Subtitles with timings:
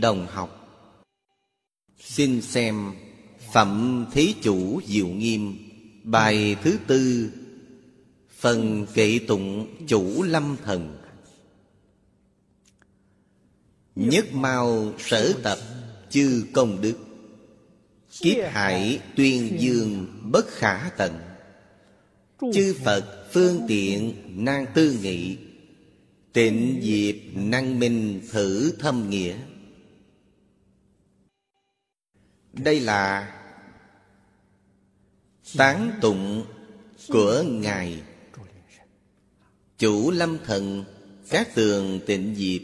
[0.00, 0.54] đồng học.
[2.00, 2.92] Xin xem
[3.52, 5.56] phẩm thế chủ diệu nghiêm,
[6.04, 7.30] bài thứ tư,
[8.38, 10.98] phần kệ tụng chủ lâm thần.
[13.94, 15.58] Nhất mau sở tập
[16.10, 16.96] chư công đức,
[18.20, 21.18] kiếp hải tuyên dương bất khả tận.
[22.54, 25.36] Chư phật phương tiện nan tư nghị,
[26.32, 29.36] tịnh diệp năng minh thử thâm nghĩa
[32.52, 33.34] đây là
[35.56, 36.44] tán tụng
[37.08, 38.02] của ngài.
[39.78, 40.84] Chủ lâm thần,
[41.30, 42.62] các tường tịnh diệp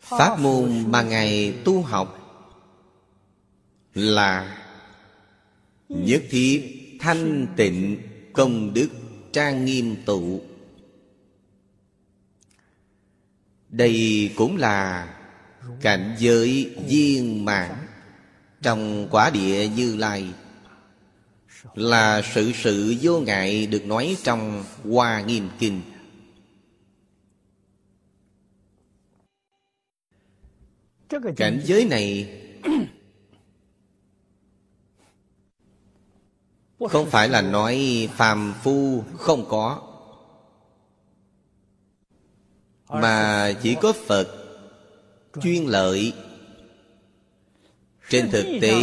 [0.00, 2.18] pháp môn mà ngài tu học
[3.94, 4.58] là
[5.88, 7.98] nhất thiết thanh tịnh
[8.32, 8.88] công đức
[9.32, 10.40] trang nghiêm tụ.
[13.68, 15.08] Đây cũng là
[15.80, 17.70] cảnh giới viên mãn
[18.62, 20.34] trong quả địa như lai
[21.74, 25.82] là sự sự vô ngại được nói trong hoa nghiêm kinh.
[31.36, 32.38] Cảnh giới này
[36.90, 39.82] không phải là nói phàm phu không có,
[42.88, 44.41] mà chỉ có phật
[45.40, 46.12] chuyên lợi.
[48.08, 48.74] Trên thực tế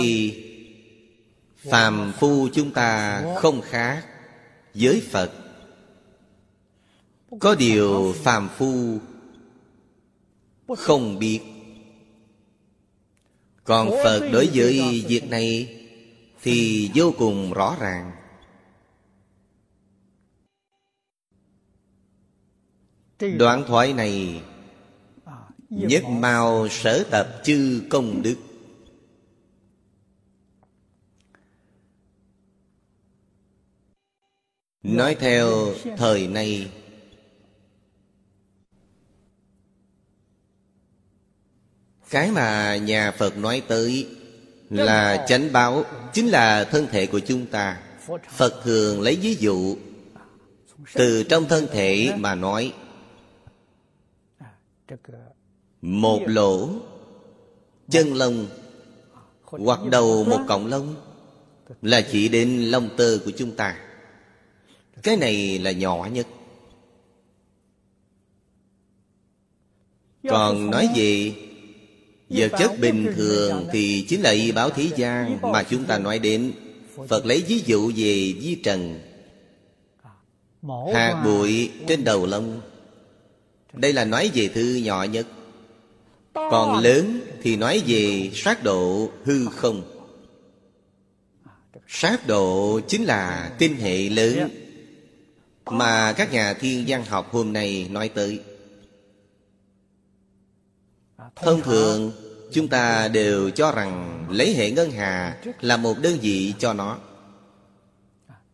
[1.72, 4.06] phàm phu chúng ta không khác
[4.74, 5.32] với phật.
[7.40, 9.00] Có điều phàm phu
[10.78, 11.40] không biết.
[13.64, 15.76] Còn phật đối với việc này
[16.42, 18.12] thì vô cùng rõ ràng.
[23.38, 24.42] Đoạn thoại này
[25.70, 28.36] nhất mau sở tập chư công đức.
[34.84, 36.72] Nói theo thời nay
[42.10, 44.08] cái mà nhà phật nói tới
[44.70, 47.82] là chánh báo chính là thân thể của chúng ta.
[48.30, 49.78] Phật thường lấy ví dụ
[50.94, 52.74] từ trong thân thể mà nói
[55.82, 56.70] một lỗ
[57.90, 58.48] chân lông
[59.42, 60.96] hoặc đầu một cọng lông
[61.82, 63.78] là chỉ đến lông tơ của chúng ta.
[65.04, 66.28] Cái này là nhỏ nhất.
[70.30, 71.34] Còn nói về
[72.30, 76.20] vật chất bình thường thì chính là y báo thế gian mà chúng ta nói
[76.20, 76.52] đến.
[77.08, 79.00] phật lấy ví dụ về di trần.
[80.94, 82.62] Hạt bụi trên đầu lông.
[83.74, 85.28] Đây là nói về thư nhỏ nhất
[86.52, 89.82] còn lớn thì nói về sát độ hư không.
[91.88, 94.50] Sát độ chính là tinh hệ lớn
[95.66, 98.40] mà các nhà thiên văn học hôm nay nói tới.
[101.36, 102.12] Thông thường,
[102.52, 106.98] chúng ta đều cho rằng lấy hệ ngân hà là một đơn vị cho nó.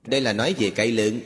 [0.03, 1.19] Đây là nói về cái lớn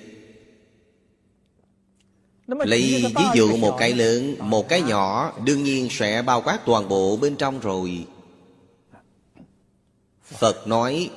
[2.49, 6.89] lấy ví dụ một cái lớn một cái nhỏ đương nhiên sẽ bao quát toàn
[6.89, 8.05] bộ bên trong rồi.
[10.23, 11.09] Phật nói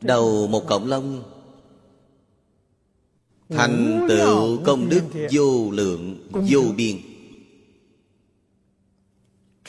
[0.00, 1.22] đầu một cọng lông
[3.48, 6.96] thành tựu công đức vô lượng vô biên.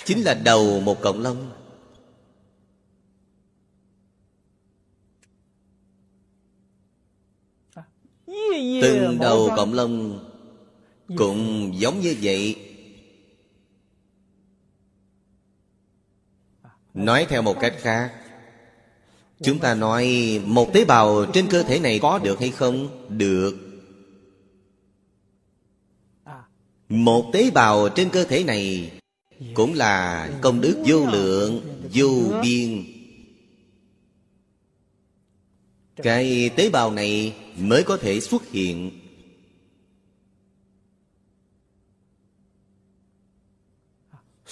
[0.06, 1.52] Chính là đầu một cọng lông.
[8.82, 10.23] Từng đầu cọng lông
[11.18, 12.56] cũng giống như vậy.
[16.94, 18.14] Nói theo một cách khác,
[19.44, 20.08] chúng ta nói
[20.46, 23.08] một tế bào trên cơ thể này có được hay không?
[23.18, 23.56] Được.
[26.90, 28.92] Một tế bào trên cơ thể này
[29.54, 31.62] cũng là công đức vô lượng,
[31.94, 32.86] vô biên.
[35.96, 39.03] Cái tế bào này mới có thể xuất hiện.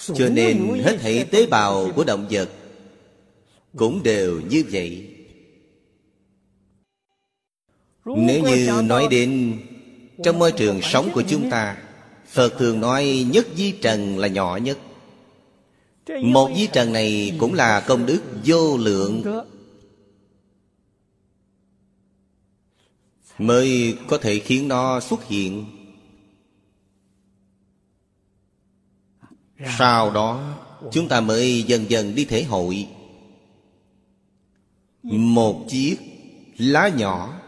[0.06, 2.48] Cho nên hết thảy tế bào của động vật
[3.76, 5.08] cũng đều như vậy.
[8.04, 9.58] Nếu như nói đến
[10.24, 11.76] trong môi trường sống của chúng ta
[12.28, 14.78] Phật thường nói nhất di trần là nhỏ nhất.
[16.22, 19.22] Một di trần này cũng là công đức vô lượng.
[23.38, 25.64] Mới có thể khiến nó xuất hiện
[29.78, 30.54] Sau đó
[30.92, 32.88] chúng ta mới dần dần đi thể hội.
[35.02, 35.96] Một chiếc
[36.58, 37.40] lá nhỏ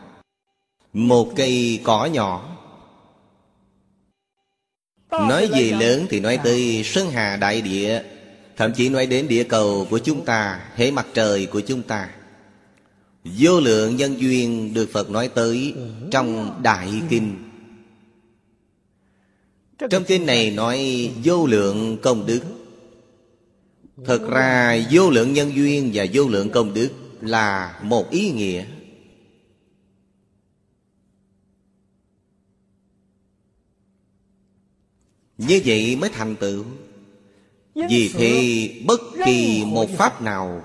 [0.93, 2.51] Một cây cỏ nhỏ.
[5.11, 8.03] Nói gì lớn thì nói tới Sơn Hà Đại Địa
[8.57, 12.11] Thậm chí nói đến địa cầu của chúng ta Hệ mặt trời của chúng ta.
[13.25, 15.75] Vô lượng nhân duyên được Phật nói tới
[16.11, 17.54] Trong Đại Kinh
[19.79, 22.41] Trong kinh này nói vô lượng công đức.
[24.05, 26.91] Thật ra vô lượng nhân duyên và vô lượng công đức
[27.21, 28.65] Là một ý nghĩa.
[35.39, 36.65] Như vậy mới thành tựu.
[37.75, 40.65] Vì thế bất kỳ một pháp nào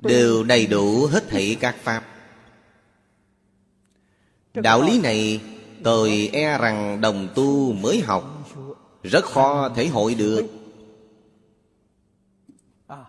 [0.00, 2.06] Đều đầy đủ hết thảy các pháp.
[4.54, 5.40] Đạo lý này
[5.84, 8.32] tôi e rằng đồng tu mới học,
[9.02, 10.46] Rất khó thể hội được.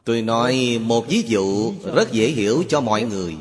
[0.06, 3.36] Tôi nói một ví dụ rất dễ hiểu cho mọi người.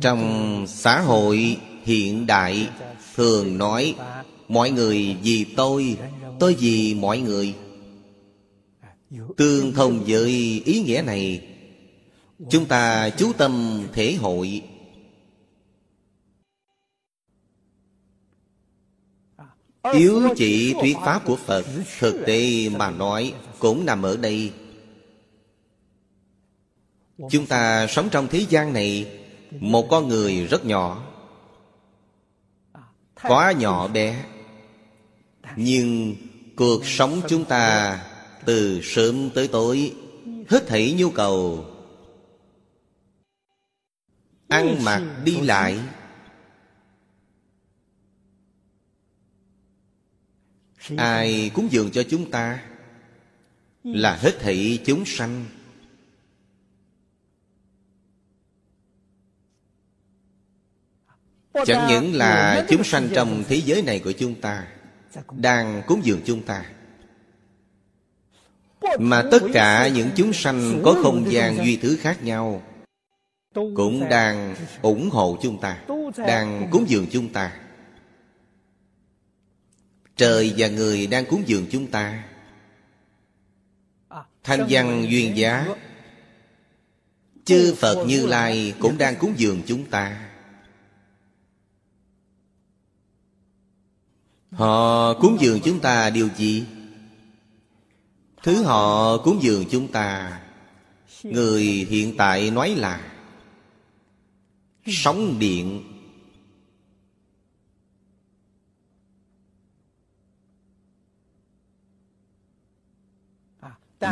[0.00, 2.68] Trong xã hội hiện đại,
[3.14, 3.94] Thường nói,
[4.48, 5.96] Mọi người vì tôi
[6.38, 7.54] Tôi vì mọi người.
[9.36, 11.42] Tương thông với ý nghĩa này
[12.38, 14.62] Chúng ta chú tâm thể hội.
[19.92, 21.64] Yếu chỉ thuyết pháp của Phật,
[21.98, 24.52] Thực tế mà nói, Cũng nằm ở đây.
[27.30, 29.20] Chúng ta sống trong thế gian này,
[29.50, 31.06] Một con người rất nhỏ.
[33.22, 34.24] Quá nhỏ bé.
[35.56, 36.16] Nhưng
[36.56, 37.98] cuộc sống chúng ta
[38.44, 39.92] Từ sớm tới tối,
[40.48, 41.64] Hết thảy nhu cầu
[44.48, 45.80] Ăn mặc đi lại.
[50.96, 52.64] Ai cúng dường cho chúng ta
[53.82, 55.44] Là hết thảy chúng sanh.
[61.66, 64.68] Chẳng những là chúng sanh trong thế giới này của chúng ta
[65.32, 66.64] Đang cúng dường chúng ta.
[68.98, 72.62] Mà tất cả những chúng sanh có không gian duy thứ khác nhau
[73.74, 75.78] Cũng đang ủng hộ chúng ta
[76.16, 77.60] Đang cúng dường chúng ta.
[80.16, 82.24] Trời và người đang cúng dường chúng ta.
[84.44, 85.66] Thanh văn duyên giá.
[87.44, 90.30] Chư Phật Như Lai cũng đang cúng dường chúng ta.
[94.50, 96.66] Họ cúng dường chúng ta điều gì?
[98.42, 100.40] Thứ họ cúng dường chúng ta
[101.22, 103.17] Người hiện tại nói là
[104.88, 105.84] Sóng điện.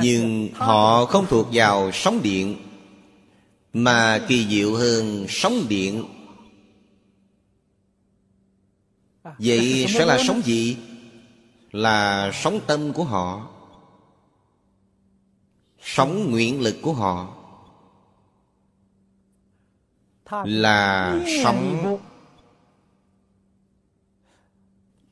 [0.03, 2.57] Nhưng họ không thuộc vào sóng điện,
[3.73, 6.05] Mà kỳ diệu hơn sóng điện.
[9.39, 10.77] Vậy sẽ là sóng gì?
[11.73, 13.49] Là sóng tâm của họ.
[15.83, 17.36] Sóng nguyện lực của họ.
[20.31, 21.99] Là sống.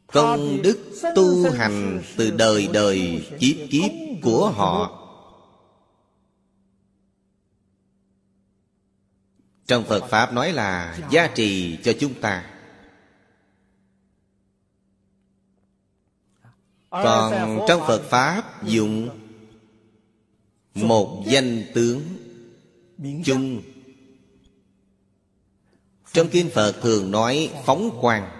[0.06, 0.78] Công đức
[1.16, 3.90] tu hành từ đời đời kiếp kiếp
[4.22, 5.00] của họ.
[9.66, 12.50] Trong Phật Pháp nói là gia trì cho chúng ta.
[16.90, 19.08] Còn trong Phật Pháp dụng
[20.74, 22.02] Một danh tướng
[23.24, 23.62] chung
[26.14, 28.30] trong Kinh Phật thường nói phóng quang.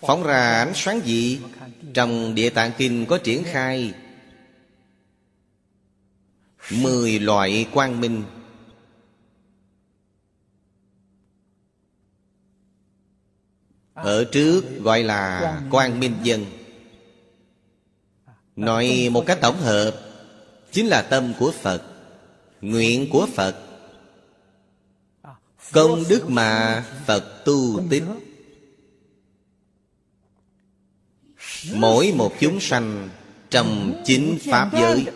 [0.00, 1.40] Phóng ra ánh sáng gì
[1.94, 3.94] Trong Địa Tạng Kinh có triển khai
[6.70, 8.22] Mười loại quang minh.
[13.94, 16.46] Ở trước gọi là quang minh dân.
[18.56, 20.00] Nói một cách tổng hợp,
[20.72, 21.82] Chính là tâm của Phật,
[22.60, 23.65] Nguyện của Phật
[25.72, 28.02] Công đức mà Phật tu tích.
[31.74, 33.08] Mỗi một chúng sanh
[33.50, 35.06] Trong chính Pháp giới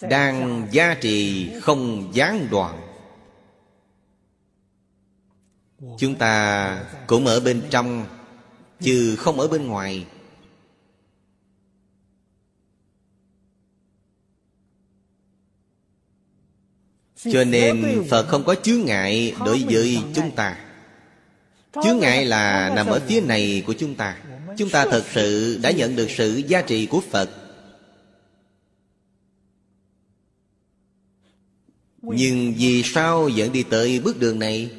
[0.00, 2.80] Đang gia trì không gián đoạn.
[5.98, 8.06] Chúng ta cũng ở bên trong,
[8.80, 10.06] chứ không ở bên ngoài.
[17.32, 20.58] Cho nên phật không có chướng ngại đối với chúng ta.
[21.84, 24.18] Chướng ngại là nằm ở phía này của chúng ta.
[24.56, 27.30] Chúng ta thật sự đã nhận được sự giá trị của phật.
[32.02, 34.70] Nhưng vì sao vẫn đi tới bước đường này?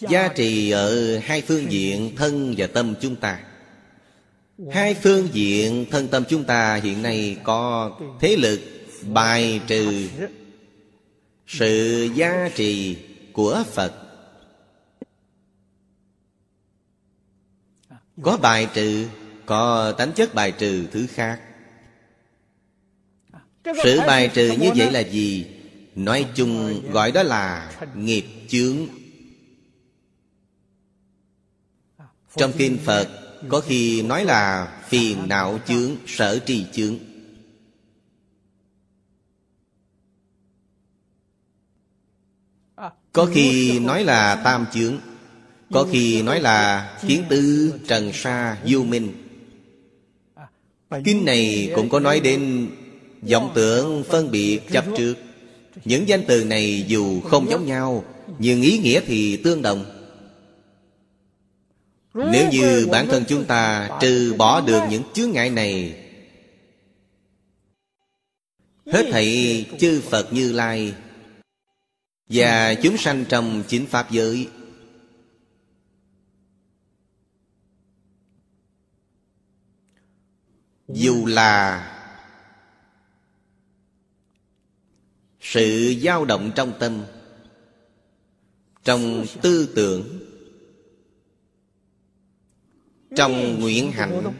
[0.00, 3.40] Giá trị ở hai phương diện thân và tâm chúng ta.
[4.72, 8.60] Hai phương diện thân tâm chúng ta hiện nay có thế lực
[9.12, 10.08] bài trừ
[11.46, 12.98] sự giá trị
[13.32, 13.92] của phật.
[18.22, 19.08] Có bài trừ,
[19.46, 21.40] có tánh chất bài trừ thứ khác.
[23.82, 25.46] Sự bài trừ như vậy là gì?
[25.94, 28.76] Nói chung, gọi đó là nghiệp chướng.
[32.36, 33.08] Trong kinh phật,
[33.48, 36.98] có khi nói là phiền não chướng, sở trì chướng.
[43.16, 44.98] Có khi nói là tam chướng,
[45.72, 49.12] có khi nói là kiến tư trần sa du minh.
[51.04, 52.68] Kinh này cũng có nói đến
[53.30, 55.14] vọng tưởng phân biệt chấp trước.
[55.84, 58.04] Những danh từ này dù không giống nhau,
[58.38, 59.84] nhưng ý nghĩa thì tương đồng.
[62.14, 65.94] Nếu như bản thân chúng ta trừ bỏ được những chướng ngại này,
[68.92, 70.94] Hết thảy chư Phật Như Lai
[72.28, 74.48] và chúng sanh trong chính Pháp giới.
[80.88, 81.92] Dù là
[85.40, 87.04] Sự dao động trong tâm,
[88.84, 90.18] Trong tư tưởng,
[93.16, 94.32] Trong nguyện hạnh,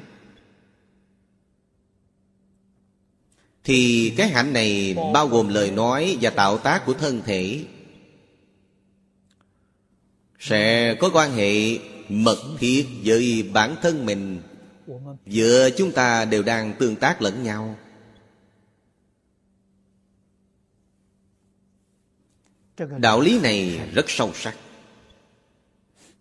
[3.64, 7.64] Thì cái hạnh này bao gồm lời nói và tạo tác của thân thể.
[10.48, 14.42] Sẽ có quan hệ mật thiết với bản thân mình.
[15.26, 17.76] Giữa chúng ta đều đang tương tác lẫn nhau.
[22.98, 24.56] Đạo lý này rất sâu sắc.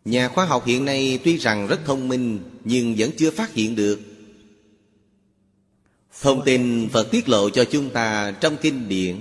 [0.06, 3.76] Nhà khoa học hiện nay tuy rằng rất thông minh, Nhưng vẫn chưa phát hiện
[3.76, 4.00] được.
[6.22, 9.16] Thông tin Phật tiết lộ cho chúng ta trong kinh điển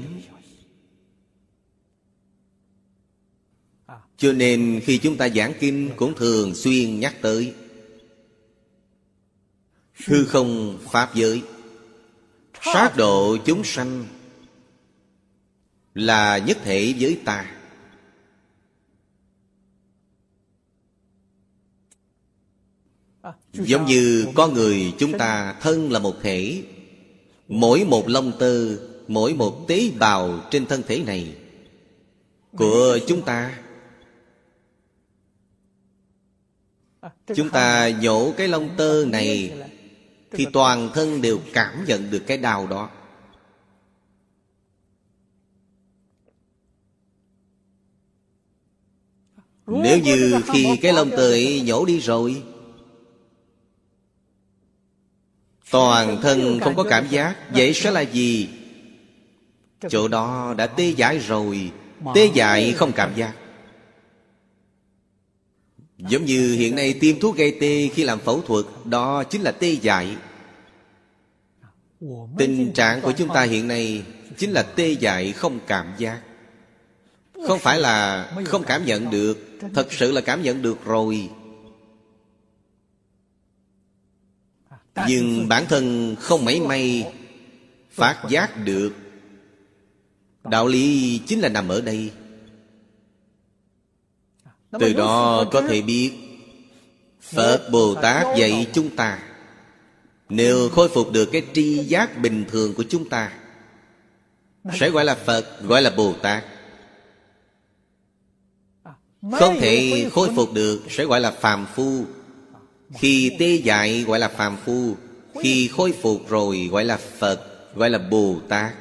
[4.16, 7.54] Cho nên khi chúng ta giảng kinh cũng thường xuyên nhắc tới
[10.06, 11.42] Hư không Pháp giới.
[12.74, 14.06] Sát độ chúng sanh
[15.94, 17.50] Là nhất thể với ta.
[23.52, 26.62] Giống như con người chúng ta thân là một thể,
[27.48, 28.76] Mỗi một lông tơ,
[29.08, 31.36] Mỗi một tế bào trên thân thể này
[32.52, 33.63] Của chúng ta
[37.34, 39.52] Chúng ta nhổ cái lông tơ này
[40.30, 42.90] Thì toàn thân đều cảm nhận được cái đau đó.
[49.66, 52.42] Nếu như khi cái lông tơ ấy nhổ đi rồi
[55.70, 57.36] Toàn thân không có cảm giác.
[57.54, 58.48] Vậy sẽ là gì?
[59.88, 61.72] Chỗ đó đã tê dại rồi
[62.14, 63.34] Tê dại không cảm giác
[66.08, 69.52] Giống như hiện nay tiêm thuốc gây tê khi làm phẫu thuật, Đó chính là
[69.52, 70.16] tê dại.
[72.38, 74.02] Tình trạng của chúng ta hiện nay
[74.36, 76.20] Chính là tê dại không cảm giác.
[77.46, 81.28] Không phải là không cảm nhận được, Thật sự là cảm nhận được rồi.
[85.08, 87.12] Nhưng bản thân không mấy may
[87.90, 88.92] phát giác được.
[90.44, 92.10] Đạo lý chính là nằm ở đây
[94.80, 96.12] từ đó có thể biết
[97.20, 99.18] phật bồ tát dạy chúng ta.
[100.28, 103.32] Nếu khôi phục được cái tri giác bình thường của chúng ta
[104.74, 106.44] sẽ gọi là phật gọi là bồ tát.
[109.32, 112.04] Không thể khôi phục được sẽ gọi là phàm phu.
[112.98, 114.96] Khi tê dại gọi là phàm phu
[115.42, 117.40] Khi khôi phục rồi gọi là Phật
[117.74, 118.74] Gọi là Bồ Tát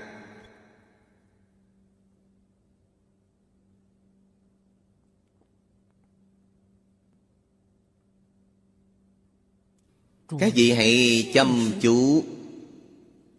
[10.39, 12.23] Các vị hãy chăm chú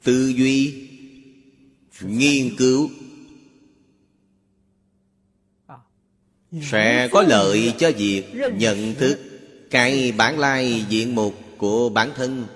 [0.02, 0.88] Tư duy
[2.00, 2.90] Nghiên cứu.
[6.62, 8.24] Sẽ có lợi cho việc
[8.54, 9.18] nhận thức
[9.70, 12.46] cái bản lai diện mục của bản thân.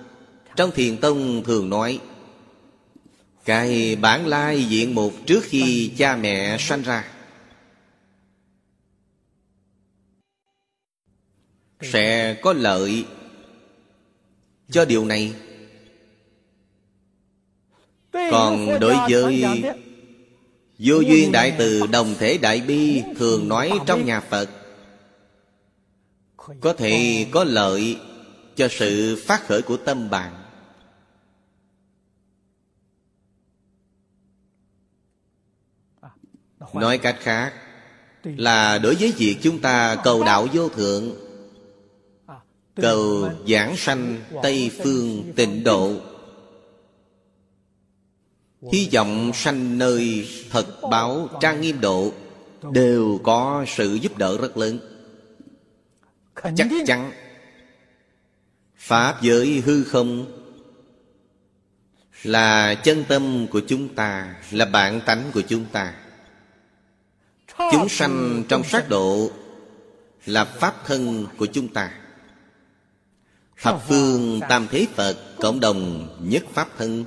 [0.57, 2.00] Trong thiền tông thường nói
[3.45, 7.04] cái bản lai diện mục trước khi cha mẹ sanh ra
[11.80, 13.04] sẽ có lợi
[14.71, 15.35] cho điều này.
[18.13, 19.63] Còn đối với
[20.79, 24.51] vô duyên đại từ đồng thể đại bi thường nói trong nhà phật.
[26.61, 27.99] Có thể có lợi
[28.57, 30.45] cho sự phát khởi của tâm bạn.
[36.75, 37.53] Nói cách khác
[38.23, 41.28] là đối với việc chúng ta cầu đạo vô thượng
[42.83, 45.93] cầu giảng sanh tây phương tịnh độ.
[48.73, 52.13] Hy vọng sanh nơi thật báo trang nghiêm độ
[52.73, 54.79] đều có sự giúp đỡ rất lớn.
[56.57, 57.13] Chắc chắn
[58.77, 60.27] pháp giới hư không
[62.23, 65.95] là chân tâm của chúng ta là bản tánh của chúng ta.
[67.73, 69.31] Chúng sanh trong sát độ
[70.27, 71.91] là pháp thân của chúng ta
[73.62, 77.05] thập phương tam thế phật cộng đồng nhất pháp thân.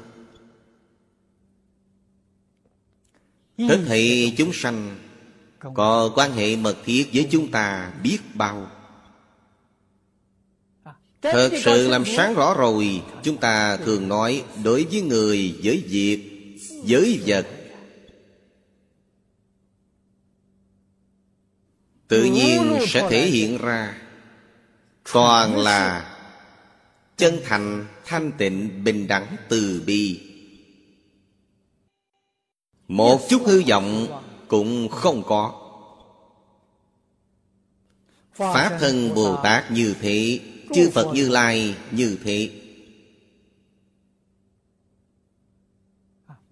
[3.57, 4.97] Hết thảy chúng sanh
[5.73, 8.71] có quan hệ mật thiết với chúng ta biết bao.
[11.21, 16.31] Thật sự làm sáng rõ rồi Chúng ta thường nói Đối với người, với việc,
[16.87, 17.47] với vật.
[22.07, 24.01] Tự nhiên sẽ thể hiện ra.
[25.13, 26.10] Toàn là
[27.21, 30.19] Chân thành, thanh tịnh, bình đẳng, từ bi.
[32.87, 34.07] Một chút hư vọng
[34.47, 35.53] cũng không có.
[38.33, 40.39] Pháp thân Bồ Tát như thế
[40.73, 42.49] Chư Phật Như Lai như thế.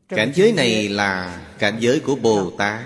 [0.07, 2.85] Cảnh giới này là cảnh giới của Bồ Tát.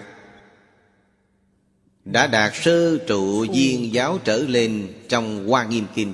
[2.06, 6.14] Đã đạt sơ trụ viên giáo trở lên trong Hoa Nghiêm Kinh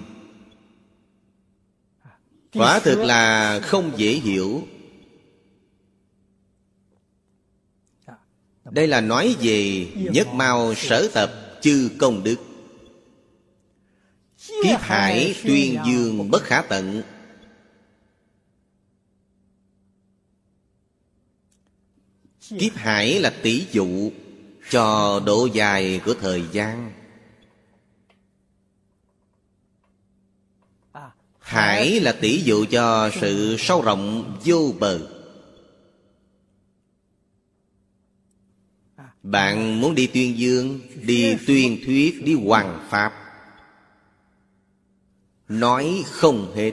[2.53, 4.67] Quả thực là không dễ hiểu.
[8.71, 12.35] Đây là nói về nhất mao sở tập chư công đức.
[14.63, 17.01] Kiếp hải tuyên dương bất khả tận.
[22.59, 24.11] Kiếp hải là tỷ dụ
[24.69, 26.98] Cho độ dài của thời gian
[31.49, 34.99] Hải là tỷ dụ cho sự sâu rộng, vô bờ.
[39.23, 43.13] Bạn muốn đi tuyên dương, Đi tuyên thuyết, Đi hoàng pháp.
[45.47, 46.71] Nói không hết.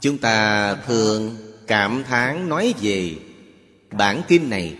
[0.00, 3.16] Chúng ta thường cảm thán nói về
[3.90, 4.78] bản kinh này.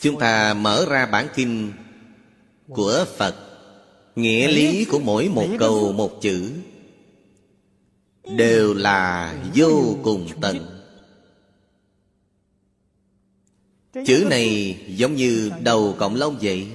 [0.00, 1.72] Chúng ta mở ra bản kinh
[2.68, 3.47] của Phật.
[4.18, 6.52] Nghĩa lý của mỗi một câu một chữ
[8.36, 10.80] Đều là vô cùng tận.
[14.06, 16.68] Chữ này giống như đầu cộng lông vậy.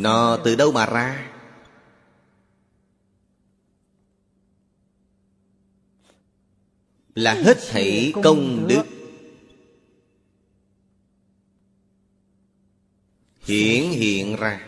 [0.00, 1.30] Nó từ đâu mà ra?
[7.14, 8.93] Là hết thảy công đức
[13.44, 14.60] Hiển hiện ra.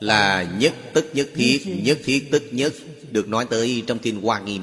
[0.00, 2.72] Là nhất tức, nhất thiết Nhất thiết tức nhất,
[3.10, 4.62] Được nói tới trong Kinh Hoa Nghiêm.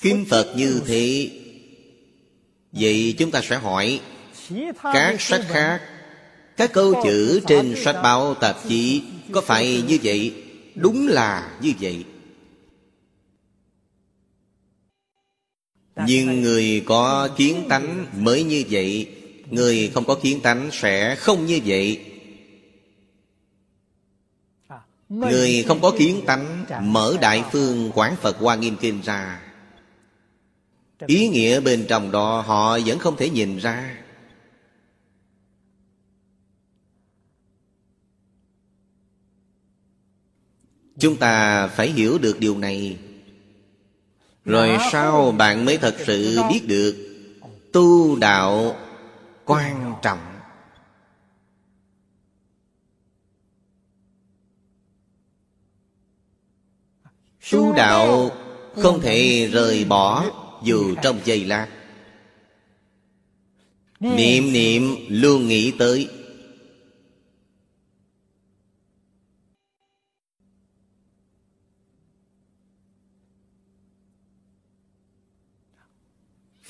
[0.00, 1.30] Kinh Phật như thế,
[2.72, 4.00] Vậy chúng ta sẽ hỏi
[4.82, 5.80] các sách khác,
[6.56, 10.34] các câu chữ trên sách báo tạp chí có phải như vậy?
[10.74, 12.04] Đúng là như vậy.
[15.96, 19.16] Nhưng người có kiến tánh mới như vậy
[19.50, 22.12] người không có kiến tánh sẽ không như vậy.
[25.08, 29.42] Người không có kiến tánh mở đại phương quán phật hoa nghiêm kinh ra.
[31.06, 34.02] Ý nghĩa bên trong đó họ vẫn không thể nhìn ra.
[40.98, 42.98] Chúng ta phải hiểu được điều này
[44.46, 46.96] rồi sau bạn mới thật sự biết được
[47.72, 48.76] tu đạo
[49.44, 50.18] quan trọng?
[57.52, 58.30] Tu đạo
[58.82, 60.24] Không thể rời bỏ
[60.62, 61.66] Dù trong giây lát.
[64.00, 66.08] Niệm niệm luôn nghĩ tới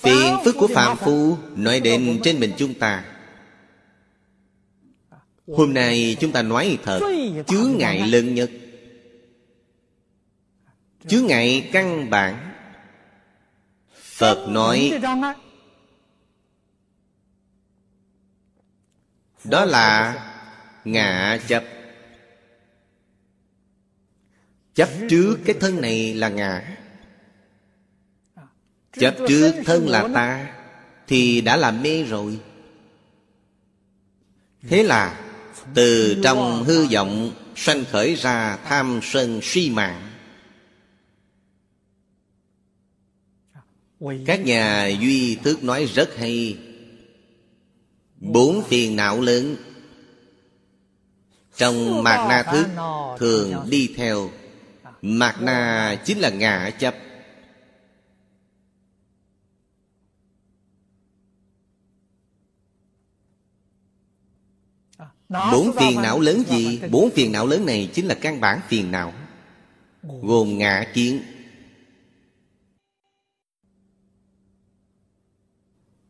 [0.07, 3.05] Phiền phức của Phạm Phu Nói đến trên mình chúng ta.
[5.47, 7.01] Hôm nay chúng ta nói thật,
[7.47, 8.51] chứa ngại lớn nhất.
[11.09, 12.53] Chứa ngại căn bản.
[13.95, 14.93] Phật nói,
[19.45, 20.15] Đó là
[20.85, 21.65] ngạ chấp.
[24.75, 26.77] Chấp trước cái thân này là ngã.
[28.99, 30.55] Chấp trước thân là ta
[31.07, 32.39] Thì đã là mê rồi.
[34.63, 35.21] Thế là
[35.75, 40.03] Từ trong hư vọng Sanh khởi ra tham sân si mạng.
[44.27, 46.59] Các nhà duy thức nói rất hay.
[48.17, 49.57] Bốn phiền não lớn.
[51.57, 52.67] Trong mạt na thức
[53.19, 54.31] Thường đi theo.
[55.03, 56.95] Mạt na chính là ngã chấp
[65.29, 66.81] Bốn phiền não lớn gì?
[66.91, 69.13] Bốn phiền não lớn này chính là căn bản phiền não.
[70.03, 71.23] Gồm ngã kiến.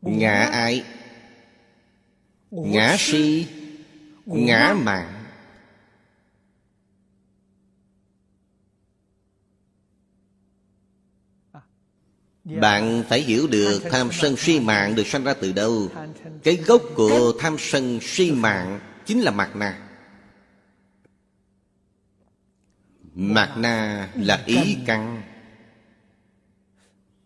[0.01, 0.83] Ngã ái.
[2.51, 3.47] Ngã si.
[4.25, 5.13] Ngã mạng.
[12.43, 15.89] Bạn phải hiểu được tham sân si mạng được sanh ra từ đâu.
[16.43, 19.89] Cái gốc của tham sân si mạng chính là mặt na.
[23.13, 25.23] Mặt na là ý căn.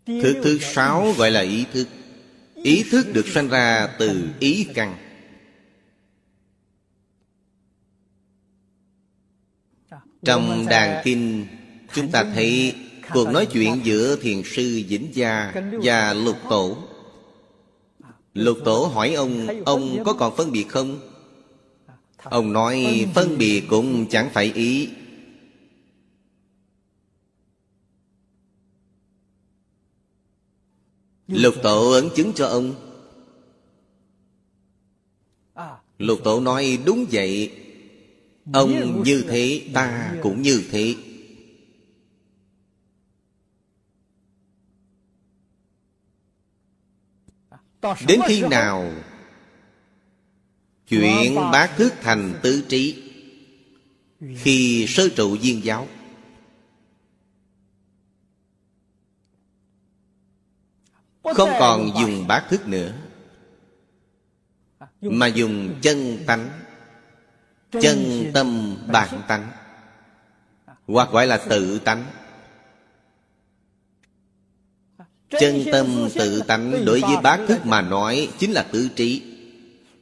[0.06, 1.88] Thứ thứ sáu gọi là ý thức.
[2.56, 4.98] Ý thức được sanh ra từ ý căn.
[10.24, 11.48] Trong đàn kinh,
[11.94, 12.76] Chúng ta thấy
[13.14, 16.78] Cuộc nói chuyện giữa thiền sư Vĩnh Gia Và lục tổ.
[18.34, 21.11] Lục tổ hỏi ông Ông có còn phân biệt không?
[22.24, 24.90] Ông nói phân biệt cũng chẳng phải ý.
[31.28, 32.76] Lục tổ ấn chứng cho ông.
[35.98, 37.58] Lục tổ nói đúng vậy.
[38.54, 40.96] Ông như thế ta cũng như thế.
[48.08, 48.92] Đến khi nào
[50.92, 53.04] Chuyện bát thức thành tứ trí.
[54.36, 55.88] Khi sơ trụ viên giáo.
[61.24, 62.94] Không còn dùng bát thức nữa
[65.02, 66.50] Mà dùng chân tánh.
[67.72, 69.52] Chân tâm bản tánh.
[70.88, 72.06] Hoặc gọi là tự tánh.
[75.30, 79.31] Chân tâm tự tánh đối với bát thức mà nói Chính là tứ trí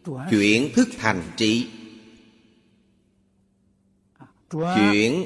[0.05, 1.67] Chuyển thức thành trí.
[4.49, 5.25] Chuyển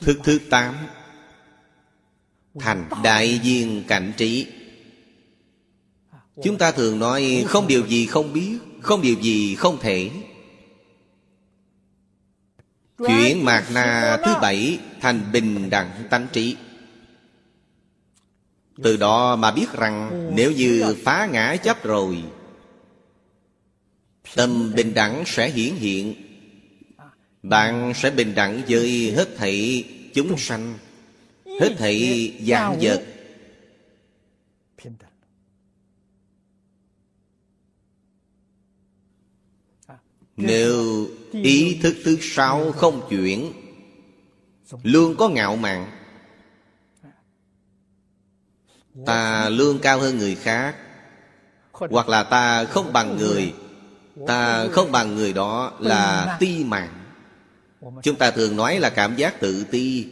[0.00, 0.74] Thức thứ tám
[2.58, 4.46] Thành đại viên cảnh trí.
[6.42, 10.10] Chúng ta thường nói không điều gì không biết Không điều gì không thể.
[12.98, 16.56] Chuyển mạt na thứ bảy Thành bình đẳng tánh trí
[18.82, 22.22] từ đó mà biết rằng Nếu như phá ngã chấp rồi
[24.34, 26.14] Tâm bình đẳng sẽ hiển hiện.
[27.42, 30.78] Bạn sẽ bình đẳng với hết thảy chúng sanh
[31.60, 33.04] Hết thảy dạng vật.
[40.36, 43.52] Nếu ý thức thứ sáu không chuyển
[44.82, 46.01] Luôn có ngạo mạn
[49.06, 50.76] Ta lương cao hơn người khác,
[51.72, 53.54] Hoặc là ta không bằng người.
[54.26, 57.04] Ta không bằng người đó là ti mạng.
[58.02, 60.08] Chúng ta thường nói là cảm giác tự ti.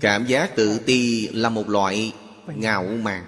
[0.00, 2.12] Cảm giác tự ti là một loại
[2.46, 3.24] ngạo mạn.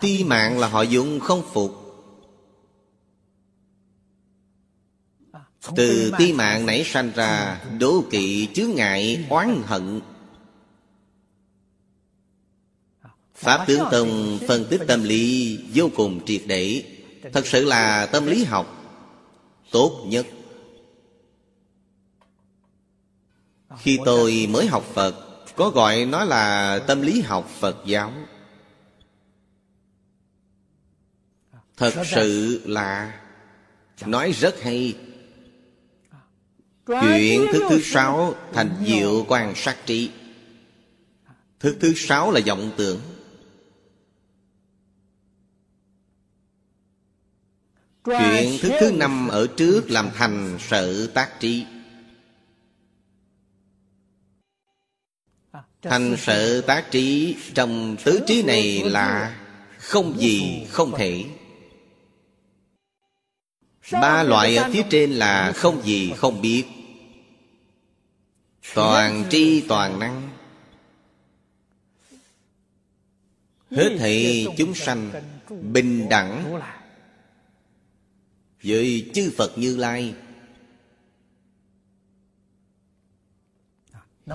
[0.00, 1.72] Ti mạng là họ dùng không phục.
[5.76, 10.00] Từ ti mạng nảy sanh ra Đố kỵ chướng ngại oán hận.
[13.38, 16.84] Pháp tướng Tông phân tích tâm lý vô cùng triệt để.
[17.32, 18.94] Thật sự là tâm lý học
[19.70, 20.26] tốt nhất.
[23.78, 25.14] Khi tôi mới học Phật,
[25.56, 28.12] Có gọi nó là tâm lý học Phật giáo.
[31.76, 33.20] Thật sự là
[34.06, 34.96] Nói rất hay.
[36.86, 40.10] Chuyện thức thứ sáu Thành diệu quan sát trí.
[41.60, 43.00] Thức thứ sáu là vọng tưởng.
[48.08, 51.66] Chuyện thức thứ năm ở trước làm thành sở tác trí.
[55.82, 59.40] Thành sở tác trí Trong tứ trí này là
[59.78, 61.24] Không gì không thể.
[63.92, 66.64] Ba loại ở phía trên là không gì không biết.
[68.74, 70.28] Toàn tri toàn năng.
[73.70, 75.10] Hết thảy chúng sanh
[75.72, 76.60] Bình đẳng
[78.62, 80.14] Với chư Phật Như Lai.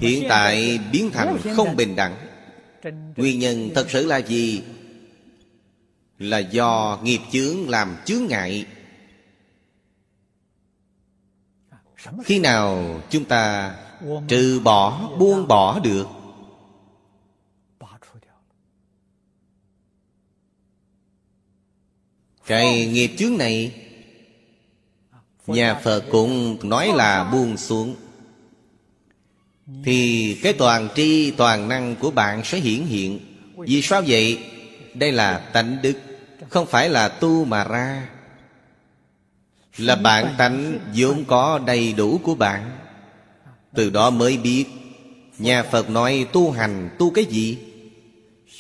[0.02, 2.28] Hiện tại biến thành không bình đẳng.
[3.16, 4.64] Nguyên nhân thật sự là gì?
[6.20, 8.66] Là do nghiệp chướng làm chướng ngại.
[12.24, 13.76] Khi nào chúng ta
[14.28, 16.08] trừ bỏ, buông bỏ được?
[22.46, 23.83] Cái nghiệp chướng này
[25.48, 27.96] Nhà Phật cũng nói là buông xuống.
[29.84, 33.20] Thì cái toàn tri, toàn năng của bạn sẽ hiển hiện.
[33.58, 34.40] Vì sao vậy?
[34.94, 35.94] Đây là tánh đức,
[36.50, 38.10] Không phải là tu mà ra.
[39.78, 42.72] Là bản tánh vốn có đầy đủ của bạn.
[43.76, 44.66] Từ đó mới biết,
[45.38, 47.58] Nhà Phật nói tu hành tu cái gì?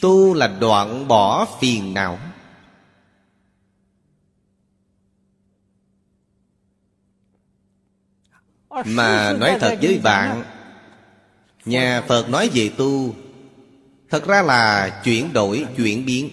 [0.01, 2.19] Tu là đoạn bỏ phiền não.
[8.86, 10.43] Mà nói thật với bạn
[11.65, 13.15] Nhà Phật nói về tu
[14.09, 16.29] Thật ra là chuyển đổi, chuyển biến.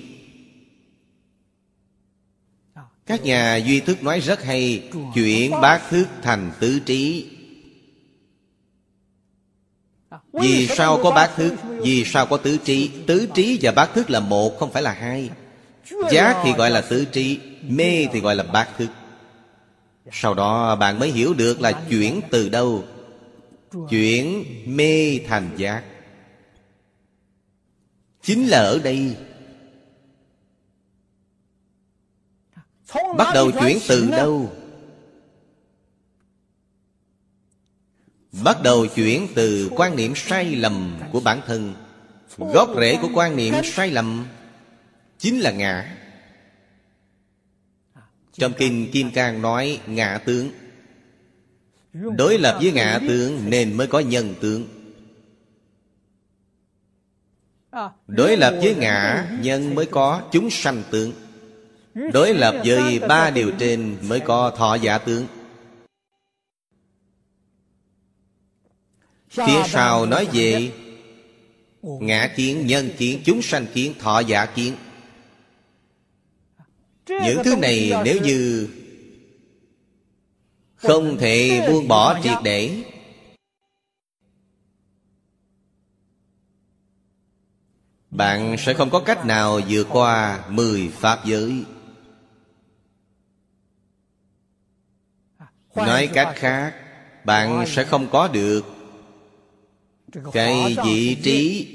[3.07, 7.29] Các nhà duy thức nói rất hay Chuyển bát thức thành tứ trí.
[10.33, 12.90] Vì sao có bát thức Vì sao có tứ trí?
[13.07, 15.31] Tứ trí và bát thức là một không phải là hai.
[16.11, 18.88] Giác thì gọi là tứ trí Mê thì gọi là bát thức
[20.12, 22.85] sau đó bạn mới hiểu được là chuyển từ đâu?
[23.90, 24.44] Chuyển
[24.77, 25.85] mê thành giác.
[28.23, 29.16] Chính là ở đây.
[33.16, 34.53] Bắt đầu chuyển từ đâu?
[38.44, 41.75] Bắt đầu chuyển từ quan niệm sai lầm của bản thân.
[42.37, 44.27] Gốc rễ của quan niệm sai lầm
[45.20, 45.99] Chính là ngã
[48.33, 50.51] trong Kinh Kim Cang nói ngã tướng.
[51.93, 54.66] Đối lập với ngã tướng nên mới có nhân tướng.
[58.07, 61.12] Đối lập với ngã nhân mới có chúng sanh tướng.
[62.12, 65.27] Đối lập với ba điều trên mới có thọ giả tướng.
[69.29, 70.73] Phía sau nói về
[71.83, 74.77] Ngã kiến, nhân kiến, chúng sanh kiến, thọ giả kiến
[77.06, 78.68] những thứ này nếu như
[80.76, 82.82] Không thể buông bỏ triệt để
[88.10, 91.64] Bạn sẽ không có cách nào vượt qua Mười Pháp giới
[95.74, 96.74] Nói cách khác
[97.24, 98.64] Bạn sẽ không có được
[100.32, 101.68] Cái vị trí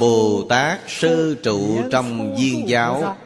[0.00, 3.16] Bồ Tát sơ trụ trong viên giáo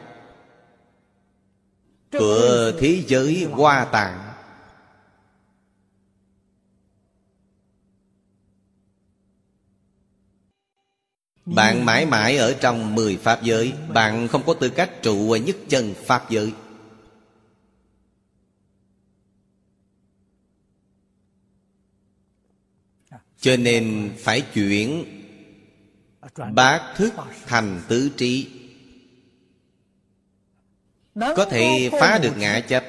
[2.19, 4.33] của thế giới hoa tạng.
[11.45, 13.73] Bạn mãi mãi ở trong mười Pháp giới.
[13.93, 16.53] Bạn không có tư cách trụ ở nhất chân Pháp giới.
[23.39, 25.05] Cho nên phải chuyển
[26.53, 27.13] Bát thức
[27.45, 28.62] thành tứ trí
[31.15, 32.83] có thể phá được ngã chấp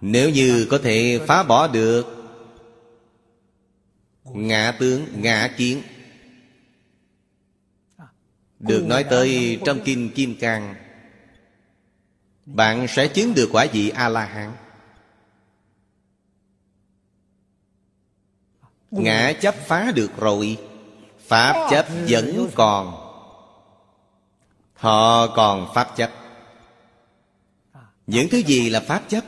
[0.00, 2.06] nếu như có thể phá bỏ được
[4.24, 5.82] ngã tướng ngã kiến
[8.58, 10.74] được nói tới trong kinh kim cang
[12.46, 14.52] bạn sẽ chứng được quả vị a la hán
[18.90, 20.58] ngã chấp phá được rồi
[21.18, 22.99] pháp chấp vẫn còn
[24.80, 26.10] Họ còn pháp chấp
[28.06, 29.24] Những thứ gì là pháp chấp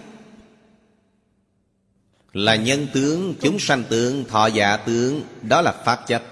[2.32, 6.22] Là nhân tướng, chúng sanh tướng, thọ giả tướng Đó là Pháp chấp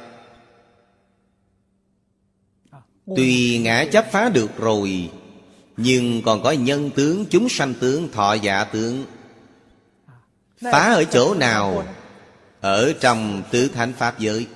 [3.17, 5.11] Tuy ngã chấp phá được rồi
[5.77, 9.05] Nhưng còn có nhân tướng, chúng sanh tướng, thọ giả tướng.
[10.61, 11.85] Phá ở chỗ nào?
[12.61, 14.47] Ở trong tứ thánh Pháp giới.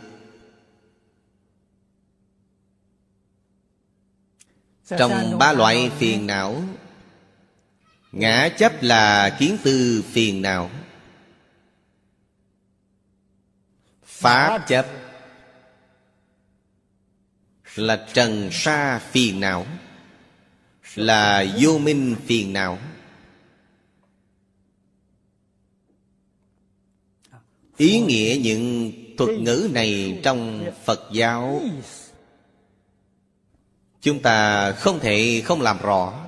[4.89, 6.63] Trong ba loại phiền não
[8.13, 10.71] Ngã chấp là kiến tư phiền não.
[14.05, 14.87] Pháp chấp
[17.75, 19.67] Là trần sa phiền não
[20.95, 22.79] Là vô minh phiền não.
[27.77, 31.63] Ý nghĩa những thuật ngữ này trong Phật giáo
[34.05, 36.27] Chúng ta không thể không làm rõ.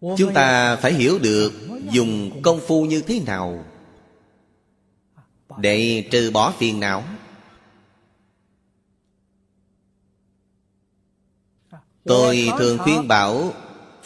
[0.00, 1.52] Chúng ta phải hiểu được
[1.90, 3.64] dùng công phu như thế nào
[5.58, 7.04] Để trừ bỏ phiền não.
[12.04, 13.52] Tôi thường khuyên bảo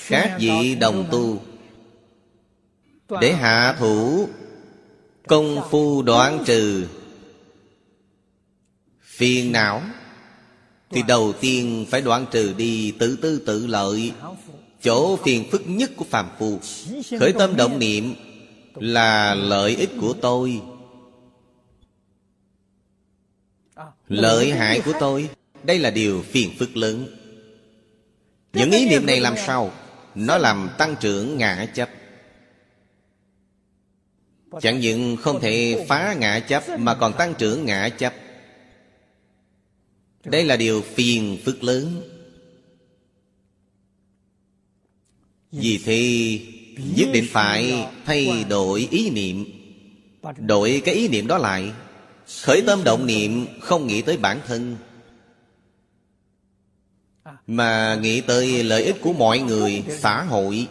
[0.08, 1.42] các vị đồng tu
[3.20, 4.28] Để hạ thủ
[5.26, 6.88] Công phu đoạn trừ.
[9.16, 9.83] Phiền não.
[10.90, 14.12] Thì đầu tiên phải đoạn trừ đi tự tư tự lợi.
[14.83, 16.61] Chỗ phiền phức nhất của phàm phu
[17.20, 18.14] Khởi tâm động niệm
[18.75, 20.61] Là lợi ích của tôi.
[24.09, 25.29] Lợi hại của tôi
[25.62, 27.07] Đây là điều phiền phức lớn.
[28.53, 29.72] Những ý niệm này làm sao?
[30.14, 31.88] Nó làm tăng trưởng ngã chấp.
[34.61, 38.12] Chẳng những không thể phá ngã chấp Mà còn tăng trưởng ngã chấp
[40.24, 42.02] Đây là điều phiền phức lớn.
[45.52, 46.40] Vì thế
[46.96, 49.44] nhất định phải thay đổi ý niệm.
[50.37, 51.72] Đổi cái ý niệm đó lại.
[52.42, 54.76] Khởi tâm động niệm không nghĩ tới bản thân.
[57.46, 60.66] Mà nghĩ tới lợi ích của mọi người, xã hội.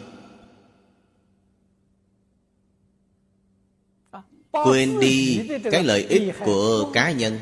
[4.50, 5.40] Quên đi
[5.72, 7.38] cái lợi ích của cá nhân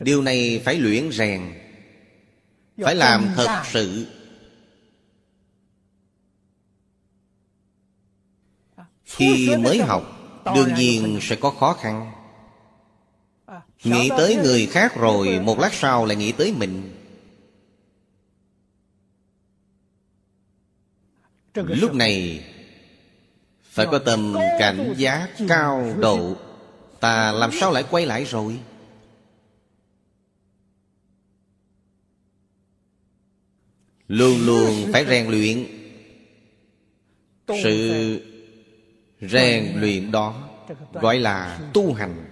[0.00, 1.54] Điều này phải luyện rèn,
[2.82, 4.06] Phải làm thật sự.
[9.04, 10.14] Khi mới học,
[10.54, 12.12] Đương nhiên sẽ có khó khăn.
[13.84, 16.94] Nghĩ tới người khác rồi, Một lát sau lại nghĩ tới mình.
[21.54, 22.44] Lúc này,
[23.62, 26.36] Phải có tầm cảnh giác cao độ.
[27.00, 28.58] Ta làm sao lại quay lại rồi?
[34.08, 35.64] Luôn luôn phải rèn luyện.
[37.62, 38.20] Sự
[39.20, 40.48] rèn luyện đó
[40.92, 42.24] gọi là tu hành,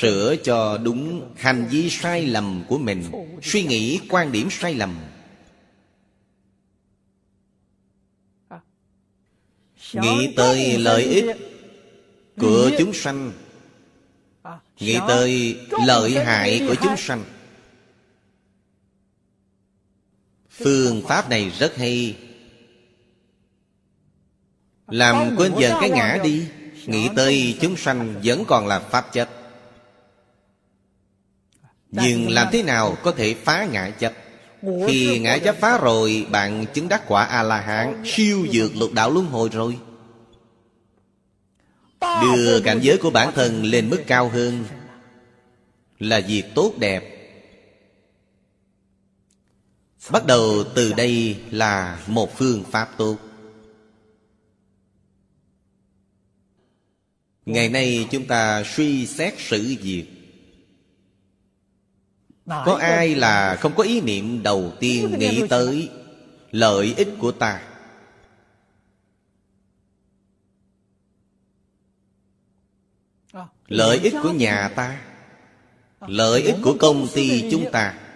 [0.00, 3.04] sửa cho đúng hành vi sai lầm của mình,
[3.42, 4.98] suy nghĩ quan điểm sai lầm.
[9.92, 11.24] Nghĩ tới lợi ích
[12.36, 13.32] của chúng sanh,
[14.80, 17.24] nghĩ tới lợi hại của chúng sanh
[20.58, 22.16] phương pháp này rất hay.
[24.86, 26.46] Làm quên dần cái ngã đi
[26.86, 29.28] Nghĩ tới chúng sanh vẫn còn là pháp chất.
[31.90, 34.12] Nhưng làm thế nào có thể phá ngã chấp?
[34.86, 39.26] Khi ngã chấp phá rồi Bạn chứng đắc quả A-la-hán Siêu dược lục đạo luân
[39.26, 39.78] hồi rồi.
[42.00, 44.64] Đưa cảnh giới của bản thân lên mức cao hơn.
[45.98, 47.17] Là việc tốt đẹp
[50.10, 53.16] Bắt đầu từ đây là một phương pháp tốt.
[57.46, 60.06] Ngày nay chúng ta suy xét sự việc.
[62.46, 65.90] Có ai là không có ý niệm đầu tiên nghĩ tới
[66.50, 67.62] Lợi ích của ta?
[73.66, 75.00] Lợi ích của nhà ta,
[76.00, 78.07] Lợi ích của công ty chúng ta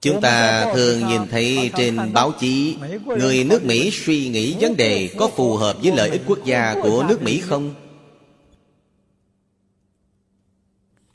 [0.00, 5.10] Chúng ta thường nhìn thấy trên báo chí Người nước Mỹ suy nghĩ vấn đề
[5.18, 7.74] Có phù hợp với lợi ích quốc gia của nước Mỹ không?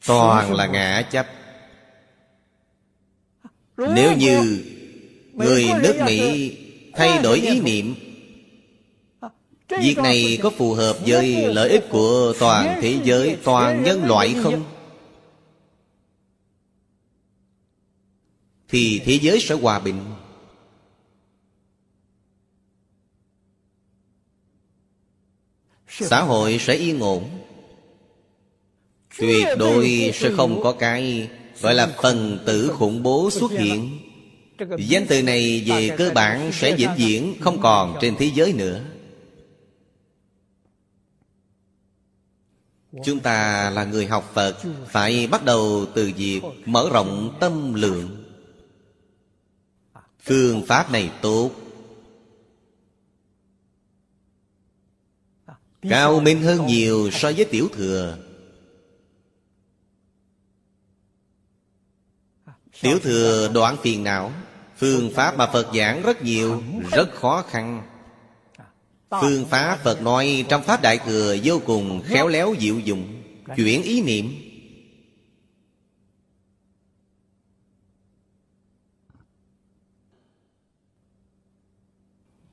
[0.07, 1.28] Toàn là ngã chấp
[3.78, 4.64] Nếu như
[5.34, 6.51] Người nước Mỹ
[6.93, 7.95] thay đổi ý niệm
[9.80, 14.36] Việc này có phù hợp với lợi ích của toàn thế giới, toàn nhân loại
[14.43, 14.64] không?
[18.72, 20.05] Thì thế giới sẽ hòa bình.
[25.88, 27.30] Xã hội sẽ yên ổn.
[29.17, 31.30] Tuyệt đối sẽ không có cái
[31.61, 33.99] Gọi là phần tử khủng bố xuất hiện.
[34.78, 38.82] Danh từ này về cơ bản sẽ vĩnh viễn Không còn trên thế giới nữa.
[43.05, 44.57] Chúng ta là người học Phật,
[44.88, 48.20] Phải bắt đầu từ việc mở rộng tâm lượng.
[50.24, 51.51] Phương pháp này tốt.
[55.89, 58.17] Cao minh hơn nhiều so với tiểu thừa.
[62.82, 64.32] Tiểu thừa đoạn phiền não,
[64.78, 67.84] Phương pháp mà Phật giảng rất nhiều, Rất khó khăn.
[69.09, 73.24] Phương pháp Phật nói trong Pháp Đại Thừa Vô cùng khéo léo diệu dụng
[73.55, 74.51] Chuyển ý niệm.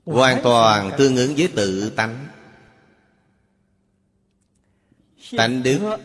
[0.09, 2.27] Hoàn toàn tương ứng với tự tánh.
[5.37, 5.97] Tánh đức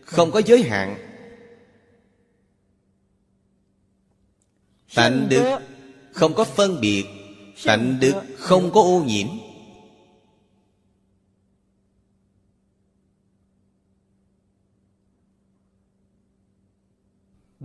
[0.00, 0.98] Không có giới hạn.
[4.94, 5.58] Tánh đức
[6.12, 7.04] Không có phân biệt.
[7.64, 9.28] Tánh đức không có ô nhiễm.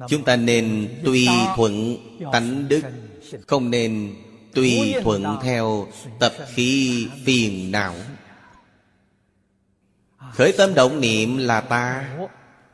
[0.09, 1.97] Chúng ta nên tùy thuận
[2.31, 2.81] tánh đức
[3.47, 4.15] Không nên
[4.53, 5.87] tùy thuận theo
[6.19, 7.95] tập khí phiền não.
[10.17, 12.09] Khởi tâm động niệm là ta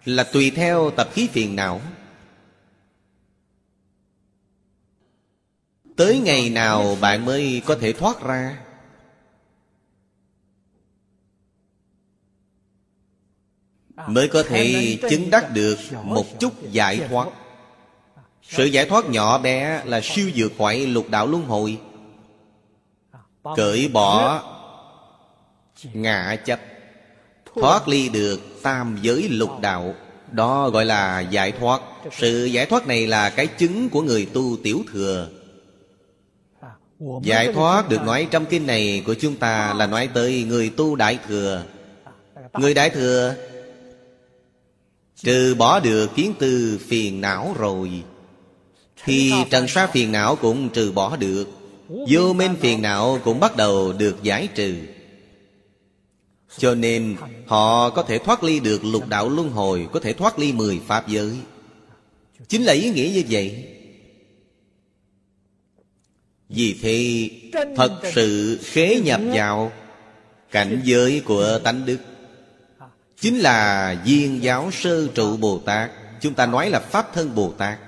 [0.05, 1.81] Là tùy theo tập khí phiền não.
[5.95, 8.65] Tới ngày nào bạn mới có thể thoát ra?
[14.07, 17.29] Mới có thể chứng đắc được một chút giải thoát
[18.49, 21.77] sự giải thoát nhỏ bé là siêu vượt khỏi lục đạo luân hồi.
[23.55, 24.43] Cởi bỏ
[25.93, 26.59] ngã chấp,
[27.55, 29.95] Thoát ly được tam giới lục đạo.
[30.31, 31.81] Đó gọi là giải thoát.
[32.11, 35.29] Sự giải thoát này là cái chứng của người tu tiểu thừa.
[37.23, 40.95] Giải thoát được nói trong kinh này của chúng ta Là nói tới người tu
[40.95, 41.63] đại thừa.
[42.53, 43.35] Người đại thừa,
[45.15, 48.03] Trừ bỏ được kiến tư phiền não rồi
[49.03, 51.47] thì trần sa phiền não cũng trừ bỏ được.
[52.09, 54.75] Vô minh phiền não cũng bắt đầu được giải trừ.
[56.57, 57.15] Cho nên,
[57.47, 60.79] họ có thể thoát ly được lục đạo luân hồi, Có thể thoát ly mười
[60.87, 61.37] pháp giới.
[62.47, 63.65] Chính là ý nghĩa như vậy.
[66.49, 67.29] Vì thế
[67.75, 69.71] thật sự khế nhập vào
[70.51, 71.97] Cảnh giới của tánh đức.
[73.21, 75.91] Chính là viên giáo sư trụ Bồ Tát.
[76.21, 77.79] Chúng ta nói là Pháp thân Bồ Tát.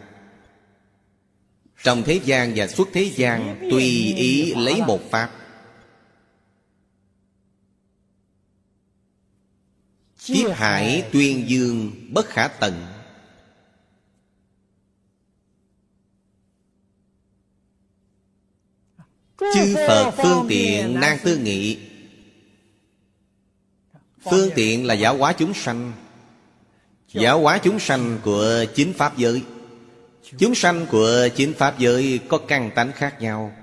[1.84, 5.32] Trong thế gian và suốt thế gian, Tùy ý lấy một Pháp.
[10.26, 12.88] Kiếp hải tuyên dương bất khả tận.
[19.40, 21.80] Chư Phật phương tiện nan tư nghị.
[24.24, 25.94] Phương tiện là giáo hóa chúng sanh.
[27.08, 29.44] Giáo hóa chúng sanh của chính Pháp giới.
[30.24, 33.54] Chúng sanh của chính Pháp giới có căn tánh khác nhau.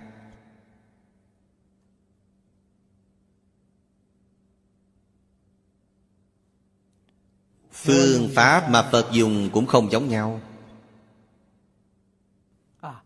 [7.72, 10.40] Phương pháp mà Phật dùng cũng không giống nhau.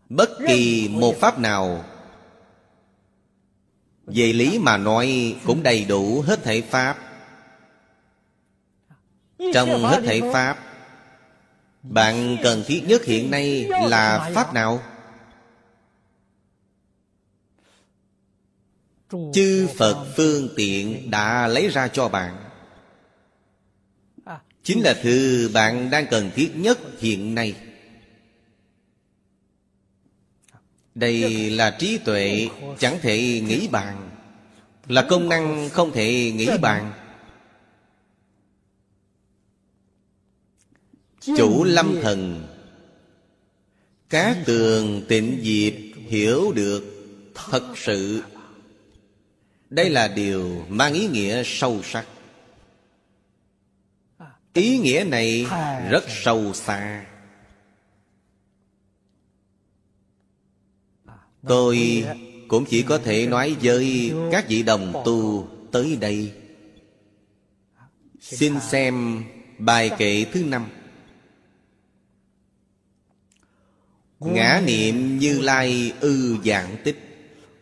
[0.09, 1.85] Bất kỳ một pháp nào,
[4.05, 6.97] Về lý mà nói cũng đầy đủ hết thể pháp.
[9.53, 10.72] Trong hết thể pháp
[11.83, 14.83] bạn cần thiết nhất hiện nay là pháp nào?
[19.33, 22.35] Chư Phật phương tiện đã lấy ra cho bạn.
[24.63, 27.55] Chính là thứ bạn đang cần thiết nhất hiện nay.
[30.95, 34.09] Đây là trí tuệ chẳng thể nghĩ bàn,
[34.87, 36.93] Là công năng không thể nghĩ bàn.
[41.25, 42.47] Chủ lâm thần.
[44.09, 45.73] Các tường tịnh diệp
[46.07, 46.83] hiểu được
[47.33, 48.23] thật sự.
[49.69, 52.07] Đây là điều mang ý nghĩa sâu sắc.
[54.53, 55.45] Ý nghĩa này
[55.89, 57.05] rất sâu xa.
[61.47, 62.05] Tôi
[62.47, 66.33] cũng chỉ có thể nói với các vị đồng tu tới đây.
[68.19, 69.23] Xin xem
[69.57, 70.69] bài kệ thứ năm
[74.25, 76.99] Ngã niệm như lai ư dạng tích.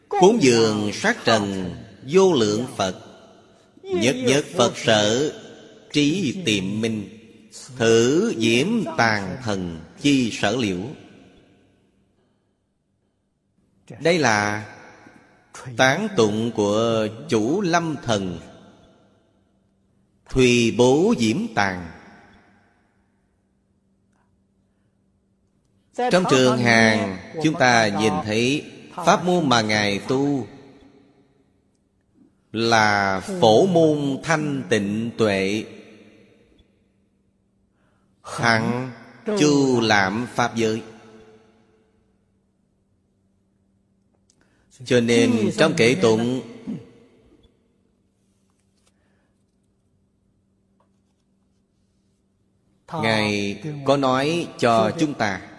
[0.09, 1.75] Cúng dường sát trần,
[2.07, 2.95] vô lượng Phật.
[3.83, 5.33] Nhất nhất Phật sở,
[5.93, 7.09] trí tiệm minh.
[7.77, 10.79] Thử diễm tàn thần chi sở liễu.
[13.99, 14.65] Đây là
[15.77, 18.39] tán tụng của chủ lâm thần.
[20.29, 22.00] Thùy bố diễm tàng
[25.95, 28.71] Trong trường hàng, Chúng ta nhìn thấy
[29.05, 30.47] Pháp môn mà Ngài tu
[32.51, 35.65] Là phổ môn thanh tịnh tuệ.
[38.21, 38.91] Hẳn
[39.39, 40.81] chu làm Pháp giới.
[44.85, 46.41] Cho nên trong kệ tụng,
[52.93, 55.50] Ngài có nói cho chúng ta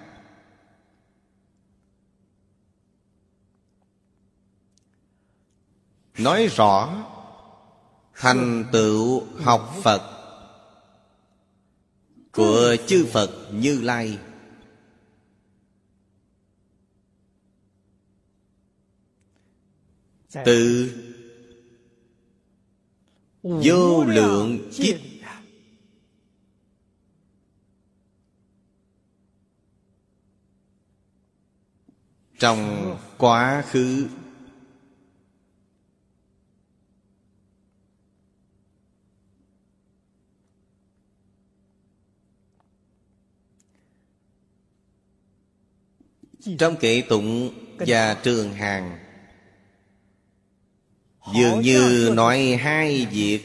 [6.18, 7.04] Nói rõ
[8.14, 10.02] Thành tựu học Phật
[12.32, 14.18] Của chư Phật Như Lai.
[20.44, 20.92] Từ
[23.42, 24.96] Vô lượng kiếp
[32.38, 34.08] Trong quá khứ
[46.58, 48.98] Trong kệ tụng và trường hàng
[51.34, 53.40] Dường như nói hai việc.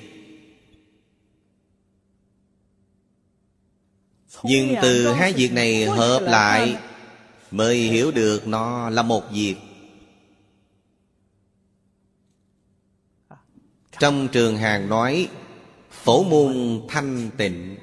[4.43, 6.77] Nhưng từ hai việc này hợp lại
[7.51, 9.55] Mới hiểu được nó là một việc.
[13.99, 15.29] Trong trường hàng nói
[15.91, 17.77] Phổ môn thanh tịnh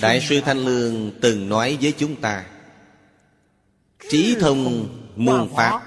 [0.00, 2.46] Đại sư Thanh Lương từng nói với chúng ta,
[4.10, 5.82] Trí thông môn Pháp,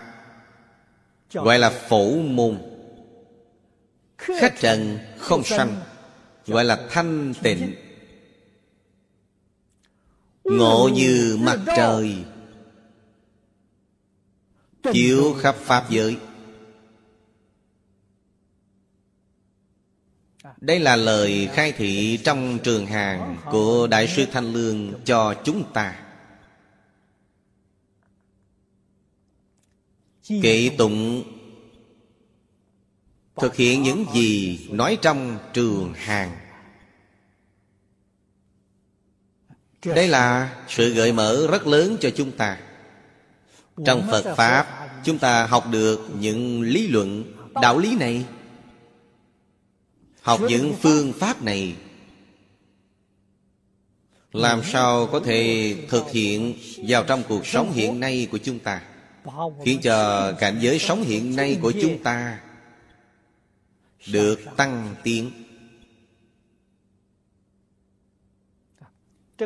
[1.33, 2.57] Gọi là phổ môn.
[4.17, 5.75] Khách trần không sanh,
[6.47, 7.75] Gọi là thanh tịnh.
[10.43, 12.15] Ngộ như mặt trời,
[14.93, 16.17] Chiếu khắp Pháp giới.
[20.61, 25.73] Đây là lời khai thị trong trường hàng Của Đại sư Thanh Lương cho chúng
[25.73, 25.95] ta.
[30.41, 31.23] Kệ tụng,
[33.35, 36.37] Thực hiện những gì nói trong trường hàng.
[39.85, 42.57] Đây là sự gợi mở rất lớn cho chúng ta.
[43.85, 47.23] Trong Phật Pháp, Chúng ta học được những lý luận,
[47.61, 48.25] đạo lý này.
[50.29, 51.75] Học những phương pháp này,
[54.31, 56.55] Làm sao có thể thực hiện
[56.87, 58.81] vào trong cuộc sống hiện nay của chúng ta?
[59.65, 62.41] Khiến cho cảnh giới sống hiện nay của chúng ta
[64.07, 65.31] Được tăng tiến.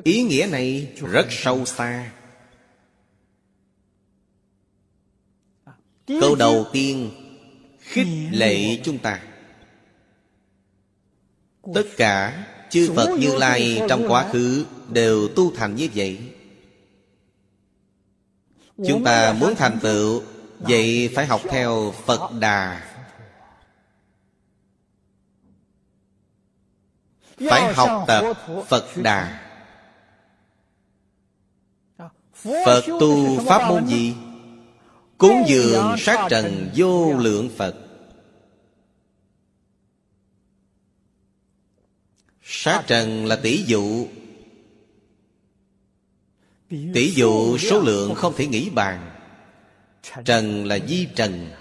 [0.04, 2.12] Ý nghĩa này rất sâu xa.
[6.08, 7.12] Câu đầu tiên,
[7.80, 9.33] Khích lệ chúng ta.
[11.74, 16.20] Tất cả chư Phật Như Lai trong quá khứ Đều tu thành như vậy.
[18.88, 20.24] Chúng ta muốn thành tựu
[20.60, 22.84] Vậy phải học theo Phật Đà.
[27.50, 28.34] Phải học tập
[28.68, 29.40] Phật Đà.
[32.66, 34.16] Phật tu pháp môn gì?
[35.18, 37.76] Cúng dường sát trần vô lượng Phật
[42.56, 44.08] Sát trần là tỷ dụ.
[46.70, 49.12] Tỷ dụ số lượng không thể nghĩ bàn.
[50.26, 51.52] Trần là di trần.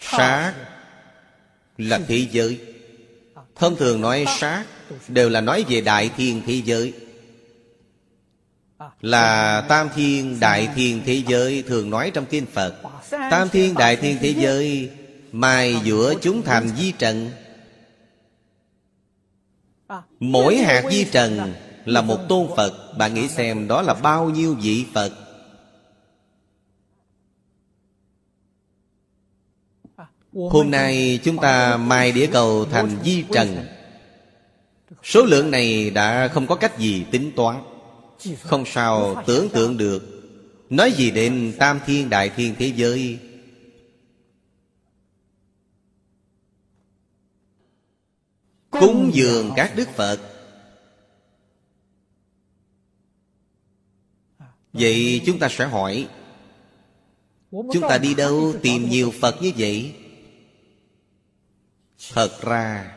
[0.00, 0.54] Sát
[1.78, 2.60] là thế giới.
[3.54, 4.64] Thông thường nói sát
[5.08, 6.92] Đều là nói về đại thiên thế giới.
[9.00, 12.82] Là tam thiên đại thiên thế giới Thường nói trong kinh Phật.
[13.10, 14.90] Tam thiên đại thiên thế giới
[15.32, 17.30] Mai giữa chúng thành di trần.
[20.20, 22.94] Mỗi hạt di trần là một tôn Phật.
[22.98, 25.12] Bạn nghĩ xem đó là bao nhiêu vị Phật?
[30.32, 33.66] Hôm nay chúng ta mai đĩa cầu thành di trần.
[35.04, 37.62] Số lượng này đã không có cách gì tính toán.
[38.42, 40.02] Không sao tưởng tượng được.
[40.70, 43.18] Nói gì đến tam thiên đại thiên thế giới
[48.70, 50.20] Cúng dường các đức Phật.
[54.72, 56.08] Vậy chúng ta sẽ hỏi
[57.50, 59.94] Chúng ta đi đâu tìm nhiều Phật như vậy?
[62.12, 62.96] Thật ra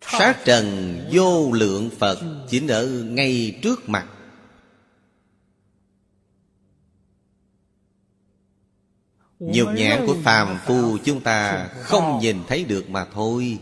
[0.00, 4.06] Sát trần vô lượng Phật Chính ở ngay trước mặt.
[9.38, 13.58] Nhục nhãn của phàm phu chúng ta không nhìn thấy được mà thôi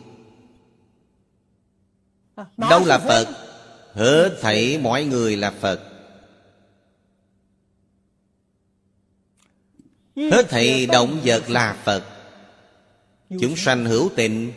[2.57, 3.29] Đâu là Phật?
[3.95, 4.39] Hết.
[4.41, 5.81] Thảy mọi người là Phật.
[10.17, 12.05] Hết thảy động vật là Phật.
[13.41, 14.53] Chúng sanh hữu tình.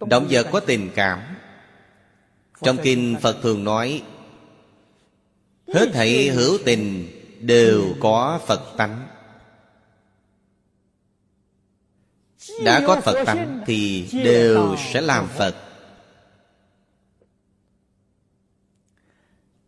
[0.00, 1.20] Động vật có tình cảm.
[2.62, 4.02] Trong kinh Phật thường nói
[5.74, 7.08] Hết thảy hữu tình
[7.40, 9.08] Đều có Phật tánh.
[12.64, 15.67] Đã có Phật tánh Thì đều sẽ làm Phật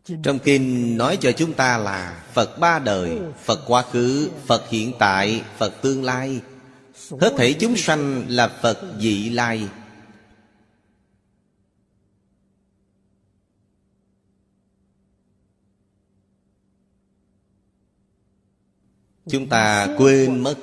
[0.05, 4.93] Trong kinh nói cho chúng ta là Phật ba đời, Phật quá khứ, Phật hiện
[4.99, 6.41] tại, Phật tương lai.
[7.21, 9.69] Hết thể chúng sanh là Phật dị lai.
[19.31, 20.57] Chúng ta quên mất.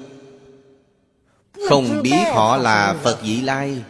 [1.69, 3.83] Không biết họ là Phật dị lai.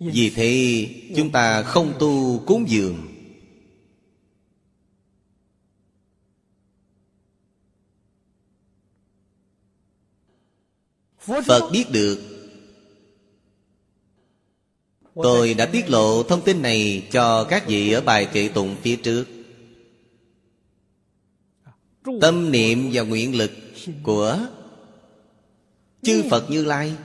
[0.00, 0.86] Vì thế
[1.16, 3.08] chúng ta không tu cúng dường.
[11.18, 12.18] Phật biết được.
[15.14, 18.96] Tôi đã tiết lộ thông tin này cho các vị ở bài kệ tụng phía
[18.96, 19.24] trước.
[22.20, 23.50] Tâm niệm và nguyện lực
[24.02, 24.46] của
[26.02, 26.96] Chư Phật Như Lai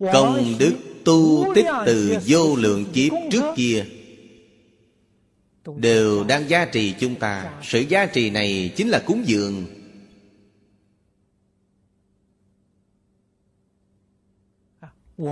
[0.00, 3.84] Công đức tu tích từ vô lượng kiếp trước kia.
[5.76, 7.60] Đều đang giá trị chúng ta.
[7.62, 9.66] Sự giá trị này chính là cúng dường.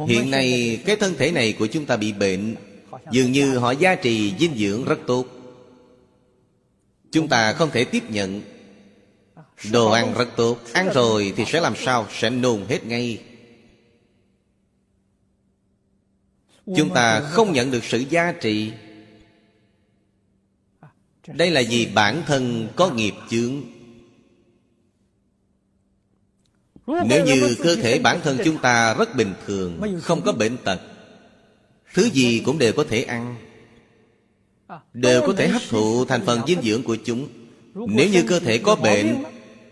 [0.08, 2.54] Hiện nay cái thân thể này của chúng ta bị bệnh.
[3.12, 5.26] Dường như họ giá trị dinh dưỡng rất tốt.
[7.12, 8.42] Chúng ta không thể tiếp nhận.
[9.72, 10.58] Đồ ăn rất tốt.
[10.72, 12.06] Ăn rồi thì sẽ làm sao?
[12.18, 13.18] Sẽ nôn hết ngay
[16.76, 18.72] Chúng ta không nhận được sự giá trị.
[21.26, 23.62] Đây là vì bản thân có nghiệp chướng.
[26.86, 30.80] Nếu như cơ thể bản thân chúng ta rất bình thường, Không có bệnh tật,
[31.94, 33.36] Thứ gì cũng đều có thể ăn,
[34.92, 37.28] Đều có thể hấp thụ thành phần dinh dưỡng của chúng.
[37.74, 39.22] Nếu như cơ thể có bệnh,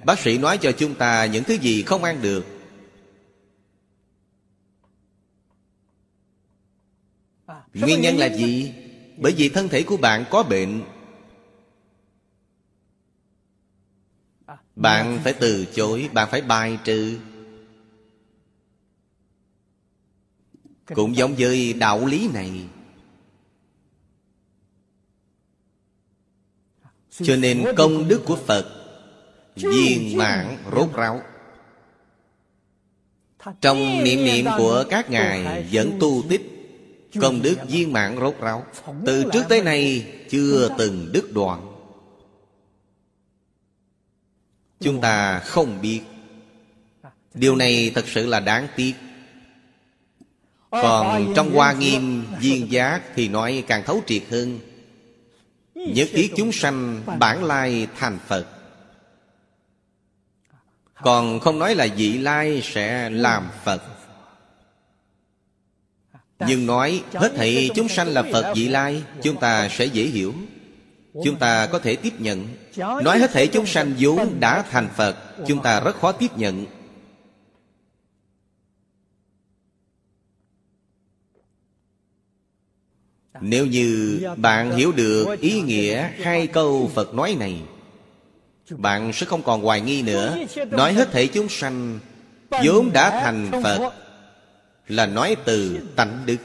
[0.05, 2.56] Bác sĩ nói cho chúng ta những thứ gì không ăn được
[7.81, 8.75] Nguyên nhân là gì?
[9.17, 10.83] Bởi vì thân thể của bạn có bệnh.
[14.77, 17.19] Bạn phải từ chối Bạn phải bài trừ.
[20.95, 22.69] Cũng giống với đạo lý này.
[27.11, 28.73] Cho nên công đức của Phật
[29.57, 31.23] Viên mãn rốt ráo.
[33.61, 36.56] Trong niệm niệm của các ngài Vẫn tu tích
[37.21, 38.67] Công đức viên mãn rốt ráo.
[39.07, 41.73] Từ trước tới nay Chưa từng đứt đoạn.
[44.81, 46.01] Chúng ta không biết.
[47.35, 48.95] Điều này thật sự là đáng tiếc.
[50.71, 54.61] Còn trong Hoa Nghiêm, Viên Giác Thì nói càng thấu triệt hơn.
[55.75, 58.47] Nhất thiết chúng sanh bản lai thành Phật.
[61.03, 63.96] Còn không nói là vị lai sẽ làm Phật.
[66.39, 70.35] Nhưng nói hết thảy chúng sanh là Phật vị lai Chúng ta sẽ dễ hiểu.
[71.25, 72.49] Chúng ta có thể tiếp nhận.
[72.77, 75.17] Nói hết thể chúng sanh vốn đã thành Phật
[75.47, 76.67] Chúng ta rất khó tiếp nhận.
[83.41, 87.61] Nếu như bạn hiểu được ý nghĩa hai câu Phật nói này
[88.71, 90.37] Bạn sẽ không còn hoài nghi nữa.
[90.71, 91.99] Nói hết thể chúng sanh
[92.65, 93.93] vốn đã thành Phật
[94.89, 96.37] là nói từ tánh đức.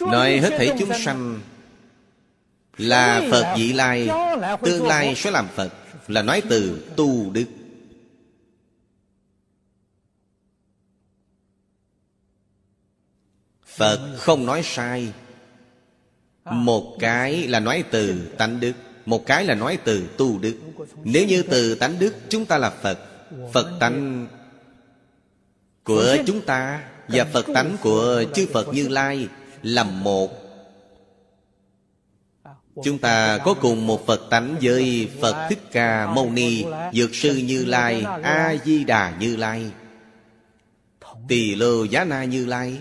[0.00, 1.40] Nói hết thể chúng sanh
[2.76, 4.08] là phật vị lai,
[4.62, 5.72] tương lai sẽ làm phật,
[6.08, 7.46] là nói từ tu đức.
[13.66, 15.12] Phật không nói sai.
[16.44, 18.72] Một cái là nói từ tánh đức,
[19.06, 20.58] một cái là nói từ tu đức.
[21.04, 23.09] Nếu như từ tánh đức chúng ta là phật
[23.52, 24.26] phật tánh
[25.84, 29.28] của chúng ta và phật tánh của chư phật như lai
[29.62, 30.30] là một.
[32.84, 37.36] Chúng ta có cùng một phật tánh với phật thích ca mâu ni dược sư
[37.36, 39.70] như lai a di đà như lai.
[41.28, 42.78] Tỳ lô giá na như lai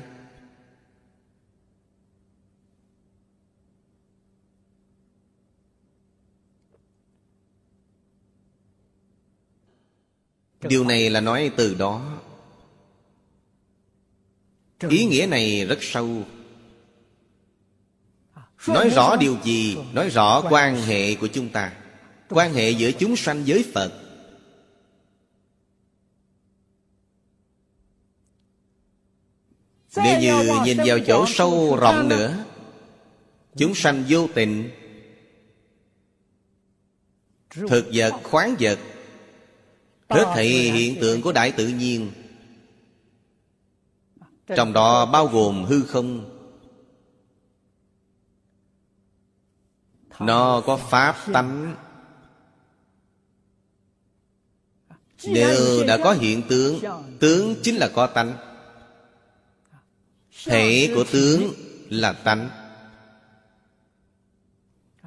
[10.61, 12.19] điều này là nói từ đó.
[14.89, 16.23] Ý nghĩa này rất sâu.
[18.67, 21.73] Nói rõ điều gì nói rõ quan hệ của chúng ta.
[22.29, 23.93] Quan hệ giữa chúng sanh với phật.
[29.95, 32.45] Nếu như nhìn vào chỗ sâu rộng nữa
[33.57, 34.69] chúng sanh vô tình
[37.49, 38.79] thực vật khoáng vật
[40.09, 42.11] hết thảy hiện tượng của đại tự nhiên.
[44.55, 46.35] Trong đó bao gồm hư không.
[50.19, 51.75] Nó có pháp tánh.
[55.23, 56.79] Đều đã có hiện tướng
[57.19, 58.33] tướng chính là có tánh.
[60.45, 61.53] Thể của tướng
[61.89, 62.49] là tánh.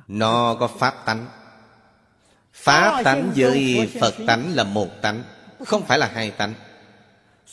[0.09, 1.42] Nó có pháp tánh
[2.53, 5.23] Pháp tánh với Phật tánh là một tánh
[5.67, 6.55] Không phải là hai tánh.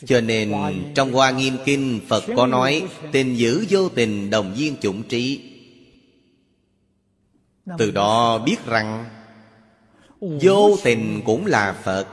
[0.05, 0.53] Cho nên
[0.95, 5.53] trong Hoa Nghiêm Kinh Phật có nói Tình giữ vô tình đồng viên chủng trí.
[7.77, 9.05] Từ đó biết rằng
[10.19, 12.07] Vô tình cũng là Phật.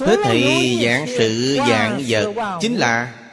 [0.00, 3.23] Hết thị dạng sự dạng vật Chính là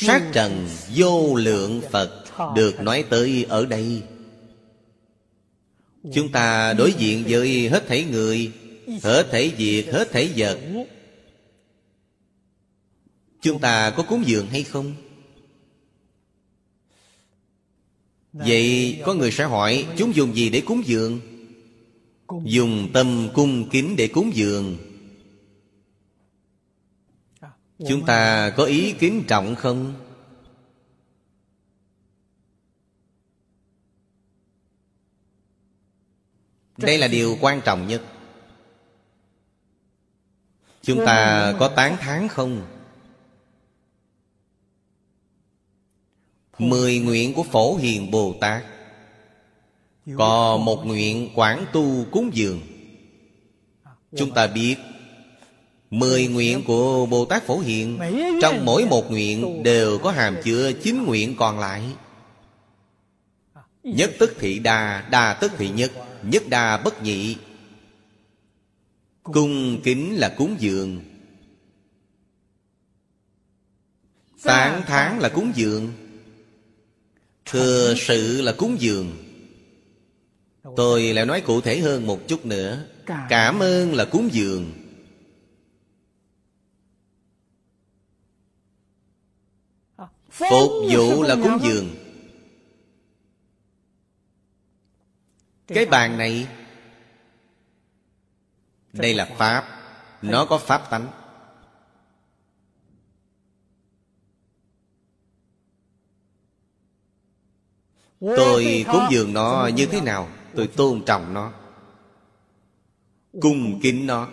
[0.00, 2.24] Sát trần vô lượng Phật
[2.56, 4.02] Được nói tới ở đây
[6.14, 8.52] Chúng ta đối diện với hết thảy người
[9.02, 10.58] Hết thảy việc, hết thảy vật
[13.40, 14.94] Chúng ta có cúng dường hay không?
[18.32, 21.20] Vậy có người sẽ hỏi Chúng dùng gì để cúng dường?
[22.44, 24.76] Dùng tâm cung kính để cúng dường
[27.78, 29.94] Chúng ta có ý kính trọng không?
[36.76, 38.02] Đây là điều quan trọng nhất
[40.82, 42.66] Chúng ta có tán thán không?
[46.58, 48.64] Mười nguyện của Phổ Hiền Bồ Tát
[50.16, 52.60] Có một nguyện quảng tu cúng dường
[54.16, 54.76] Chúng ta biết
[55.90, 57.98] Mười nguyện của Bồ Tát Phổ Hiền
[58.42, 61.82] Trong mỗi một nguyện đều có hàm chứa chín nguyện còn lại.
[63.82, 67.36] Nhất tức thị đà, đà tức thị nhất Nhất đà bất nhị.
[69.22, 71.00] Cung kính là cúng dường.
[74.42, 75.92] Tán tháng là cúng dường.
[77.44, 79.16] Thừa sự là cúng dường.
[80.76, 82.84] Tôi lại nói cụ thể hơn một chút nữa.
[83.28, 84.72] Cảm ơn là cúng dường
[90.38, 91.94] Phục vụ là cúng dường.
[95.66, 96.48] Cái bàn này
[98.92, 99.64] Đây là Pháp.
[100.22, 101.06] Nó có Pháp tánh.
[108.20, 111.52] Tôi cúng dường nó như thế nào Tôi tôn trọng nó
[113.40, 114.28] Cung kính nó.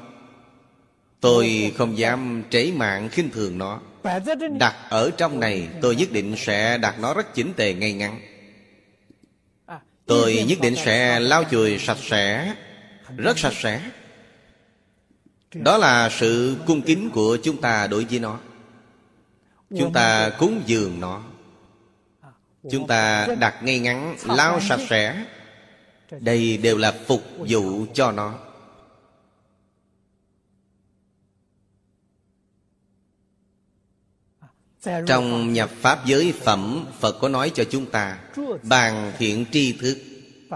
[1.19, 3.81] Tôi không dám trễ mạng khinh thường nó
[4.59, 8.19] Đặt ở trong này Tôi nhất định sẽ đặt nó rất chỉnh tề ngay ngắn.
[10.05, 12.55] Tôi nhất định sẽ lau chùi sạch sẽ
[13.17, 13.81] Rất sạch sẽ.
[15.53, 18.39] Đó là sự cung kính của chúng ta đối với nó.
[19.77, 21.23] Chúng ta cúng dường nó.
[22.71, 25.25] Chúng ta đặt ngay ngắn Lau sạch sẽ.
[26.19, 28.39] Đây đều là phục vụ cho nó
[35.07, 38.19] Trong nhập Pháp giới phẩm Phật có nói cho chúng ta
[38.63, 39.97] Bàn thiện tri thức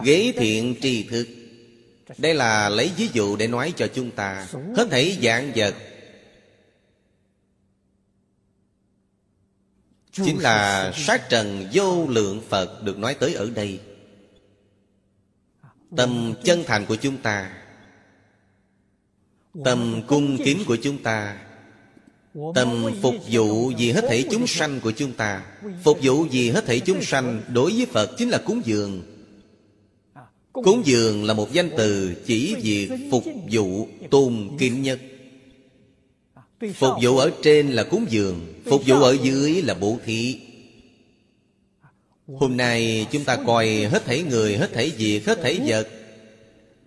[0.04, 1.28] Ghế thiện tri thức.
[2.18, 5.76] Đây là lấy ví dụ để nói cho chúng ta Hết thảy dạng vật.
[10.12, 13.80] Chính là sát trần vô lượng Phật Được nói tới ở đây.
[15.98, 17.54] Tâm chân thành của chúng ta
[19.66, 21.38] Tâm cung kính của chúng ta
[22.56, 25.44] Tâm phục vụ vì hết thảy chúng sanh của chúng ta.
[25.84, 29.02] Phục vụ vì hết thảy chúng sanh Đối với Phật chính là cúng dường.
[30.52, 35.00] Cúng dường là một danh từ Chỉ việc phục vụ tôn kính nhất.
[36.76, 40.40] Phục vụ ở trên là cúng dường Phục vụ ở dưới là bố thí.
[42.28, 45.88] Hôm nay chúng ta coi hết thảy người, hết thảy việc, hết thảy vật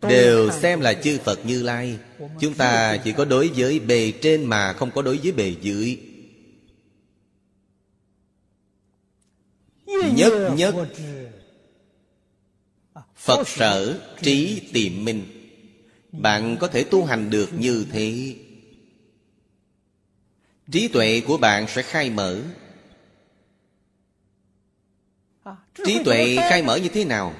[0.09, 1.99] Đều xem là chư Phật Như Lai.
[2.41, 6.01] Chúng ta chỉ có đối với bề trên mà không có đối với bề dưới.
[10.15, 10.75] Nhất nhất.
[13.17, 15.27] Phật sở trí tiệm minh.
[16.13, 18.37] Bạn có thể tu hành được như thế.
[20.73, 22.41] Trí tuệ của bạn sẽ khai mở.
[25.87, 27.35] Trí tuệ khai mở như thế nào?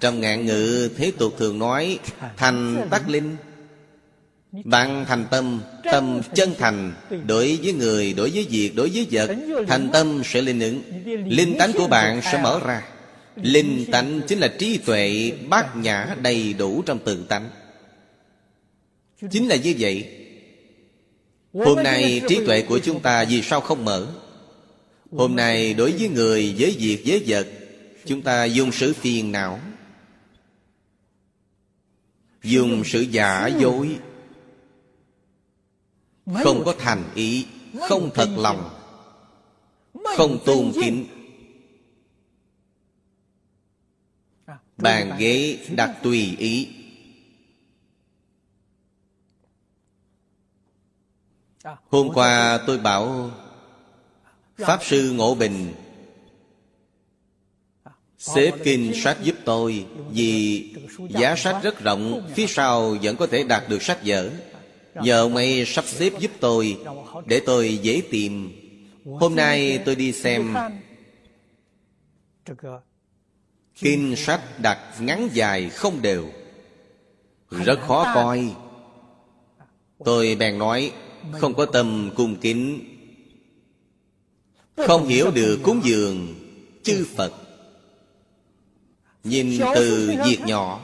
[0.00, 1.98] Trong ngạn ngữ thế tục thường nói
[2.36, 3.36] Thành tắc linh.
[4.64, 6.94] Bạn thành tâm Tâm chân thành
[7.26, 9.30] Đối với người, đối với việc, đối với vật
[9.68, 10.82] Thành tâm sẽ linh ứng.
[11.26, 12.82] Linh tánh của bạn sẽ mở ra.
[13.36, 17.50] Linh tánh chính là trí tuệ Bát nhã đầy đủ trong tự tánh.
[19.30, 20.08] Chính là như vậy.
[21.54, 24.06] Hôm nay trí tuệ của chúng ta vì sao không mở?
[25.12, 27.46] Hôm nay đối với người, với việc, với vật
[28.08, 29.60] Chúng ta dùng sự phiền não.
[32.42, 33.98] Dùng sự giả dối.
[36.44, 37.46] Không có thành ý
[37.88, 38.70] Không thật lòng.
[40.16, 41.06] Không tôn kính.
[44.76, 46.68] Bàn ghế đặt tùy ý.
[51.64, 53.30] Hôm qua tôi bảo
[54.56, 55.74] Pháp Sư Ngộ Bình
[58.18, 60.64] Xếp kinh sách giúp tôi, Vì
[61.08, 64.30] giá sách rất rộng, Phía sau vẫn có thể đạt được sách vở.
[64.94, 66.76] Nhờ ông ấy sắp xếp giúp tôi,
[67.26, 68.52] Để tôi dễ tìm.
[69.04, 70.54] Hôm nay tôi đi xem.
[73.74, 76.26] Kinh sách đặt ngắn dài không đều.
[77.50, 78.54] Rất khó coi.
[80.04, 80.92] Tôi bèn nói,
[81.32, 82.80] Không có tâm cung kính.
[84.76, 86.34] Không hiểu được cúng dường,
[86.82, 87.47] Chư Phật.
[89.24, 90.80] Nhìn từ việc nhỏ.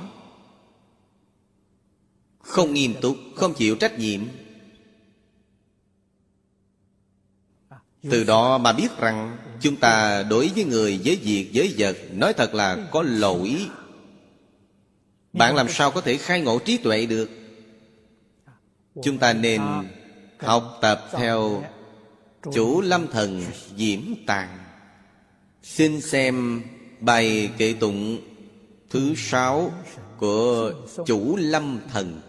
[2.38, 4.20] Không nghiêm túc Không chịu trách nhiệm.
[8.10, 12.32] Từ đó mà biết rằng Chúng ta đối với người, với việc, với vật Nói
[12.32, 13.66] thật là có lỗi.
[15.32, 17.30] Bạn làm sao có thể khai ngộ trí tuệ được?
[19.02, 19.62] Chúng ta nên
[20.38, 21.64] học tập theo
[22.54, 23.42] Chủ lâm thần
[23.76, 24.58] diễm tàng
[25.62, 26.62] Xin xem
[27.04, 28.18] bài kệ tụng
[28.90, 29.72] thứ sáu
[30.16, 30.72] của
[31.06, 32.20] chủ lâm thần.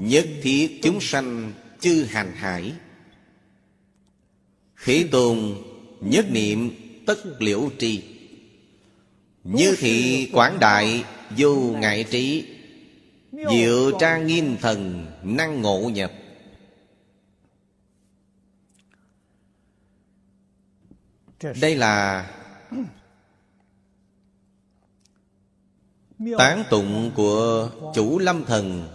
[0.00, 2.72] Nhất thiết chúng sanh chư hành hải.
[4.74, 5.54] Khí tôn
[6.00, 6.70] nhất niệm
[7.06, 8.02] tất liễu tri
[9.44, 11.04] như thị quảng đại
[11.38, 12.44] vô ngại trí.
[13.32, 16.12] Diệu trang nghiêm thần năng ngộ nhập.
[21.40, 22.26] Đây là
[26.38, 28.88] tán tụng của chủ lâm thần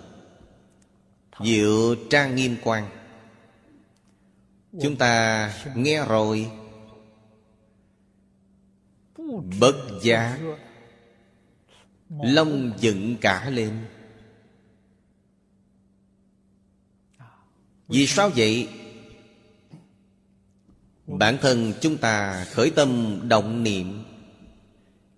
[1.44, 2.90] diệu trang nghiêm quan
[4.82, 6.52] chúng ta nghe rồi.
[9.60, 10.40] Bất giác
[12.10, 13.86] lông dựng cả lên.
[17.88, 18.70] Vì sao vậy
[21.20, 24.04] Bản thân chúng ta khởi tâm động niệm,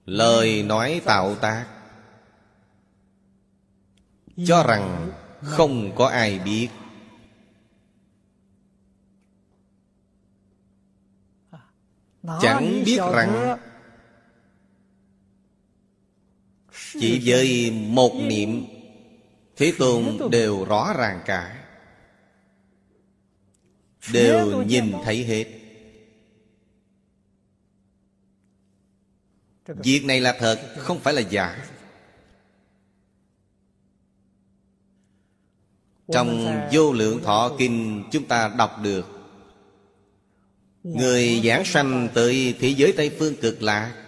[0.05, 1.67] Lời nói tạo tác.
[4.45, 6.69] Cho rằng không có ai biết.
[12.41, 13.57] Chẳng biết rằng
[16.71, 18.65] Chỉ với một niệm,
[19.55, 21.65] Thế Tôn đều rõ ràng cả.
[24.13, 25.62] Đều nhìn thấy hết.
[29.66, 31.66] Việc này là thật, Không phải là giả.
[36.11, 39.05] Trong vô lượng thọ kinh, Chúng ta đọc được,
[40.84, 44.05] Người giảng sanh tới thế giới Tây Phương cực lạ.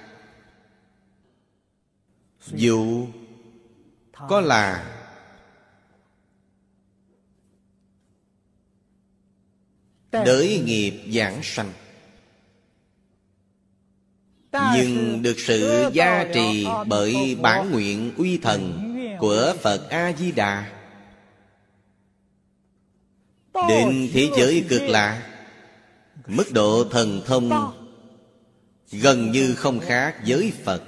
[2.48, 3.08] Dù
[4.30, 4.92] Có là
[10.12, 11.74] Đới nghiệp giảng sanh
[14.76, 20.72] nhưng được sự gia trì bởi bản nguyện uy thần của phật a di đà
[23.70, 25.32] đến thế giới cực lạ
[26.28, 27.72] mức độ thần thông
[28.92, 30.84] gần như không khác với phật.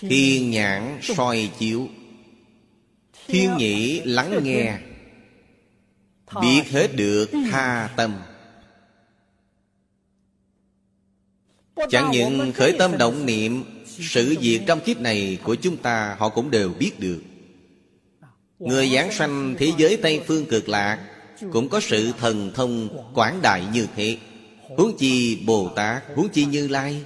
[0.00, 1.88] Thiên nhãn soi chiếu
[3.26, 4.78] thiên nhĩ lắng nghe.
[6.42, 8.16] biết hết được tha tâm
[11.90, 16.28] chẳng những khởi tâm động niệm, sự việc trong kiếp này của chúng ta họ
[16.28, 17.22] cũng đều biết được.
[18.58, 20.98] Người giảng sanh thế giới tây phương cực lạc
[21.52, 24.18] cũng có sự thần thông quảng đại như thế.
[24.76, 27.04] Huống chi bồ tát, huống chi như lai.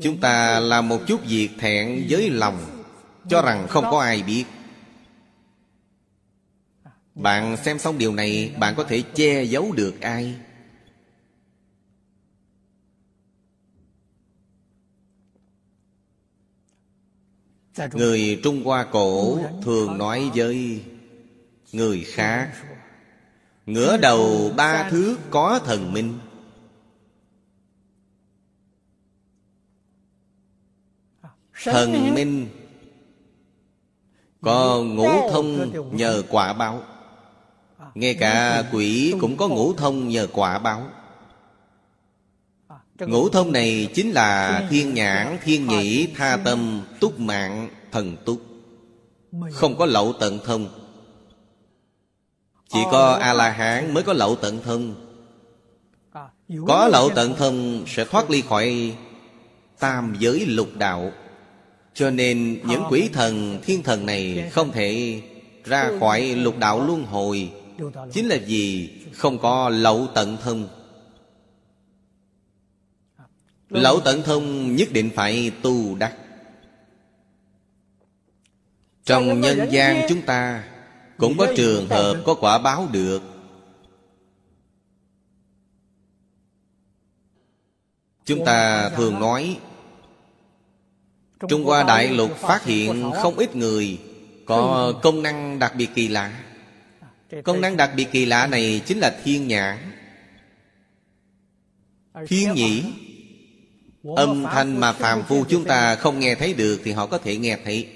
[0.00, 2.84] Chúng ta làm một chút việc thẹn với lòng,
[3.28, 4.44] cho rằng không có ai biết
[7.16, 10.34] bạn xem xong điều này, bạn có thể che giấu được ai?
[17.92, 20.84] Người trung hoa cổ thường nói với
[21.72, 22.52] người khác,
[23.66, 26.18] ngửa đầu ba thước có thần minh.
[31.64, 32.48] Thần minh
[34.40, 36.82] có ngũ thông nhờ quả báo
[37.96, 40.88] ngay cả quỷ cũng có ngũ thông nhờ quả báo.
[42.98, 48.42] Ngũ thông này chính là thiên nhãn, thiên nhĩ, tha tâm, túc mạng, thần túc.
[49.52, 50.68] Không có lậu tận thông.
[52.68, 54.94] Chỉ có A-la-hán mới có lậu tận thông.
[56.66, 58.94] Có lậu tận thông sẽ thoát ly khỏi
[59.78, 61.12] tam giới lục đạo.
[61.94, 65.22] Cho nên những quỷ thần, thiên thần này không thể
[65.64, 67.52] ra khỏi lục đạo luân hồi.
[68.12, 70.68] Chính là vì không có lậu tận thông.
[73.68, 76.16] Lậu tận thông nhất định phải tu đắc.
[79.04, 80.64] Trong nhân gian chúng ta
[81.18, 83.22] Cũng có trường hợp có quả báo được.
[88.24, 89.58] Chúng ta thường nói
[91.48, 94.00] Trung Hoa Đại Lục phát hiện không ít người
[94.46, 96.45] Có công năng đặc biệt kỳ lạ
[97.44, 99.76] Công năng đặc biệt kỳ lạ này chính là thiên nhãn
[102.26, 102.84] Thiên nhĩ
[104.16, 107.36] Âm thanh mà phàm phu chúng ta không nghe thấy được Thì họ có thể
[107.36, 107.88] nghe thấy.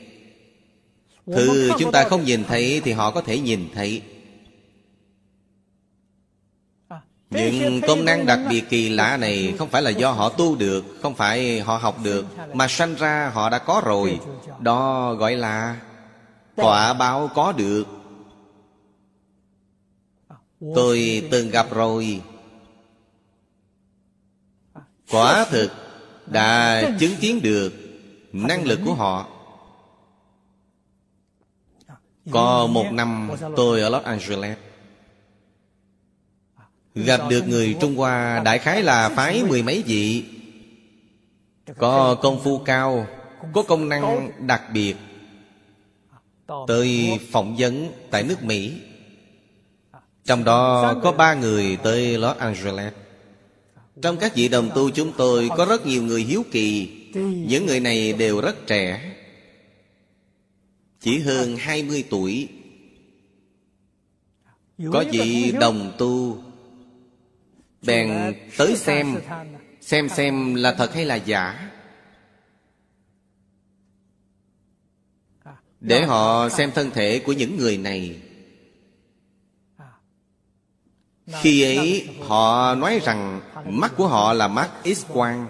[1.27, 4.03] Thứ chúng ta không nhìn thấy Thì họ có thể nhìn thấy.
[7.31, 10.85] Những công năng đặc biệt kỳ lạ này Không phải là do họ tu được
[11.03, 14.21] Không phải họ học được Mà sanh ra họ đã có rồi.
[14.61, 15.81] Đó gọi là
[16.57, 18.00] Quả báo có được
[20.61, 22.23] Tôi từng gặp rồi.
[25.11, 25.71] Quả thực
[26.27, 27.73] đã chứng kiến được
[28.33, 29.29] năng lực của họ.
[32.31, 34.59] Có một năm tôi ở los angeles.
[36.95, 40.25] Gặp được người trung hoa đại khái là phái mười mấy vị.
[41.79, 43.07] Có công phu cao,
[43.55, 44.95] có công năng đặc biệt.
[46.67, 48.81] Tới phỏng vấn tại nước mỹ
[50.31, 52.93] trong đó có ba người tới los angeles.
[54.03, 56.91] Trong các vị đồng tu chúng tôi Có rất nhiều người hiếu kỳ.
[57.49, 59.13] Những người này đều rất trẻ.
[61.01, 62.49] Chỉ hơn 20 tuổi.
[64.93, 66.43] Có vị đồng tu
[67.83, 69.21] Bèn tới xem.
[69.81, 71.71] Xem xem là thật hay là giả.
[75.81, 78.21] Để họ xem thân thể của những người này
[81.43, 85.47] khi ấy, họ nói rằng mắt của họ là mắt x-quang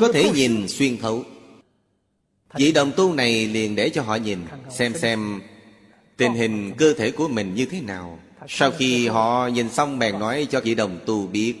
[0.00, 1.24] Có thể nhìn xuyên thấu.
[2.54, 4.38] Vị đồng tu này liền để cho họ nhìn,
[4.70, 5.40] Xem xem
[6.16, 8.18] tình hình cơ thể của mình như thế nào.
[8.48, 11.54] Sau khi họ nhìn xong bèn nói cho vị đồng tu biết,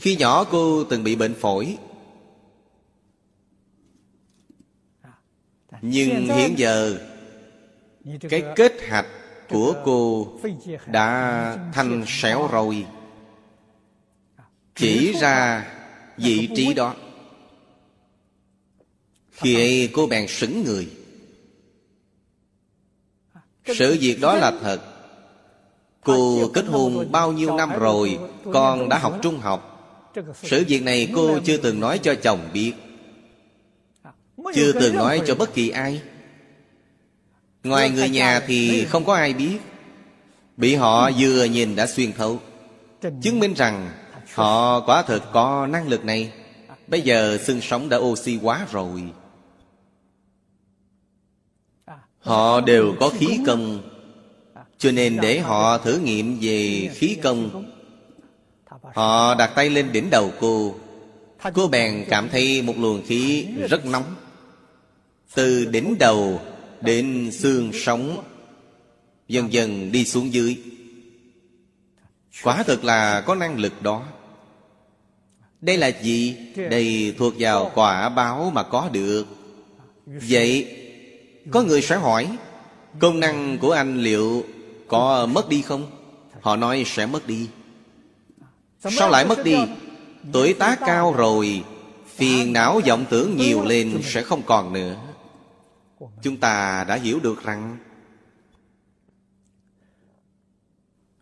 [0.00, 1.76] Khi nhỏ cô từng bị bệnh phổi.
[5.82, 6.98] Nhưng hiện giờ,
[8.30, 9.06] Cái kết hạch
[9.48, 10.28] của cô
[10.86, 12.86] đã thành sẹo rồi.
[14.74, 15.66] Chỉ ra
[16.16, 16.94] vị trí đó.
[19.32, 20.90] Khi ấy cô bèn sững người.
[23.66, 24.80] Sự việc đó là thật.
[26.04, 28.18] Cô kết hôn bao nhiêu năm rồi,
[28.52, 29.70] con đã học trung học.
[30.42, 32.72] Sự việc này cô chưa từng nói cho chồng biết,
[34.54, 36.02] chưa từng nói cho bất kỳ ai.
[37.64, 39.58] Ngoài người nhà thì không có ai biết.
[40.56, 42.38] Bị họ vừa nhìn đã xuyên thấu.
[43.22, 43.90] Chứng minh rằng
[44.34, 46.32] Họ quả thực có năng lực này.
[46.86, 49.02] Bây giờ xương sống đã oxy hóa rồi.
[52.18, 53.90] Họ đều có khí công
[54.78, 57.64] Cho nên để họ thử nghiệm về khí công
[58.94, 60.74] Họ đặt tay lên đỉnh đầu cô.
[61.54, 64.14] Cô bèn cảm thấy một luồng khí rất nóng.
[65.34, 66.40] Từ đỉnh đầu
[66.84, 68.24] đến xương sống,
[69.28, 70.58] Dần dần đi xuống dưới
[72.42, 74.02] Quả thực là có năng lực đó
[75.60, 76.36] Đây là gì?
[76.56, 79.26] Đây thuộc vào quả báo mà có được
[80.06, 80.76] Vậy,
[81.50, 82.36] Có người sẽ hỏi,
[82.98, 84.44] Công năng của anh liệu
[84.88, 85.90] có mất đi không?
[86.40, 87.48] Họ nói sẽ mất đi
[88.90, 89.56] Sao lại mất đi?
[90.32, 91.62] Tuổi tác cao rồi,
[92.16, 94.96] Phiền não vọng tưởng nhiều lên sẽ không còn nữa
[96.22, 97.78] Chúng ta đã hiểu được rằng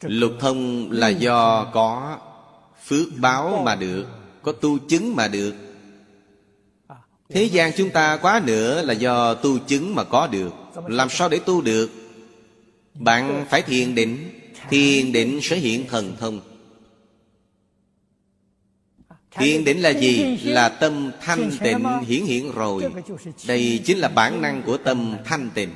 [0.03, 2.19] Lục thông là do có
[2.85, 4.07] phước báo mà được
[4.43, 5.55] Có tu chứng mà được.
[7.29, 10.53] Thế gian chúng ta quá nữa là do tu chứng mà có được.
[10.87, 11.29] Làm sao?
[11.29, 11.91] để tu được?
[12.95, 14.41] Bạn phải thiền định.
[14.71, 16.52] Thiền định sẽ hiện thần thông
[19.35, 20.39] Thiền định là gì?
[20.45, 22.85] Là tâm thanh tịnh hiển hiện rồi
[23.47, 25.71] Đây chính là bản năng của tâm thanh tịnh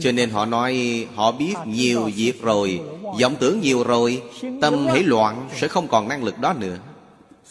[0.00, 2.80] cho nên họ nói họ biết nhiều việc rồi
[3.20, 4.22] vọng tưởng nhiều rồi
[4.60, 6.78] tâm hãy loạn sẽ không còn năng lực đó nữa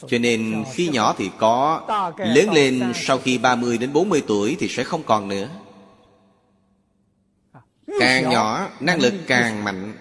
[0.07, 1.82] cho nên khi nhỏ thì có
[2.18, 5.47] Lớn lên sau khi 30 đến 40 tuổi thì sẽ không còn nữa
[7.99, 9.93] Càng nhỏ năng lực càng mạnh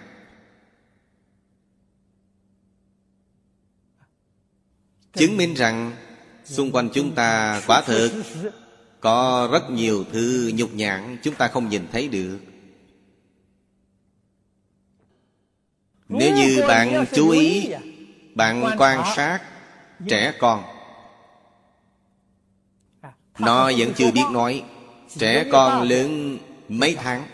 [5.13, 5.91] Chứng minh rằng
[6.45, 8.11] Xung quanh chúng ta quả thực
[8.99, 12.39] có rất nhiều thứ nhục nhãn chúng ta không nhìn thấy được.
[16.09, 17.69] Nếu như bạn chú ý,
[18.35, 19.39] Bạn quan sát
[20.07, 20.63] trẻ con,
[23.39, 24.63] Nó vẫn chưa biết nói,
[25.17, 26.37] Trẻ con lớn
[26.69, 27.27] mấy tháng,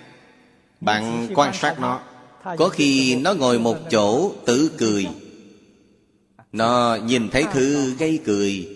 [0.82, 2.02] Bạn quan sát nó,
[2.58, 5.08] Có khi nó ngồi một chỗ tự cười
[6.52, 8.68] nó nhìn thấy thứ gây cười.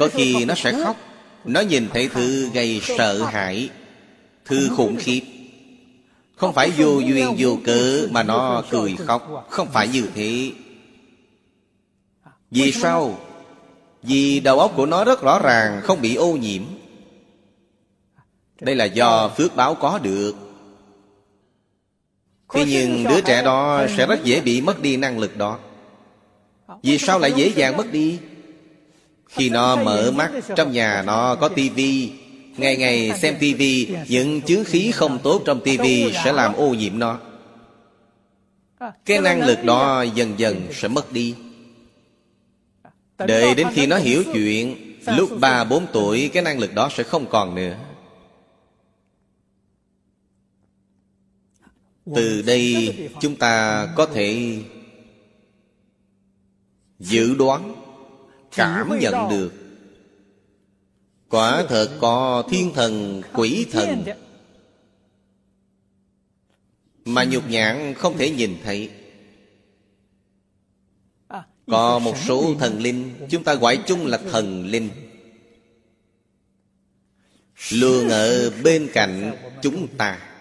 [0.00, 0.96] Có khi nó sẽ khóc.
[1.44, 3.70] Nó nhìn thấy thứ gây sợ hãi.
[4.44, 5.20] Thứ khủng khiếp.
[6.36, 9.46] Không phải vô duyên vô cớ Mà nó cười khóc.
[9.50, 10.52] Không phải như thế.
[12.50, 13.18] Vì sao?
[14.02, 16.62] Vì đầu óc của nó rất rõ ràng, Không bị ô nhiễm.
[18.60, 20.34] Đây là do phước báo có được.
[22.54, 25.58] Thế nhưng đứa trẻ đó sẽ rất dễ bị mất đi năng lực đó.
[26.82, 28.18] Vì sao lại dễ dàng mất đi?
[29.28, 32.12] Khi nó mở mắt, Trong nhà nó có tivi
[32.56, 36.98] Ngày ngày xem tivi Những chướng khí không tốt trong tivi Sẽ làm ô nhiễm
[36.98, 37.18] nó.
[39.04, 41.34] Cái năng lực đó dần dần sẽ mất đi.
[43.18, 44.76] Đợi đến khi nó hiểu chuyện,
[45.06, 47.76] Lúc 3-4 tuổi, Cái năng lực đó sẽ không còn nữa.
[52.14, 54.58] Từ đây, chúng ta có thể
[56.98, 57.74] Dự đoán
[58.56, 59.52] cảm nhận được.
[61.28, 64.04] Quả thật có thiên thần quỷ thần.
[67.04, 68.90] mà nhục nhãn không thể nhìn thấy.
[71.66, 74.90] Có một số thần linh chúng ta gọi chung là thần linh.
[77.72, 80.35] Luôn ở bên cạnh chúng ta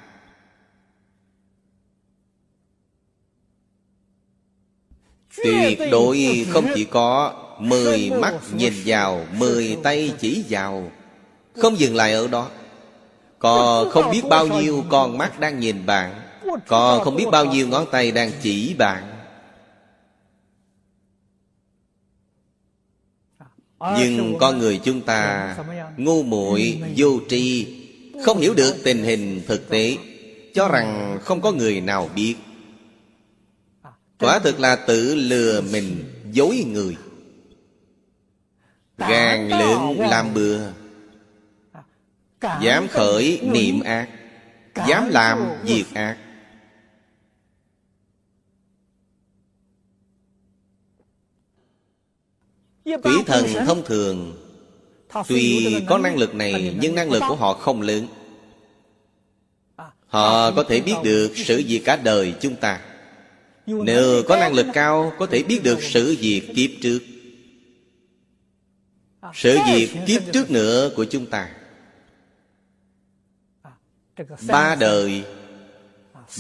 [5.46, 10.92] tuyệt đối không chỉ có Mười mắt nhìn vào Mười tay chỉ vào.
[11.56, 12.50] Không dừng lại ở đó.
[13.40, 16.22] Còn không biết bao nhiêu con mắt đang nhìn bạn.
[16.68, 19.04] Còn không biết bao nhiêu ngón tay đang chỉ bạn.
[23.98, 25.56] Nhưng con người chúng ta
[25.98, 27.68] Ngu muội vô tri.
[28.26, 29.98] Không hiểu được tình hình thực tế.
[30.54, 32.36] Cho rằng không có người nào biết
[34.20, 36.98] Quả thực là tự lừa mình dối người.
[38.98, 40.60] Gan lượng làm bừa.
[42.62, 44.10] Dám khởi niệm ác.
[44.88, 46.18] Dám làm việc ác.
[52.86, 54.42] Quỷ thần thông thường.
[55.28, 58.08] Tuy có năng lực này Nhưng năng lực của họ không lớn.
[60.08, 62.82] Họ có thể biết được sự việc cả đời chúng ta
[63.66, 67.00] Nếu có năng lực cao Có thể biết được sự việc kiếp trước.
[69.34, 71.50] Sự việc kiếp trước nữa của chúng ta.
[74.48, 75.24] Ba đời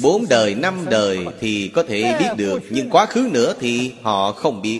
[0.01, 4.31] Bốn đời, năm đời thì có thể biết được Nhưng quá khứ nữa thì họ
[4.31, 4.79] không biết.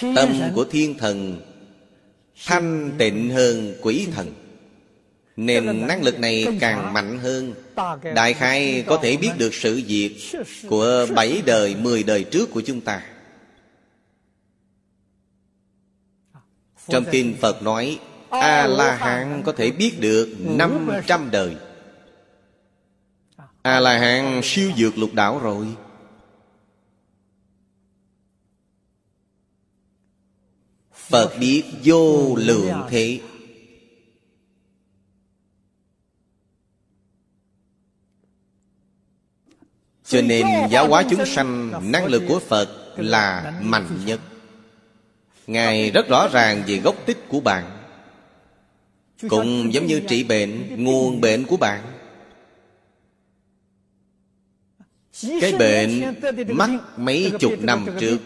[0.00, 1.40] Tâm của thiên thần
[2.46, 4.32] Thanh tịnh hơn quỷ thần
[5.36, 7.54] Nên năng lực này càng mạnh hơn
[8.14, 10.16] Đại khai có thể biết được sự việc
[10.68, 13.02] Của bảy đời, mười đời trước của chúng ta.
[16.88, 21.56] Trong kinh Phật nói A-la-hán có thể biết được năm trăm đời.
[23.62, 25.66] A-la-hán siêu dược lục đảo rồi.
[30.94, 33.20] Phật biết vô lượng thế
[40.12, 44.20] Cho nên giáo hóa chúng sanh Năng lực của Phật là mạnh nhất.
[45.46, 47.64] Ngài rất rõ ràng về gốc tích của bạn.
[49.28, 51.82] Cũng giống như trị bệnh Nguồn bệnh của bạn.
[55.40, 56.14] Cái bệnh
[56.48, 58.18] mắc mấy chục năm trước.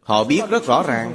[0.00, 1.14] Họ biết rất rõ ràng.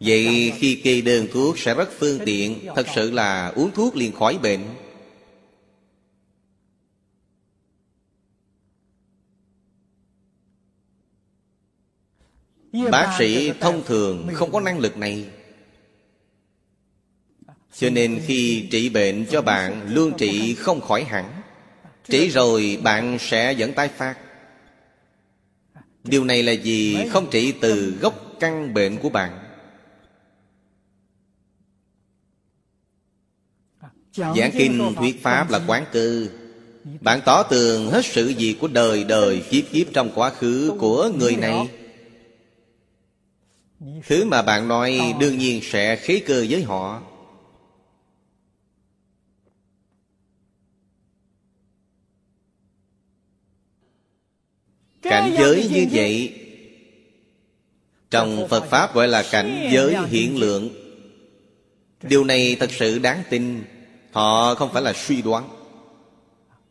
[0.00, 4.12] Vậy khi kê đơn thuốc sẽ rất phương tiện Thật sự là uống thuốc liền
[4.12, 4.60] khỏi bệnh
[12.72, 15.26] Bác sĩ thông thường không có năng lực này.
[17.76, 21.42] Cho nên khi trị bệnh cho bạn Luôn trị không khỏi hẳn.
[22.08, 24.18] Trị rồi bạn sẽ dẫn tái phát.
[26.04, 26.96] Điều này là gì?
[27.10, 29.38] Không trị từ gốc căn bệnh của bạn.
[34.12, 36.30] Giảng kinh thuyết pháp là quán cư.
[37.00, 41.10] Bạn tỏ tường hết sự gì của đời đời kiếp kiếp trong quá khứ của
[41.18, 41.68] người này
[44.06, 47.02] Thứ mà bạn nói đương nhiên sẽ khế cơ với họ.
[55.02, 56.38] Cảnh giới như vậy
[58.10, 60.70] Trong Phật Pháp gọi là cảnh giới hiện lượng.
[62.02, 63.64] Điều này thật sự đáng tin.
[64.12, 65.48] Họ không phải là suy đoán.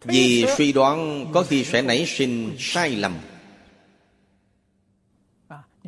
[0.04, 3.18] Vì suy đoán có khi sẽ nảy sinh sai lầm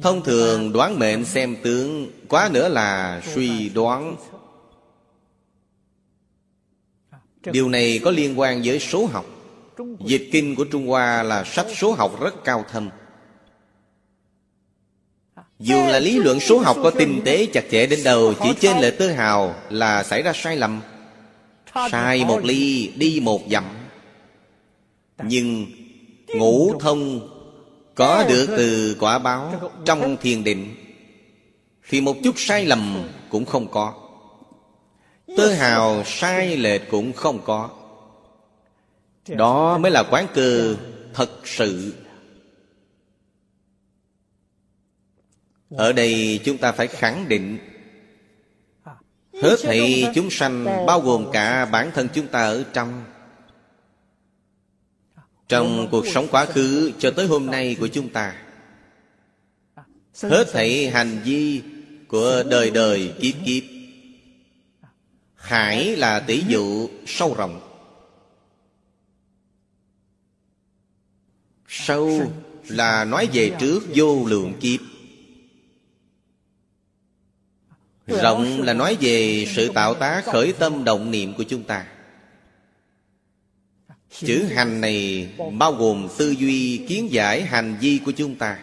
[0.01, 4.15] Thông thường đoán mệnh xem tướng, Quá nữa là suy đoán.
[7.45, 9.25] Điều này có liên quan với số học.
[10.05, 12.89] Dịch kinh của Trung Hoa là sách số học rất cao thâm.
[15.59, 18.77] Dù là lý luận số học có tinh tế chặt chẽ đến đầu Chỉ trên
[18.77, 20.81] lệ tơ hào là xảy ra sai lầm.
[21.91, 23.63] Sai một ly, đi một dặm.
[25.23, 25.65] Nhưng
[26.27, 27.29] ngũ thông
[27.95, 30.75] có được từ quả báo trong thiền định
[31.89, 33.93] Thì một chút sai lầm cũng không có.
[35.37, 37.69] Tơ hào sai lệch cũng không có.
[39.27, 40.75] Đó mới là quán cơ
[41.13, 41.93] thật sự.
[45.69, 47.57] Ở đây chúng ta phải khẳng định.
[49.41, 53.03] Hết thảy chúng sanh bao gồm cả bản thân chúng ta ở trong
[55.53, 58.35] Trong cuộc sống quá khứ cho tới hôm nay của chúng ta.
[60.21, 61.61] Hết thảy hành vi
[62.07, 63.63] của đời đời kiếp kiếp
[65.35, 67.61] Hải là tỷ dụ sâu rộng.
[71.67, 72.31] Sâu
[72.67, 74.79] là nói về trước vô lượng kiếp.
[78.07, 81.87] Rộng là nói về sự tạo tác khởi tâm động niệm của chúng ta
[84.19, 85.27] Chữ hành này
[85.57, 88.59] bao gồm tư duy kiến giải hành vi của chúng ta.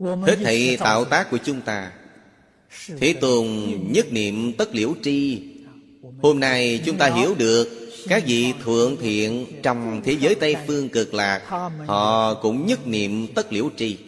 [0.00, 1.92] Hết thảy tạo tác của chúng ta.
[3.00, 3.46] Thế Tôn
[3.90, 5.42] nhất niệm tất liễu tri.
[6.22, 10.88] Hôm nay chúng ta hiểu được Các vị thượng thiện trong thế giới Tây Phương
[10.88, 11.42] cực lạc,
[11.86, 13.98] Họ cũng nhất niệm tất liễu tri.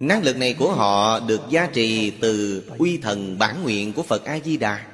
[0.00, 4.24] Năng lực này của họ được gia trì từ uy thần bản nguyện của Phật
[4.24, 4.89] A-di-đà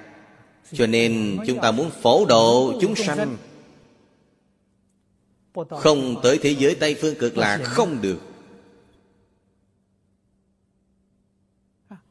[0.73, 3.37] cho nên chúng ta muốn phổ độ chúng sanh.
[5.71, 8.19] Không tới thế giới Tây Phương cực lạc không được.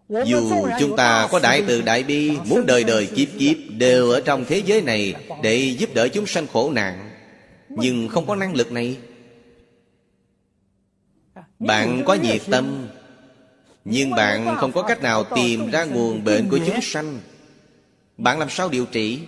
[0.10, 4.22] Dù chúng ta có đại từ đại bi, Muốn đời đời kiếp kiếp Đều ở
[4.26, 7.12] trong thế giới này Để giúp đỡ chúng sanh khổ nạn.
[7.70, 8.98] Nhưng không có năng lực này.
[11.60, 12.88] Bạn có nhiệt tâm,
[13.86, 17.20] Nhưng bạn không có cách nào tìm ra nguồn bệnh của chúng sanh.
[18.18, 19.20] Bạn làm sao điều trị?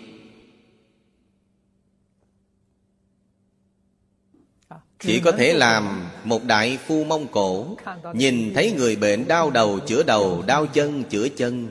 [4.99, 7.77] Chỉ có thể làm một đại phu mông cổ,
[8.14, 11.69] Nhìn thấy người bệnh đau đầu chữa đầu, Đau chân chữa chân.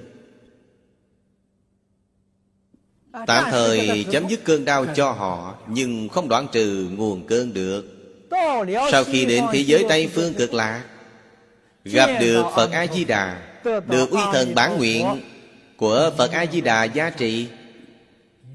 [3.27, 7.85] Tạm thời chấm dứt cơn đau cho họ, Nhưng không đoạn trừ nguồn cơn được.
[8.93, 10.85] Sau khi đến thế giới Tây Phương cực lạc,
[11.85, 15.23] Gặp được Phật A-di-đà Được uy thần bản nguyện
[15.77, 17.49] của Phật A-di-đà giá trị,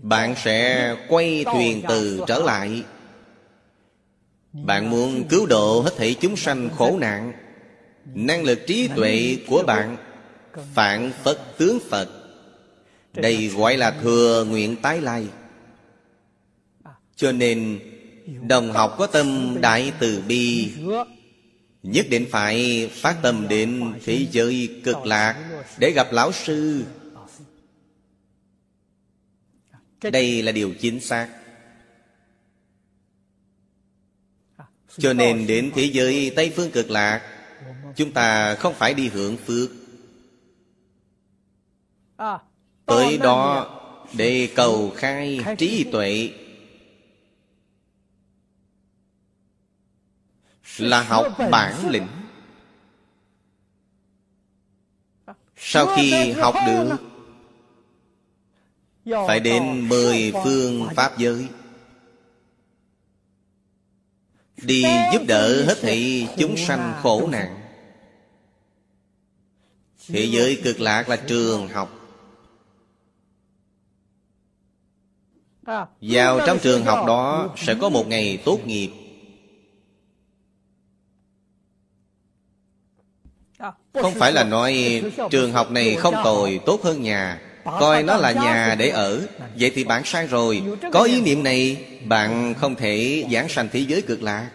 [0.01, 2.83] Bạn sẽ quay thuyền từ trở lại.
[4.53, 7.33] Bạn muốn cứu độ hết thảy chúng sanh khổ nạn,
[8.05, 9.97] Năng lực trí tuệ của bạn,
[10.73, 12.09] Phản Phật tướng Phật.
[13.13, 15.25] Đây gọi là thừa nguyện tái lai.
[17.15, 17.79] Cho nên,
[18.47, 20.71] Đồng học có tâm đại từ bi,
[21.83, 25.35] Nhất định phải phát tâm đến thế giới cực lạc
[25.77, 26.83] Để gặp Lão Sư.
[30.01, 31.29] Đây là điều chính xác.
[34.97, 37.41] Cho nên đến thế giới Tây Phương cực lạc
[37.95, 39.69] Chúng ta không phải đi hưởng phước.
[42.85, 43.77] Tới đó
[44.13, 46.33] để cầu khai trí tuệ
[50.77, 52.07] Là học bản lĩnh.
[55.57, 57.10] Sau khi học được
[59.05, 61.47] Phải đến mười phương Pháp giới.
[64.57, 64.83] Đi.
[65.13, 67.57] Giúp đỡ hết thảy chúng sanh khổ nạn.
[70.07, 71.97] Thế giới cực lạc là trường học.
[76.01, 78.91] Vào trong trường học đó Sẽ có một ngày tốt nghiệp.
[83.93, 88.31] Không phải là nói Trường học này không tồi Tốt hơn nhà Coi nó là
[88.31, 89.21] nhà để ở.
[89.59, 90.63] Vậy thì bạn sai rồi.
[90.91, 94.49] Có ý niệm này Bạn không thể giảng sanh thế giới cực lạc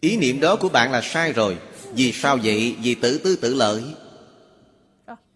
[0.00, 1.56] Ý niệm đó của bạn là sai rồi.
[1.92, 2.76] Vì sao vậy?
[2.82, 3.82] Vì tự tư tự lợi.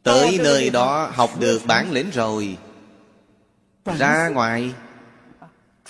[0.02, 2.56] Tới nơi đó học được bản lĩnh rồi.
[3.98, 4.70] Ra ngoài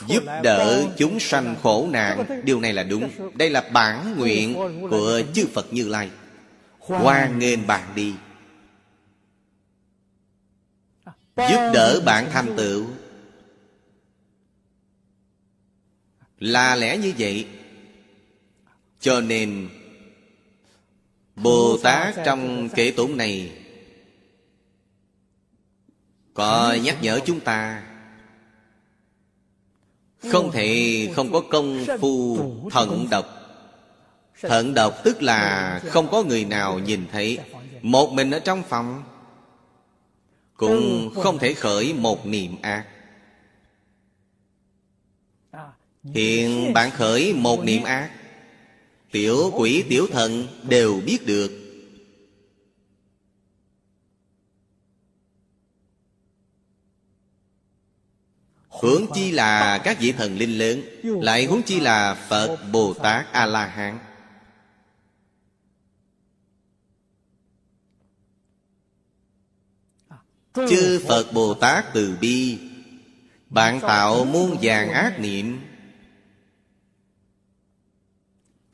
[0.06, 2.24] Giúp đỡ chúng sanh khổ nạn.
[2.44, 3.08] Điều này là đúng.
[3.34, 4.56] Đây là bản nguyện
[4.90, 6.10] của chư Phật Như Lai.
[6.78, 7.66] Hoan nghênh.
[7.66, 8.12] bạn đi
[11.36, 12.86] Giúp đỡ bạn thành tựu.
[16.38, 17.46] Là lẽ như vậy.
[19.00, 19.68] Cho nên,
[21.36, 23.52] Bồ Tát trong kệ tụng này
[26.34, 27.82] Có nhắc nhở chúng ta,
[30.30, 32.38] Không thể không có công phu
[32.70, 33.26] thận độc.
[34.40, 37.38] Thận độc tức là không có người nào nhìn thấy.
[37.82, 39.02] Một mình ở trong phòng
[40.62, 42.86] cũng không thể khởi một niệm ác.
[46.02, 48.10] Hiện bạn khởi một niệm ác
[49.10, 51.52] Tiểu quỷ tiểu thần đều biết được.
[58.68, 63.32] Huống chi là các vị thần linh lớn Lại huống chi là Phật Bồ Tát
[63.32, 63.98] A-la-hán
[70.54, 71.32] Chư Phật.
[71.32, 72.58] Bồ Tát từ bi
[73.50, 75.60] Bạn tạo muôn vàng ác niệm.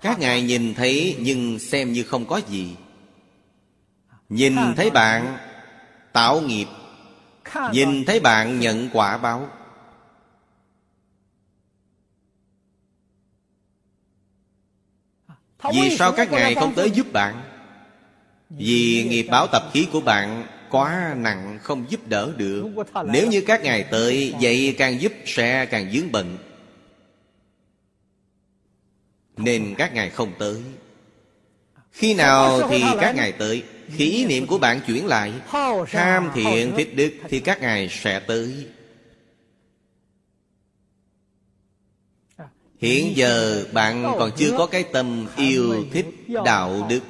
[0.02, 2.76] Các ngài nhìn thấy nhưng xem như không có gì.
[4.28, 5.38] Nhìn thấy bạn
[6.12, 6.66] tạo nghiệp.
[7.72, 9.48] Nhìn thấy bạn nhận quả báo.
[15.72, 17.42] Vì sao các ngài không tới giúp bạn?
[18.50, 22.66] Vì nghiệp báo tập khí của bạn quá nặng không giúp đỡ được.
[23.04, 26.38] Nếu như các ngài tới Vậy càng giúp sẽ càng dướng bận.
[29.36, 30.62] Nên các ngài không tới.
[31.92, 35.32] Khi nào thì các ngài tới Khi ý niệm của bạn chuyển lại
[35.86, 38.66] Tham thiện thích đức Thì các ngài sẽ tới.
[42.78, 46.06] Hiện giờ bạn còn chưa có cái tâm yêu thích
[46.44, 47.00] đạo đức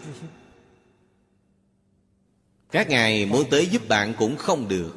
[2.70, 4.97] các ngài muốn tới giúp bạn cũng không được.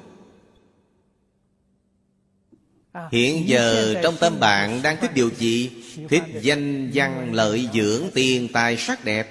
[3.12, 5.72] Hiện giờ trong tâm bạn đang thích điều gì?
[6.10, 9.28] Thích danh văn lợi dưỡng tiền tài sắc đẹp.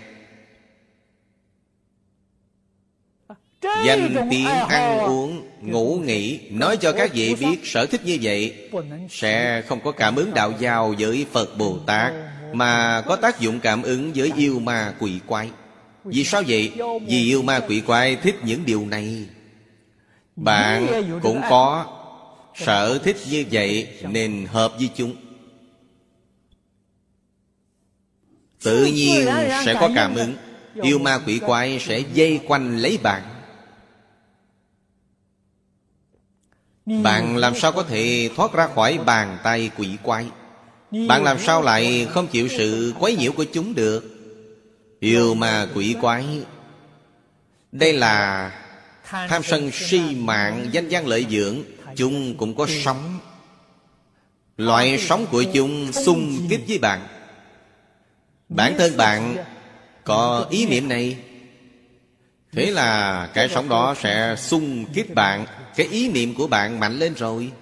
[3.63, 6.51] Danh tiếng ăn uống, Ngủ nghỉ.
[6.51, 8.71] Nói cho các vị biết sở thích như vậy.
[9.11, 12.13] Sẽ không có cảm ứng đạo giao với Phật Bồ Tát,
[12.53, 15.51] Mà có tác dụng cảm ứng với yêu ma quỷ quái.
[16.05, 16.73] Vì sao vậy?
[17.07, 19.27] Vì yêu ma quỷ quái thích những điều này.
[20.37, 20.87] Bạn
[21.23, 21.97] cũng có
[22.55, 25.17] sở thích như vậy Nên hợp với chúng.
[28.63, 29.27] Tự nhiên
[29.65, 30.35] sẽ có cảm ứng.
[30.75, 33.23] Yêu ma quỷ quái sẽ dây quanh lấy bạn.
[36.87, 40.27] Bạn làm sao có thể thoát ra khỏi bàn tay quỷ quái?
[41.09, 44.20] Bạn làm sao lại không chịu sự quấy nhiễu của chúng được?
[45.01, 46.45] Yêu mà quỷ quái.
[47.73, 48.51] Đây là
[49.11, 51.63] Tham sân si mạng danh gian lợi dưỡng.
[51.97, 53.19] Chúng cũng có sống.
[54.57, 57.07] Loại sống của chúng xung kích với bạn.
[58.49, 59.37] Bản thân bạn
[60.05, 61.19] có ý niệm này.
[62.53, 65.47] Thế là cái sống đó sẽ xung kích bạn.
[65.77, 67.53] Cái ý niệm của bạn mạnh lên rồi.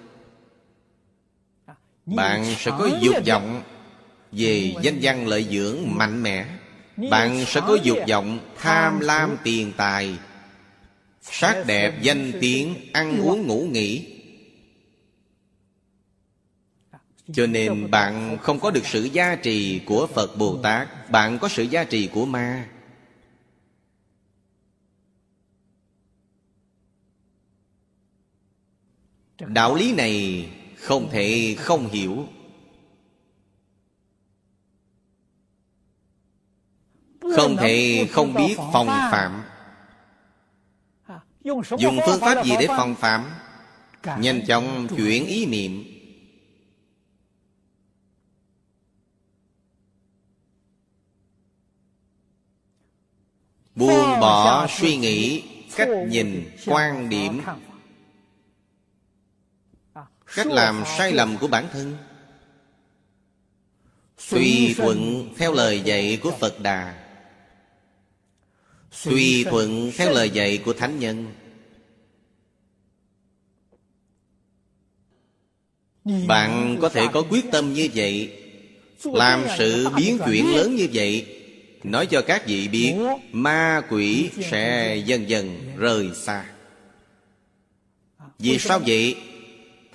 [2.07, 3.63] Bạn sẽ có dục vọng
[4.33, 6.47] Về danh văn lợi dưỡng mạnh mẽ.
[7.11, 10.19] Bạn sẽ có dục vọng tham lam tiền tài.
[11.23, 14.15] Sắc đẹp danh tiếng Ăn uống ngủ nghỉ.
[17.33, 21.49] Cho nên bạn không có được sự gia trì của Phật Bồ Tát Bạn có
[21.49, 22.69] sự gia trì của ma.
[29.47, 30.47] Đạo lý này
[30.77, 32.27] không thể không hiểu
[37.37, 39.43] Không thể không biết phòng phạm.
[41.79, 43.25] Dùng phương pháp gì để phòng phạm?
[44.19, 45.85] Nhanh chóng chuyển ý niệm.
[53.75, 55.43] Buông bỏ suy nghĩ
[55.77, 57.41] Cách nhìn, quan điểm.
[60.37, 61.97] Cách làm sai lầm của bản thân.
[64.31, 67.08] Tùy thuận theo lời dạy của Phật Đà
[69.05, 71.27] Tùy thuận theo lời dạy của Thánh Nhân,
[76.27, 78.33] Bạn có thể có quyết tâm như vậy,
[79.05, 81.27] Làm sự biến chuyển lớn như vậy.
[81.85, 82.95] Nói cho các vị biết,
[83.33, 86.45] Ma quỷ sẽ dần dần rời xa.
[88.39, 89.17] Vì sao vậy?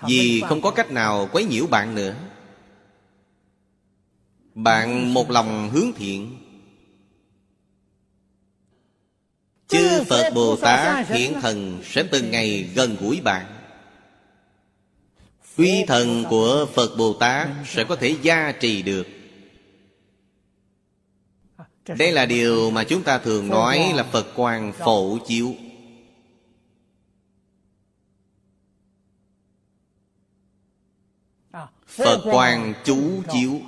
[0.08, 2.16] Vì không có cách nào quấy nhiễu bạn nữa.
[4.56, 6.43] Bạn một lòng hướng thiện
[9.68, 13.46] Chư Phật Bồ Tát hiện thần sẽ từng ngày gần gũi bạn.
[15.58, 19.08] Uy thần của Phật Bồ Tát sẽ có thể gia trì được.
[21.88, 25.56] Đây là điều mà chúng ta thường nói là Phật quang phổ chiếu.
[31.88, 33.62] Phật quang chú chiếu.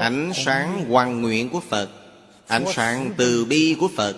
[0.00, 1.88] Ánh sáng hoàn nguyện của Phật
[2.52, 4.16] Ánh sáng từ bi của Phật.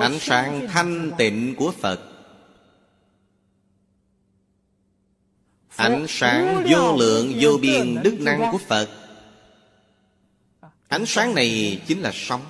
[0.00, 2.00] Ánh sáng thanh tịnh của Phật.
[5.76, 8.88] Ánh sáng vô lượng vô biên đức năng của Phật.
[10.88, 12.42] Ánh sáng này chính là sống.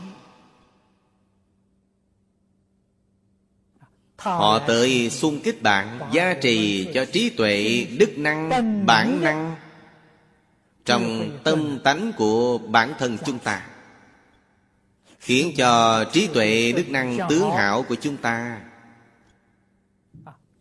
[4.19, 8.51] Họ tới xung kích bạn Gia trì cho trí tuệ, đức năng,
[8.86, 9.56] bản năng
[10.85, 13.66] trong tâm tánh của bản thân chúng ta
[15.19, 18.61] Khiến cho trí tuệ, đức năng tướng hảo của chúng ta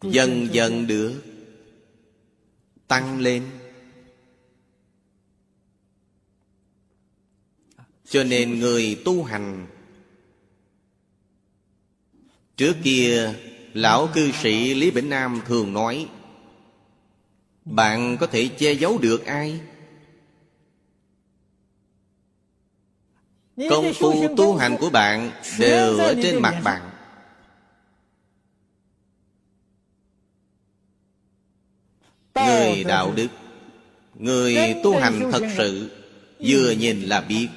[0.01, 1.21] Dần dần được
[2.87, 3.43] tăng lên.
[8.09, 9.67] Cho nên người tu hành
[12.57, 13.33] trước kia
[13.73, 16.07] lão cư sĩ lý bỉnh nam thường nói
[17.65, 19.59] bạn có thể che giấu được ai?
[23.57, 26.89] Công phu tu hành của bạn đều ở trên mặt bạn.
[32.35, 33.27] Người đạo đức
[34.15, 35.91] Người tu hành thật sự
[36.39, 37.49] Vừa nhìn là biết.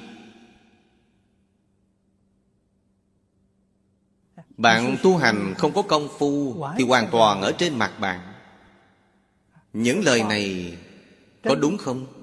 [4.57, 8.19] Bạn tu hành không có công phu Thì hoàn toàn ở trên mặt bạn.
[9.73, 10.77] Những lời này
[11.43, 12.16] Có đúng không?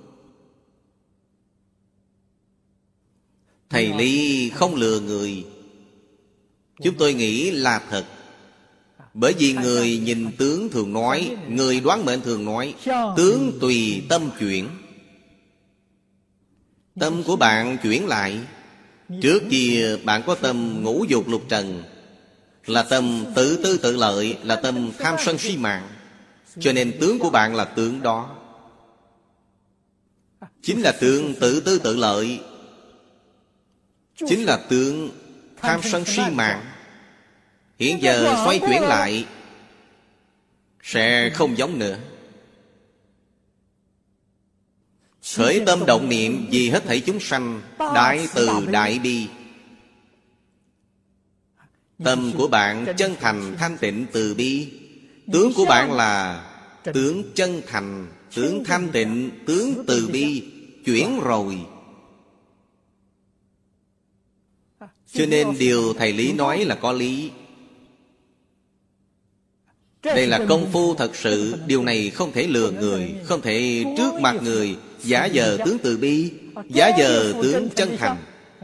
[3.75, 5.45] Thầy Lý không lừa người.
[6.83, 8.05] Chúng tôi nghĩ là thật.
[9.15, 12.75] Bởi vì người nhìn tướng thường nói, Người đoán mệnh thường nói,
[13.17, 14.69] Tướng tùy tâm chuyển.
[17.01, 18.39] Tâm của bạn chuyển lại.
[19.23, 21.83] Trước kia bạn có tâm ngũ dục lục trần,
[22.67, 25.89] Là tâm tự tư tự lợi, Là tâm tham sân si mạng.
[26.61, 28.37] Cho nên tướng của bạn là tướng đó.
[30.63, 32.41] Chính là tướng tự tư tự lợi
[34.17, 35.11] Chính là tướng
[35.57, 36.65] tham sân si mạng.
[37.79, 39.27] Hiện giờ xoay chuyển lại
[40.83, 41.99] Sẽ không giống nữa.
[45.37, 49.27] Khởi tâm động niệm vì hết thảy chúng sanh Đại từ đại bi.
[52.05, 54.73] Tâm của bạn chân thành thanh tịnh từ bi.
[55.33, 56.45] Tướng của bạn là
[56.83, 60.43] Tướng chân thành Tướng thanh tịnh Tướng từ bi.
[60.85, 61.59] Chuyển rồi
[65.15, 67.31] Cho nên điều thầy Lý nói là có lý.
[70.03, 71.55] Đây là công phu thật sự.
[71.67, 74.77] Điều này không thể lừa người Không thể trước mặt người.
[75.03, 76.31] Giả giờ tướng từ bi
[76.69, 78.17] Giả giờ tướng chân thành.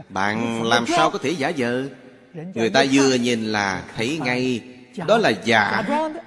[0.09, 1.87] Bạn làm sao có thể giả giờ
[2.53, 4.61] Người ta vừa nhìn là thấy ngay.
[5.07, 5.83] Đó là giả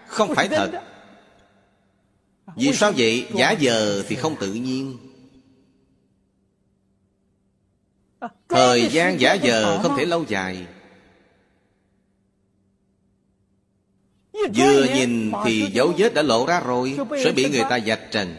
[0.06, 0.70] Không phải thật.
[2.56, 3.26] Vì sao vậy?
[3.34, 4.96] Giả giờ thì không tự nhiên
[8.48, 10.66] Thời gian giả giờ không thể lâu dài.
[14.55, 18.36] Vừa nhìn thì dấu vết đã lộ ra rồi Sẽ bị người ta dạch trần.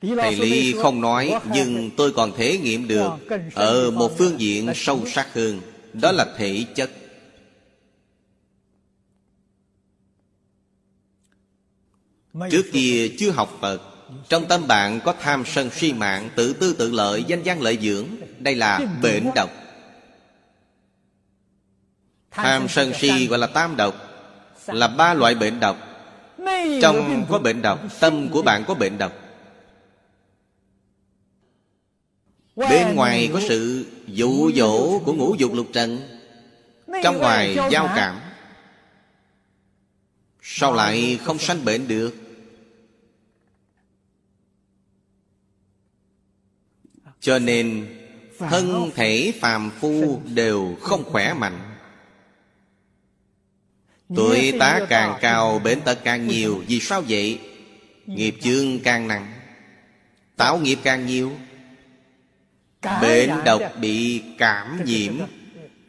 [0.00, 3.10] Thầy Lý không nói Nhưng tôi còn thể nghiệm được
[3.54, 5.60] Ở một phương diện sâu sắc hơn
[5.92, 6.90] Đó là thể chất
[12.50, 13.82] Trước kia chưa học Phật
[14.28, 17.78] Trong tâm bạn có tham sân si mạng Tự tư tự lợi, danh gian lợi
[17.82, 18.06] dưỡng.
[18.38, 19.50] Đây là bệnh độc.
[22.30, 23.94] Tham sân si gọi là tam độc
[24.66, 25.76] Là ba loại bệnh độc.
[26.82, 29.12] Trong có bệnh độc Tâm của bạn có bệnh độc.
[32.56, 35.98] Bên ngoài có sự dụ dỗ của ngũ dục lục trần
[37.02, 38.20] Trong ngoài giao cảm
[40.50, 42.14] Sao lại không sanh bệnh được?
[47.20, 47.86] Cho nên
[48.38, 51.58] Thân thể phàm phu đều không khỏe mạnh.
[54.16, 57.40] Tuổi tá càng cao Bệnh tật càng nhiều Vì sao vậy?
[58.06, 59.32] Nghiệp chương càng nặng
[60.36, 61.32] Tạo nghiệp càng nhiều.
[63.02, 65.14] Bệnh độc bị cảm nhiễm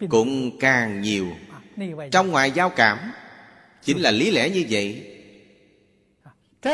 [0.09, 1.27] Cũng càng nhiều.
[2.11, 2.97] Trong ngoài giao cảm
[3.89, 5.03] Chính là lý lẽ như vậy.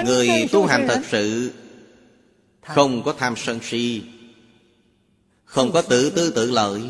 [0.06, 1.52] Người tu hành thật sự
[2.62, 4.02] Không có tham sân si
[5.46, 6.82] Không có tự tư tự lợi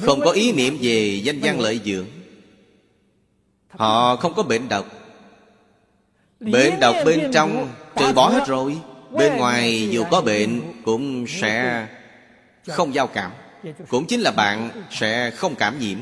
[0.00, 2.06] Không có ý niệm về danh văn lợi dưỡng.
[3.68, 4.86] Họ không có bệnh độc.
[6.40, 8.76] Bệnh độc bên trong Trừ bỏ hết rồi
[9.10, 11.86] Bên ngoài dù có bệnh Cũng sẽ
[12.66, 13.32] không giao cảm
[13.88, 15.98] Cũng chính là bạn sẽ không cảm nhiễm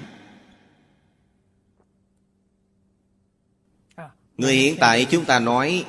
[4.36, 5.84] Người hiện tại chúng ta nói,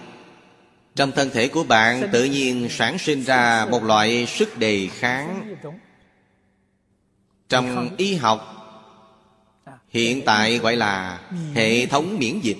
[0.95, 5.55] Trong thân thể của bạn tự nhiên sản sinh ra một loại sức đề kháng.
[7.49, 8.49] Trong y học,
[9.89, 11.19] Hiện tại gọi là
[11.55, 12.57] hệ thống miễn dịch.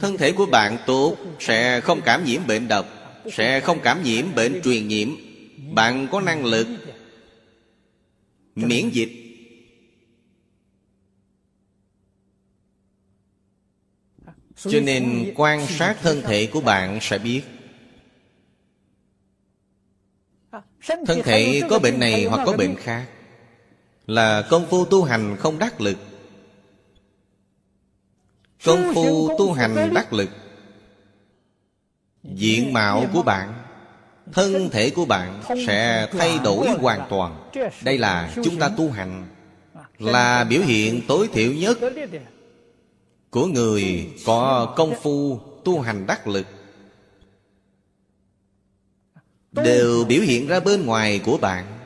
[0.00, 2.86] Thân thể của bạn tốt, Sẽ không cảm nhiễm bệnh độc,
[3.32, 5.08] Sẽ không cảm nhiễm bệnh truyền nhiễm.
[5.70, 6.66] Bạn có năng lực
[8.54, 9.23] Miễn dịch.
[14.70, 17.42] Cho nên quan sát thân thể của bạn sẽ biết.
[21.06, 23.06] Thân thể có bệnh này hoặc có bệnh khác.
[24.06, 25.96] Là công phu tu hành không đắc lực.
[28.64, 30.30] Công phu tu hành đắc lực.
[32.22, 33.64] Diện mạo của bạn
[34.32, 37.50] Thân thể của bạn sẽ thay đổi hoàn toàn.
[37.84, 39.26] Đây là chúng ta tu hành
[39.98, 41.78] Là biểu hiện tối thiểu nhất
[43.34, 46.46] của người có công phu tu hành đắc lực,
[49.52, 51.78] Đều biểu hiện ra bên ngoài của bạn.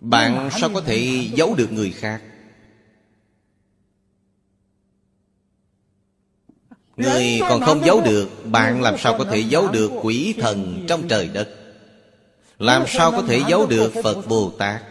[0.00, 2.22] Bạn sao có thể giấu được người khác?
[6.96, 11.08] Người còn không giấu được, Bạn làm sao có thể giấu được quỷ thần trong
[11.08, 11.48] trời đất?
[12.58, 14.82] Làm sao có thể giấu được Phật Bồ Tát?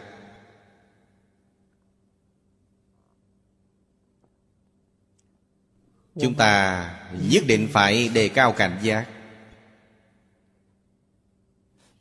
[6.21, 6.89] Chúng ta
[7.29, 9.05] nhất định phải đề cao cảnh giác.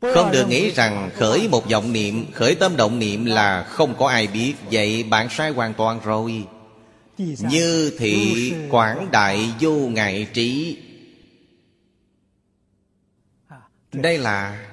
[0.00, 4.08] Không được nghĩ rằng khởi một vọng niệm, Khởi tâm động niệm là không có
[4.08, 4.54] ai biết.
[4.70, 6.44] Vậy bạn sai hoàn toàn rồi.
[7.18, 10.78] Như thị quảng đại vô ngại trí.
[13.92, 14.66] Đây là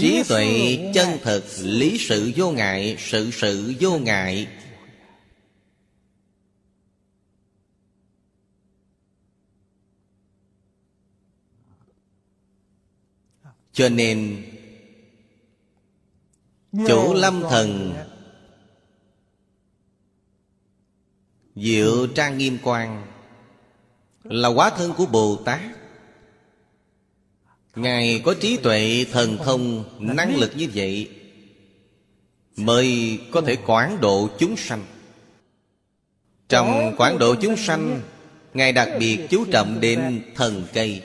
[0.00, 4.46] Trí tuệ chân thực, Lý sự vô ngại, Sự sự vô ngại.
[13.76, 14.42] Cho nên
[16.72, 17.94] Chủ lâm thần
[21.56, 23.06] Diệu trang nghiêm quan
[24.24, 25.60] Là hóa thân của Bồ Tát.
[27.74, 29.84] Ngài có trí tuệ thần thông
[30.16, 31.10] năng lực như vậy
[32.56, 34.84] Mới có thể quán độ chúng sanh.
[36.48, 38.00] Trong quán độ chúng sanh
[38.54, 41.02] Ngài đặc biệt chú trọng đến thần cây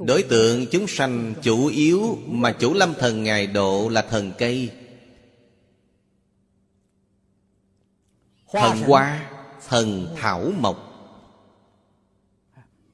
[0.00, 4.70] Đối tượng chúng sanh chủ yếu Mà chủ lâm thần Ngài độ là thần cây.
[8.52, 9.30] Thần hoa
[9.68, 10.90] Thần thảo mộc.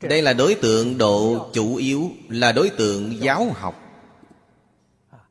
[0.01, 3.87] Đây là đối tượng độ chủ yếu Là đối tượng giáo học.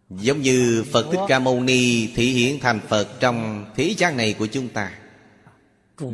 [0.09, 4.35] Giống như Phật Thích Ca Mâu Ni Thị hiện thành Phật trong thế gian này
[4.39, 4.91] của chúng ta.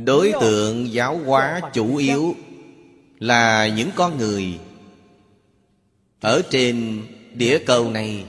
[0.06, 2.36] Đối tượng giáo hóa chủ yếu
[3.20, 4.60] Là những con người
[6.26, 7.04] ở trên
[7.34, 8.26] địa cầu này.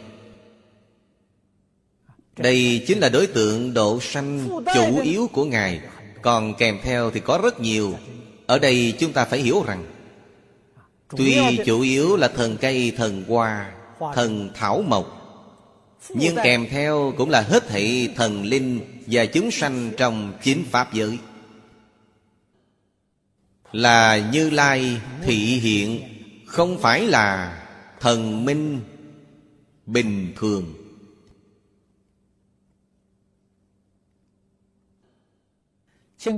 [2.37, 5.81] Đây chính là đối tượng độ sanh chủ yếu của Ngài.
[6.23, 7.95] Còn kèm theo thì có rất nhiều.
[8.47, 9.85] Ở đây chúng ta phải hiểu rằng
[11.17, 13.73] Tuy chủ yếu là thần cây, thần hoa,
[14.15, 15.07] thần thảo mộc
[16.09, 20.93] Nhưng kèm theo cũng là hết thảy thần linh Và chúng sanh trong chính Pháp
[20.93, 21.19] giới.
[23.73, 26.01] Là như lai thị hiện
[26.47, 27.63] không phải là
[28.01, 28.81] thần minh
[29.87, 30.75] bình thường.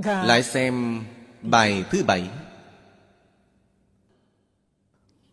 [0.05, 1.03] Lại xem
[1.41, 2.29] bài thứ bảy.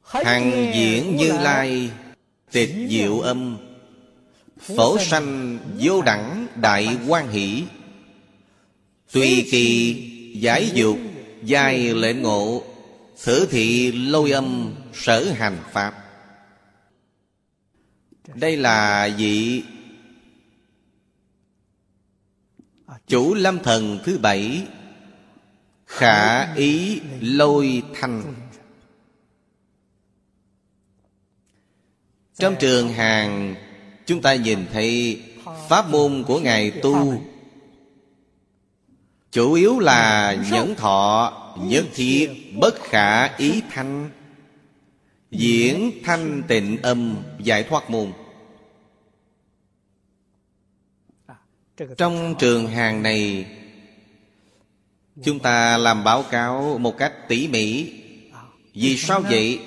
[0.02, 1.90] Hằng diễn như lai
[2.50, 3.58] tịch diệu âm
[4.58, 7.64] phổ sanh vô đẳng đại quan hỷ.
[9.12, 9.94] Tùy kỳ
[10.40, 10.98] giải dục
[11.42, 12.62] Giai lệnh ngộ
[13.24, 16.05] Thử thị lôi âm sở hành Pháp
[18.34, 19.64] đây là vị
[23.06, 24.66] Chủ lâm thần thứ bảy,
[25.86, 28.34] Khả ý lôi thanh.
[32.34, 33.54] Trong trường hàng,
[34.06, 35.22] Chúng ta nhìn thấy
[35.68, 37.22] Pháp môn của Ngài tu.
[39.30, 42.30] Chủ yếu là nhẫn thọ Nhất thiết,
[42.60, 44.10] bất khả ý thanh.
[45.38, 48.12] Diễn thanh tịnh âm, giải thoát môn.
[51.96, 53.46] Trong trường hàng này,
[55.22, 57.92] Chúng ta làm báo cáo một cách tỉ mỉ.
[58.72, 59.60] Vì sao vậy?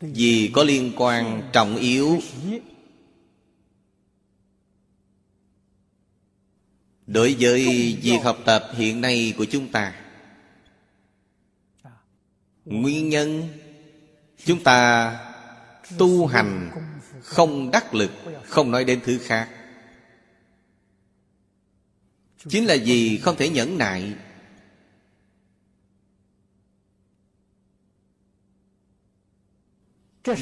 [0.00, 2.18] Vì có liên quan trọng yếu.
[7.06, 9.94] Đối với việc học tập hiện nay của chúng ta,
[12.64, 13.48] nguyên nhân
[14.46, 15.12] chúng ta
[15.98, 16.70] tu hành
[17.22, 18.10] không đắc lực,
[18.44, 19.50] không nói đến thứ khác.
[22.48, 24.14] Chính là vì không thể nhẫn nại.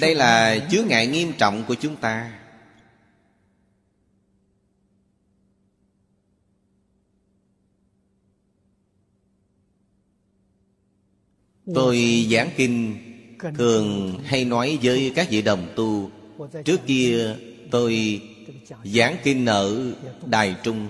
[0.01, 2.41] Đây là chướng ngại nghiêm trọng của chúng ta.
[11.75, 13.04] Tôi giảng kinh
[13.53, 16.11] Thường hay nói với các vị đồng tu,
[16.65, 17.37] Trước kia
[17.71, 18.23] tôi
[18.85, 19.93] giảng kinh ở
[20.27, 20.89] Đài Trung.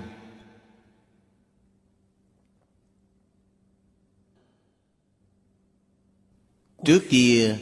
[6.85, 7.59] Trước kia,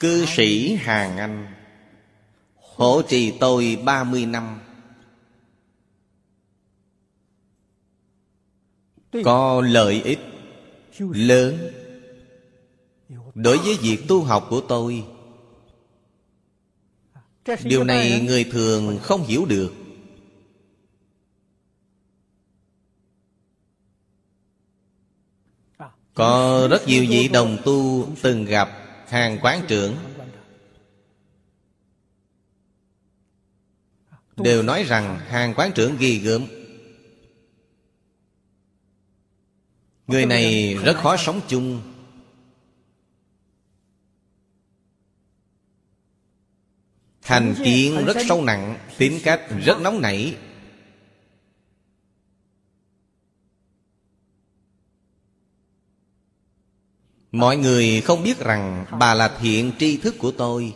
[0.00, 1.54] Cư sĩ Hàng Anh
[2.78, 4.60] Hỗ trì tôi 30 năm.
[9.24, 10.18] Có lợi ích
[10.98, 11.77] lớn
[13.38, 15.04] đối với việc tu học của tôi,
[17.64, 19.72] điều này người thường không hiểu được.
[26.14, 28.68] Có rất nhiều vị đồng tu từng gặp
[29.08, 29.96] hàng quán trưởng.
[34.36, 36.46] Đều nói rằng hàng quán trưởng ghi gớm.
[40.06, 41.82] Người này rất khó sống chung.
[47.28, 50.36] Thành kiến rất sâu nặng Tính cách rất nóng nảy.
[57.32, 60.74] Mọi người không biết rằng Bà là thiện tri thức của tôi.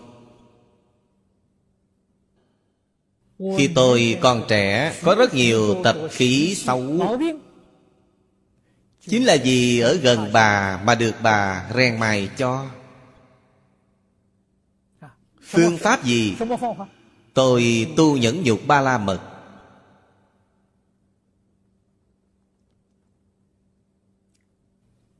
[3.38, 7.18] Khi tôi còn trẻ Có rất nhiều tập khí xấu.
[9.00, 12.66] Chính là vì ở gần bà mà được bà rèn mài cho
[15.52, 16.36] phương pháp gì?
[17.34, 19.20] Tôi tu nhẫn nhục ba la mật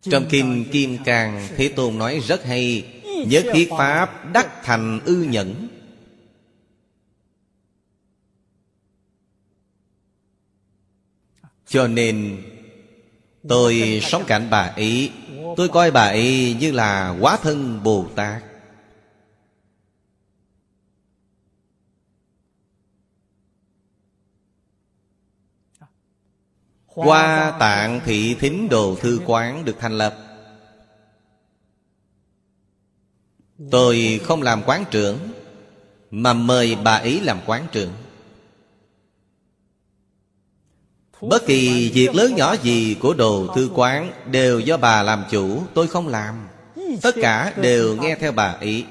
[0.03, 2.85] trong kinh kim càng, thế tôn nói rất hay
[3.27, 5.69] nhất thiết pháp đắc thành ư nhẫn.
[11.67, 12.43] Cho nên,
[13.49, 15.11] tôi sống cạnh bà ấy,
[15.57, 18.43] tôi coi bà ấy như là quá thân bồ tát.
[26.95, 30.17] Hoa tạng thị thính đồ thư quán được thành lập.
[33.71, 35.19] Tôi không làm quán trưởng
[36.11, 37.93] Mà mời bà ấy làm quán trưởng.
[41.21, 45.63] Bất kỳ việc lớn nhỏ gì của đồ thư quán Đều do bà làm chủ
[45.75, 46.49] Tôi không làm.
[47.03, 48.85] Tất cả đều nghe theo bà ấy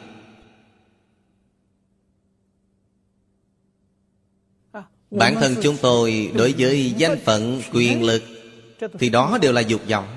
[5.11, 8.23] Bản thân chúng tôi đối với danh phận, quyền lực,
[8.99, 10.07] Thì đó đều là dục vọng.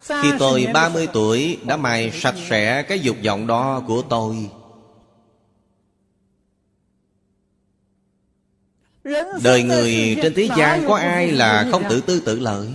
[0.00, 4.50] Khi tôi 30 tuổi, đã mài sạch sẽ cái dục vọng đó của tôi.
[9.42, 12.68] Đời người trên thế gian có ai là không tự tư tự lợi?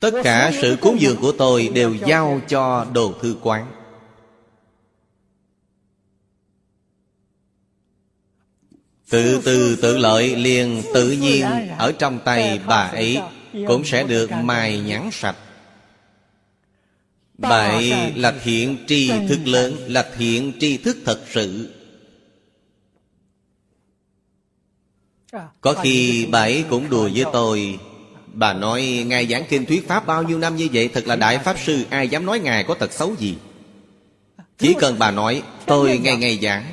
[0.00, 3.72] Tất cả sự cúng dường của tôi đều giao cho đồ thư quán.
[9.10, 11.46] Tự từ tự lợi liền tự nhiên
[11.78, 13.20] Ở trong tay bà ấy
[13.66, 15.36] Cũng sẽ được mài nhẵn sạch.
[17.38, 21.72] Bà ấy là thiện tri thức lớn Là thiện tri thức thật sự.
[25.60, 27.78] Có khi bà ấy cũng đùa với tôi
[28.36, 31.38] Bà nói, Ngài giảng kinh thuyết Pháp bao nhiêu năm như vậy, Thật là Đại
[31.38, 33.38] Pháp Sư, Ai dám nói Ngài có tật xấu gì?
[34.58, 36.64] Chỉ cần bà nói, Tôi ngày ngày giảng.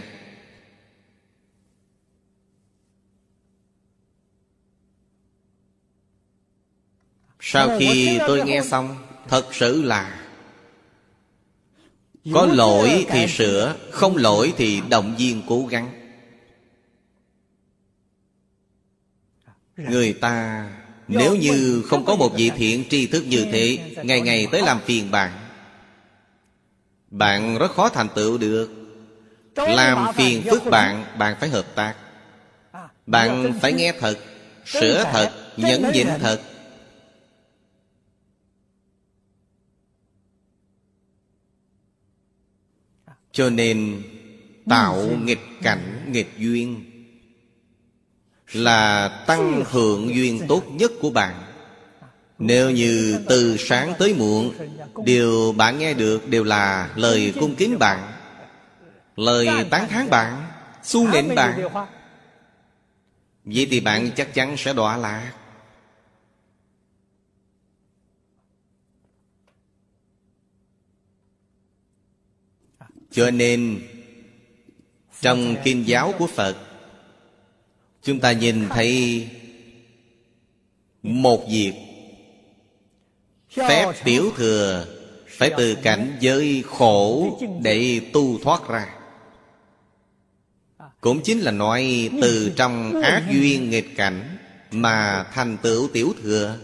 [7.39, 8.95] Sau khi tôi nghe xong,
[9.27, 10.25] Thật sự là
[12.33, 15.89] Có lỗi thì sửa, Không lỗi thì động viên cố gắng.
[19.77, 20.69] Người ta
[21.19, 24.79] nếu như không có một vị thiện tri thức như thế, Ngày ngày tới làm
[24.85, 25.31] phiền bạn
[27.11, 28.71] Bạn rất khó thành tựu được.
[29.55, 31.95] Làm phiền phức bạn Bạn phải hợp tác.
[33.05, 34.17] Bạn phải nghe thật,
[34.65, 36.41] Sửa thật, Nhẫn nhịn thật.
[43.31, 44.03] Cho nên,
[44.69, 46.92] Tạo nghịch cảnh, nghịch duyên
[48.53, 51.35] là tăng hưởng duyên tốt nhất của bạn.
[52.39, 54.53] Nếu như từ sáng tới muộn,
[55.05, 58.13] điều bạn nghe được đều là lời cung kính bạn,
[59.15, 60.47] lời tán thán bạn,
[60.83, 61.61] xu nịnh bạn,
[63.45, 65.33] vậy thì bạn chắc chắn sẽ đọa lạc.
[73.11, 73.81] Cho nên,
[75.21, 76.55] trong kinh giáo của phật
[78.03, 79.27] chúng ta nhìn thấy
[81.03, 81.73] một việc
[83.55, 84.85] phép tiểu thừa,
[85.27, 88.87] phải từ cảnh giới khổ để tu thoát ra.
[91.01, 94.37] Cũng chính là nói từ trong ác duyên nghịch cảnh
[94.71, 96.57] mà thành tựu tiểu thừa.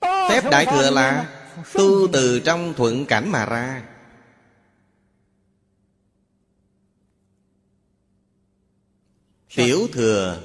[0.00, 1.26] Phép đại thừa là
[1.72, 3.82] tu từ trong thuận cảnh mà ra.
[9.54, 10.42] Tiểu thừa.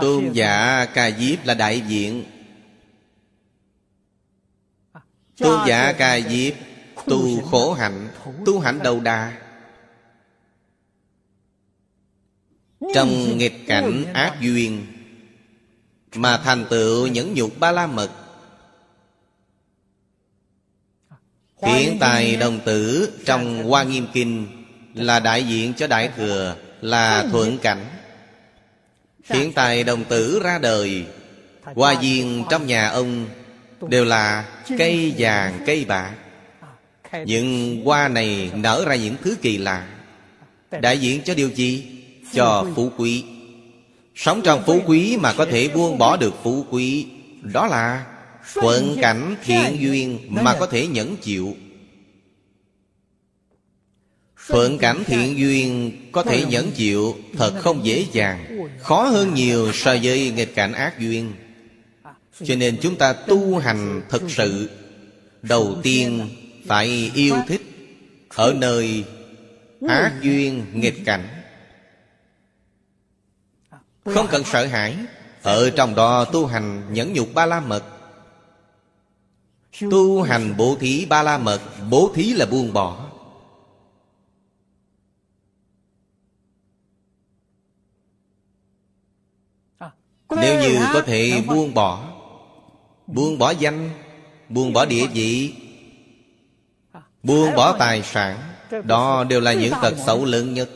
[0.00, 2.24] Tôn giả Ca Diếp là đại diện.
[5.38, 6.54] Tôn giả Ca Diếp
[7.06, 8.08] Tu khổ hạnh
[8.46, 9.38] Tu hạnh đầu đà.
[12.94, 14.86] Trong nghịch cảnh ác duyên
[16.14, 18.21] Mà thành tựu những nhục ba la mật
[21.62, 24.46] Hiện tài đồng tử trong Hoa Nghiêm Kinh
[24.94, 27.84] Là đại diện cho Đại Thừa Là thuận cảnh.
[29.24, 31.04] Hiện tài đồng tử ra đời
[31.74, 33.26] Hoa viên trong nhà ông
[33.88, 34.44] Đều là
[34.78, 36.12] cây vàng cây bạc.
[37.26, 39.88] Những hoa này nở ra những thứ kỳ lạ.
[40.80, 41.86] Đại diện cho điều gì?
[42.32, 43.24] Cho phú quý.
[44.14, 47.06] Sống trong phú quý mà có thể buông bỏ được phú quý
[47.42, 48.04] Đó là
[48.54, 51.56] Thuận cảnh thiện duyên mà có thể nhẫn chịu.
[54.48, 58.68] Thuận cảnh thiện duyên có thể nhẫn chịu Thật không dễ dàng.
[58.78, 61.32] Khó hơn nhiều so với nghịch cảnh ác duyên.
[62.44, 64.70] Cho nên chúng ta tu hành thật sự.
[65.42, 66.28] Đầu tiên
[66.66, 67.62] phải yêu thích
[68.28, 69.04] Ở nơi
[69.88, 71.28] ác duyên nghịch cảnh.
[74.04, 74.96] Không cần sợ hãi.
[75.42, 77.84] Ở trong đó tu hành nhẫn nhục ba la mật
[79.80, 83.08] Tu hành bố thí ba la mật, Bố thí là buông bỏ.
[90.30, 92.08] Nếu như có thể buông bỏ
[93.06, 93.90] Buông bỏ danh,
[94.48, 95.54] Buông bỏ địa vị,
[97.22, 98.38] Buông bỏ tài sản,
[98.84, 100.70] Đó đều là những tật xấu lớn nhất.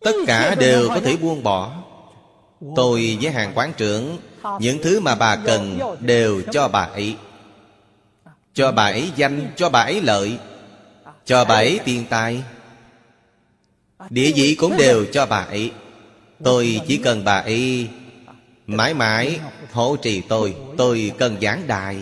[0.00, 1.85] Tất cả đều có thể buông bỏ.
[2.76, 4.18] Tôi với hàng quán trưởng,
[4.60, 7.16] Những thứ mà bà cần Đều cho bà ấy.
[8.54, 10.38] Cho bà ấy danh, Cho bà ấy lợi.
[11.24, 12.42] Cho bà ấy tiền tài.
[14.10, 15.72] Địa vị cũng đều cho bà ấy.
[16.44, 17.88] Tôi chỉ cần bà ấy
[18.66, 19.40] Mãi mãi
[19.72, 21.96] hỗ trì tôi Tôi cần giảng đài.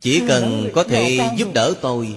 [0.00, 2.16] Chỉ cần có thể giúp đỡ tôi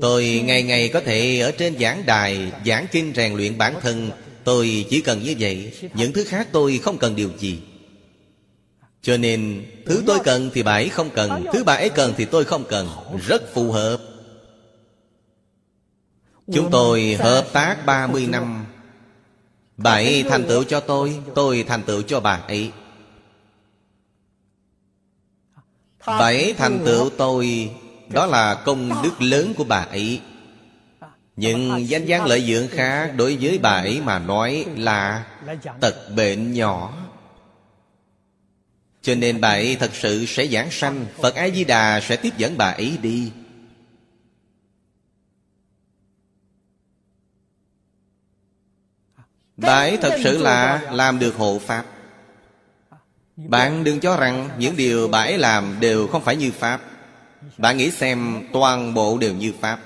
[0.00, 4.10] Tôi ngày ngày có thể ở trên giảng đài, Giảng kinh rèn luyện bản thân
[4.44, 7.58] Tôi chỉ cần như vậy, Những thứ khác tôi không cần điều gì.
[9.02, 12.24] Cho nên, Thứ tôi cần thì bà ấy không cần, Thứ bà ấy cần thì
[12.24, 12.88] tôi không cần.
[13.26, 13.98] Rất phù hợp.
[16.52, 18.66] Chúng tôi hợp tác 30 năm.
[19.76, 22.70] Bà ấy thành tựu cho tôi Tôi thành tựu cho bà ấy.
[26.06, 27.70] Bà ấy thành tựu tôi,
[28.08, 30.20] Đó là công đức lớn của bà ấy.
[31.36, 35.26] Nhưng danh gian lợi dưỡng khác Đối với bà ấy mà nói là
[35.80, 36.94] Tật bệnh nhỏ.
[39.02, 42.70] Cho nên bà ấy thật sự sẽ giảng sanh Phật A-di-đà sẽ tiếp dẫn bà
[42.70, 43.32] ấy đi.
[49.56, 51.84] Bà ấy thật sự là làm được hộ Pháp.
[53.36, 56.80] Bạn đừng cho rằng những điều bà ấy làm đều không phải như Pháp.
[57.58, 59.80] Bạn nghĩ xem toàn bộ đều như Pháp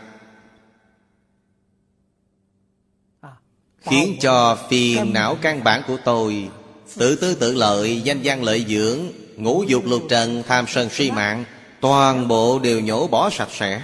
[3.91, 6.49] Khiến cho phiền não căn bản của tôi.
[6.97, 8.99] Tự tư tự lợi, danh gian lợi dưỡng
[9.37, 11.45] Ngũ dục lục trần, tham sân si mạng
[11.81, 13.83] Toàn bộ đều nhổ bỏ sạch sẽ.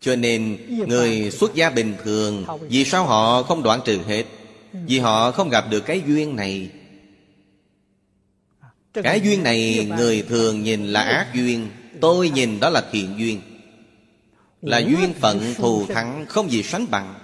[0.00, 0.58] Cho nên
[0.88, 4.24] người xuất gia bình thường Vì sao họ không đoạn trừ hết?
[4.72, 6.70] Vì họ không gặp được cái duyên này.
[9.02, 11.68] Cái duyên này người thường nhìn là ác duyên
[12.00, 13.40] Tôi nhìn đó là thiện duyên
[14.64, 17.14] Là duyên phận thù thắng Không gì sánh bằng.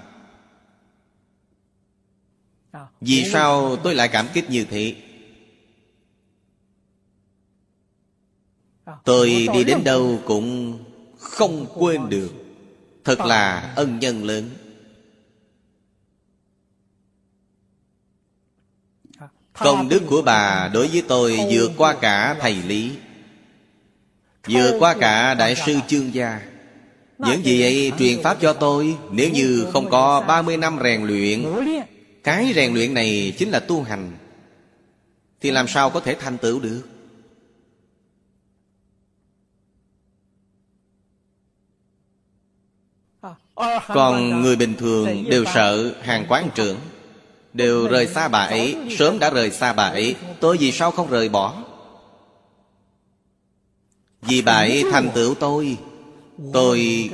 [3.01, 4.97] Vì sao tôi lại cảm kích như thế?
[9.05, 10.79] Tôi đi đến đâu cũng
[11.19, 12.33] không quên được.
[13.05, 14.51] Thật là ân nhân lớn.
[19.53, 22.97] Công đức của bà đối với tôi vượt qua cả thầy lý
[24.47, 26.50] Vượt qua cả đại sư chương gia
[27.27, 28.97] những gì ấy truyền pháp cho tôi.
[29.11, 31.45] Nếu như không có 30 năm rèn luyện,
[32.25, 34.13] Cái rèn luyện này chính là tu hành,
[35.41, 36.83] Thì làm sao có thể thành tựu được?
[43.89, 46.77] Còn người bình thường đều sợ hàng quán trưởng,
[47.53, 48.77] Đều rời xa bà ấy.
[48.99, 50.17] Sớm đã rời xa bà ấy.
[50.41, 51.63] Tôi vì sao không rời bỏ?
[54.23, 55.79] Vì bà ấy thành tựu tôi.
[56.53, 57.11] Tôi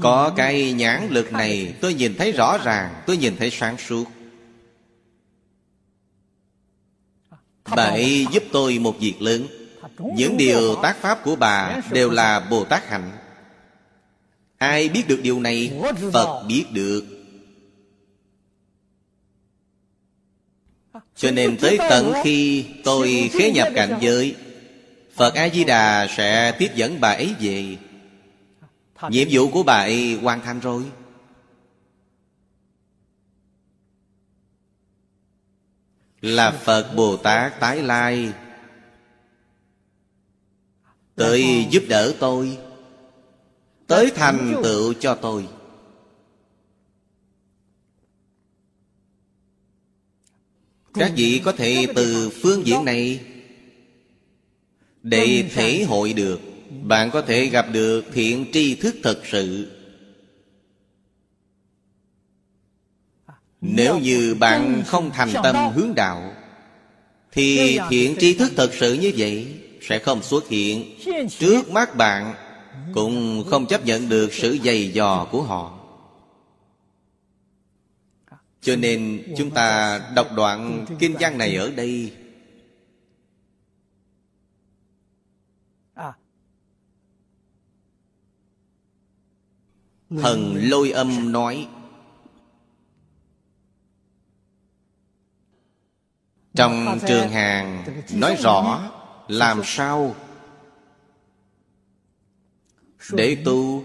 [0.00, 4.04] Có cái nhãn lực này, Tôi nhìn thấy rõ ràng, Tôi nhìn thấy sáng suốt.
[7.76, 9.46] Bà ấy giúp tôi một việc lớn.
[10.16, 13.10] Những điều tác pháp của bà Đều là Bồ Tát hạnh.
[14.58, 15.72] Ai biết được điều này,
[16.12, 17.04] Phật biết được.
[21.16, 24.36] Cho nên tới tận khi tôi khế nhập cảnh giới
[25.14, 27.76] Phật A-di-đà sẽ tiếp dẫn bà ấy về.
[29.10, 30.84] Nhiệm vụ của bà ấy hoàn thành rồi.
[36.20, 38.32] Là Phật Bồ Tát tái lai.
[41.14, 42.58] Tới giúp đỡ tôi.
[43.86, 45.48] Tới thành tựu cho tôi.
[50.94, 53.33] Các vị có thể từ phương diện này
[55.04, 56.40] để thể hội được
[56.82, 59.70] Bạn có thể gặp được thiện tri thức thật sự.
[63.60, 66.34] Nếu như bạn không thành tâm hướng đạo
[67.32, 69.46] Thì thiện tri thức thật sự như vậy
[69.82, 70.96] Sẽ không xuất hiện
[71.38, 72.34] Trước mắt bạn
[72.94, 75.78] Cũng không chấp nhận được sự dày dò của họ.
[78.60, 82.12] Cho nên chúng ta đọc đoạn kinh văn này ở đây
[90.22, 91.68] Thần lôi âm nói,
[96.54, 97.84] Trong trường hàng
[98.14, 98.90] nói rõ
[99.28, 100.14] Làm sao
[103.12, 103.84] Để tu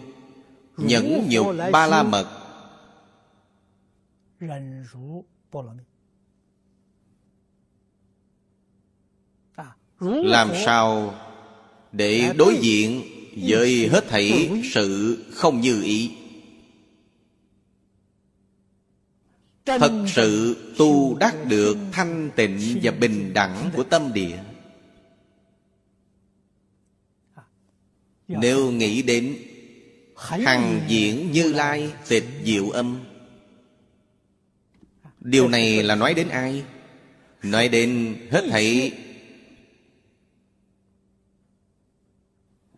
[0.77, 2.27] Nhẫn nhục ba la mật
[9.99, 11.15] Làm sao
[11.91, 13.03] Để đối diện
[13.47, 16.18] Với hết thảy sự không như ý?
[19.77, 24.37] Thật sự tu đắc được thanh tịnh và bình đẳng của tâm địa.
[28.27, 29.37] Nếu nghĩ đến
[30.17, 31.91] Hằng diễn như lai.
[32.07, 32.99] Tịch diệu âm
[35.19, 36.63] Điều này là nói đến ai?
[37.43, 38.91] Nói đến hết thảy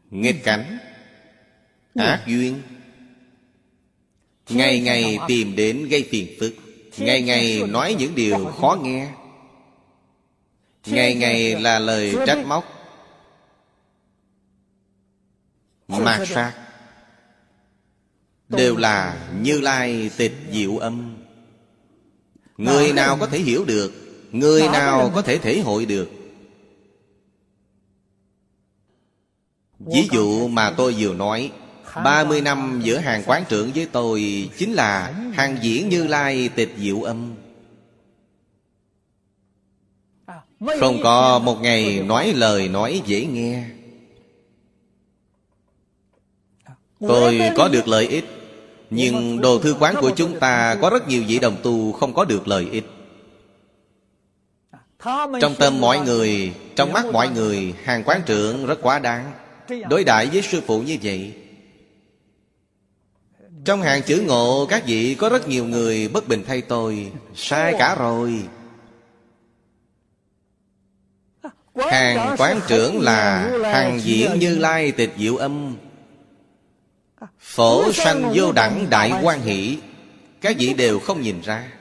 [0.10, 0.78] Nghịch cảnh
[1.96, 2.62] Ác duyên.
[4.50, 6.54] Ngày ngày tìm đến gây phiền phức
[6.98, 9.12] Ngày ngày nói những điều khó nghe.
[10.86, 12.66] Ngày ngày là lời trách móc.
[15.88, 16.54] Mạt sát
[18.50, 21.18] Đều là Như Lai tịch diệu âm.
[22.58, 23.94] Người nào có thể hiểu được
[24.32, 26.10] Người nào có thể thể hội được.
[29.80, 31.52] Ví dụ mà tôi vừa nói
[31.96, 36.74] 30 năm giữa hàng quán trưởng với tôi Chính là hàng diễn như lai tịch
[36.78, 37.36] diệu âm.
[40.80, 43.64] Không có một ngày nói lời nói dễ nghe.
[47.00, 48.26] Tôi có được lợi ích,
[48.90, 52.26] Nhưng đồ thư quán của chúng ta Có rất nhiều vị đồng tu không có
[52.26, 52.86] được lợi ích.
[55.42, 59.32] Trong tâm mọi người, Trong mắt mọi người, Hàng quán trưởng rất quá đáng.
[59.90, 61.41] Đối đại với sư phụ như vậy
[63.66, 67.12] trong hàng chữ ngộ, Các vị có rất nhiều người bất bình thay tôi.
[67.36, 68.44] Sai cả rồi.
[71.76, 75.76] Hàng quán trưởng là Hàng diễn như lai tịch diệu âm.
[77.40, 79.78] Phổ sanh vô đẳng đại quan hỷ.
[80.42, 81.72] Các vị đều không nhìn ra.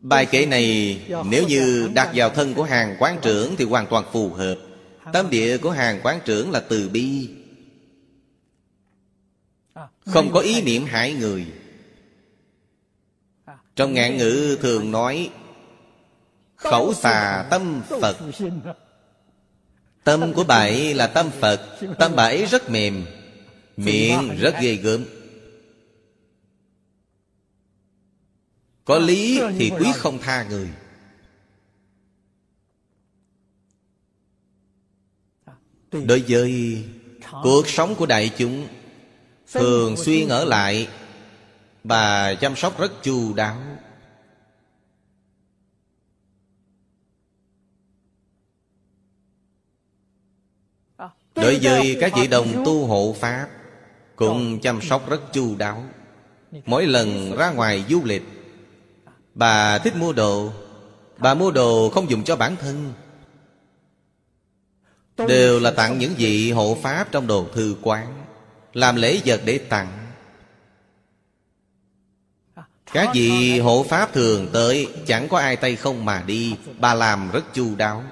[0.00, 4.04] Bài kể này, nếu như đặt vào thân của hàng quán trưởng Thì hoàn toàn
[4.12, 4.56] phù hợp.
[5.12, 7.30] Tâm địa của hàng quán trưởng là từ bi.
[10.06, 11.46] Không có ý niệm hại người.
[13.76, 15.30] Trong ngạn ngữ thường nói
[16.56, 18.16] Khẩu xà tâm Phật.
[20.04, 21.78] Tâm của bà ấy là tâm Phật.
[21.98, 23.06] Tâm bà ấy rất mềm
[23.76, 25.04] Miệng rất ghê gớm.
[28.84, 30.68] Có lý thì quý không tha người
[35.92, 36.84] Đối với
[37.42, 38.68] cuộc sống của đại chúng,
[39.52, 40.88] Thường xuyên ở lại
[41.84, 43.56] Bà chăm sóc rất chu đáo.
[51.34, 53.48] Đối với các vị đồng tu hộ Pháp,
[54.16, 55.84] Cũng chăm sóc rất chu đáo.
[56.64, 58.22] Mỗi lần ra ngoài du lịch,
[59.34, 60.52] Bà thích mua đồ,
[61.18, 62.92] Bà mua đồ không dùng cho bản thân.
[65.16, 68.24] Đều là tặng những vị hộ Pháp trong đồ thư quán
[68.72, 69.98] Làm lễ vật để tặng.
[72.92, 77.30] Các vị hộ Pháp thường tới Chẳng có ai tay không mà đi Bà làm
[77.30, 78.04] rất chu đáo.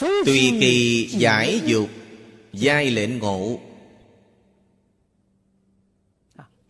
[0.00, 1.88] Tùy kỳ giải dục
[2.52, 3.58] Giai lệnh ngộ.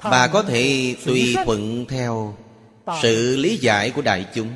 [0.03, 2.37] Bà có thể tùy thuận theo
[3.03, 4.49] sự lý giải của đại chúng.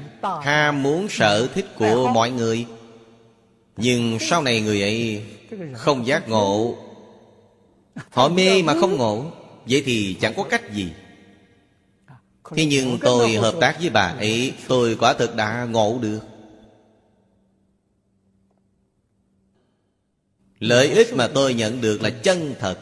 [0.43, 2.66] Ham muốn sở thích của mọi người.
[3.77, 5.23] Nhưng sau này người ấy
[5.74, 6.77] Không giác ngộ.
[8.11, 9.31] Họ mê mà không ngộ.
[9.66, 10.89] Vậy thì chẳng có cách gì.
[12.56, 16.20] Thế nhưng tôi hợp tác với bà ấy, Tôi quả thực đã ngộ được.
[20.59, 22.78] Lợi ích mà tôi nhận được là chân thật.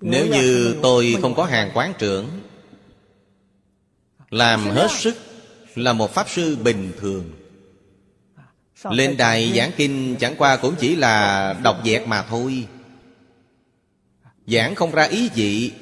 [0.00, 2.28] Nếu như tôi không có hàng quán trưởng
[4.30, 5.16] Làm hết sức
[5.74, 7.32] Là một pháp sư bình thường.
[8.90, 12.66] Lên đài giảng kinh chẳng qua cũng chỉ là đọc dẹt mà thôi.
[14.46, 15.72] Giảng không ra ý gì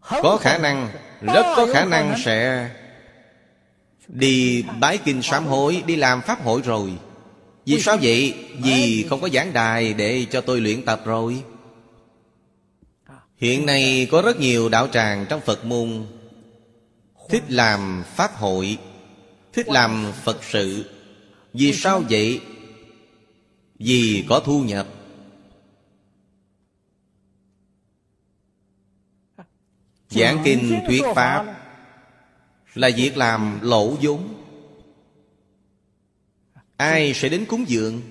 [0.00, 0.88] Có khả năng
[1.20, 2.70] Rất có khả năng sẽ
[4.08, 6.92] Đi bái kinh sám hối Đi làm pháp hội rồi.
[7.66, 8.34] Vì sao vậy?
[8.58, 11.42] Vì không có giảng đài để cho tôi luyện tập rồi
[13.36, 16.06] Hiện nay có rất nhiều đạo tràng trong Phật môn.
[17.28, 18.78] Thích làm Pháp hội,
[19.52, 20.90] Thích làm Phật sự.
[21.52, 22.40] Vì sao vậy?
[23.78, 24.86] Vì có thu nhập.
[30.08, 31.64] Giảng kinh thuyết Pháp
[32.74, 34.34] Là việc làm lỗ vốn.
[36.76, 38.02] Ai sẽ đến cúng dường?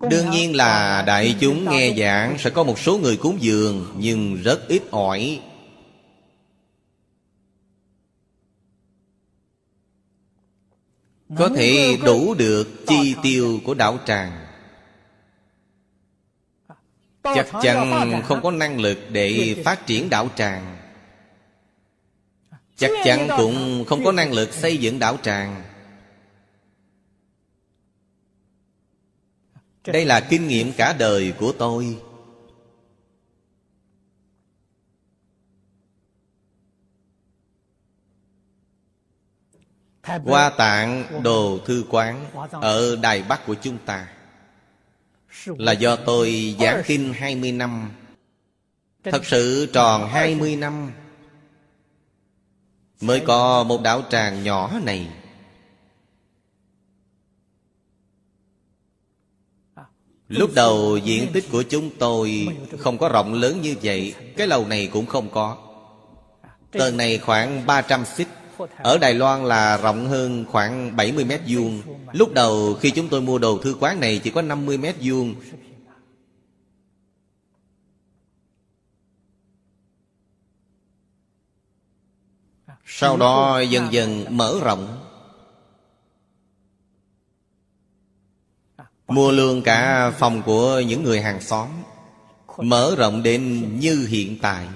[0.00, 4.42] Đương nhiên là đại chúng nghe giảng Sẽ có một số người cúng dường Nhưng
[4.42, 5.40] rất ít ỏi.
[11.36, 14.46] Có thể đủ được chi tiêu của đạo tràng.
[17.22, 20.76] Chắc chắn không có năng lực để phát triển đạo tràng.
[22.76, 25.62] Chắc chắn cũng không có năng lực xây dựng đạo tràng
[29.86, 31.96] Đây là kinh nghiệm cả đời của tôi.
[40.24, 44.08] Hoa tạng đồ thư quán Ở Đài Bắc của chúng ta.
[45.46, 47.90] Là do tôi giảng kinh 20 năm.
[49.04, 50.92] Thật sự tròn 20 năm.
[53.00, 55.08] Mới có một đạo tràng nhỏ này
[60.30, 62.48] Lúc đầu diện tích của chúng tôi
[62.78, 65.56] Không có rộng lớn như vậy, Cái lầu này cũng không có.
[66.72, 68.28] Tầng này khoảng 300 xích.
[68.76, 71.82] Ở Đài Loan là rộng hơn khoảng 70 mét vuông.
[72.12, 75.34] Lúc đầu khi chúng tôi mua đồ thư quán này Chỉ có 50 mét vuông.
[82.86, 84.99] Sau đó dần dần mở rộng.
[89.10, 91.68] Mua luôn cả phòng của những người hàng xóm,
[92.58, 94.66] Mở rộng đến như hiện tại.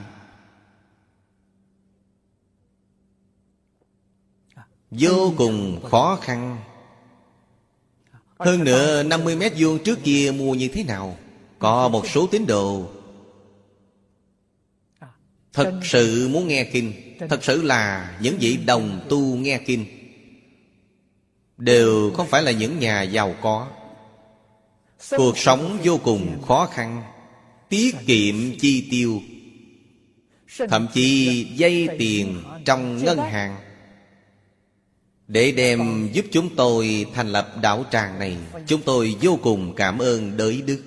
[4.91, 6.59] Vô cùng khó khăn.
[8.39, 11.17] Hơn nữa 50 mét vuông trước kia mua như thế nào,
[11.59, 12.89] Có một số tín đồ.
[15.53, 19.87] Thật sự muốn nghe kinh, Thật sự là những vị đồng tu nghe kinh.
[21.57, 23.69] Đều không phải là những nhà giàu có.
[25.11, 27.03] Cuộc sống vô cùng khó khăn
[27.69, 29.21] Tiết kiệm chi tiêu
[30.69, 33.57] Thậm chí dây tiền trong ngân hàng.
[35.29, 38.37] Để đem giúp chúng tôi thành lập đạo tràng này
[38.67, 40.83] Chúng tôi vô cùng cảm ơn đới đức.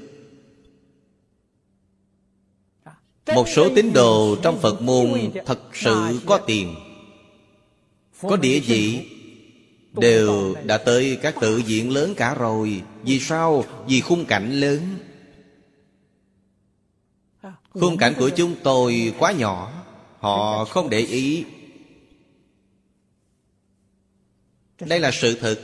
[3.35, 6.75] Một số tín đồ trong Phật môn thật sự có tiền.
[8.21, 9.16] Có địa vị
[10.01, 12.83] Đều đã tới các tự viện lớn cả rồi.
[13.03, 13.63] Vì sao?
[13.87, 14.97] Vì khung cảnh lớn.
[17.69, 19.83] Khung cảnh của chúng tôi quá nhỏ.
[20.19, 21.45] Họ không để ý.
[24.79, 25.59] Đây là sự thật.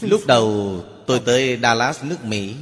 [0.00, 2.54] Lúc đầu tôi tới Dallas, nước Mỹ.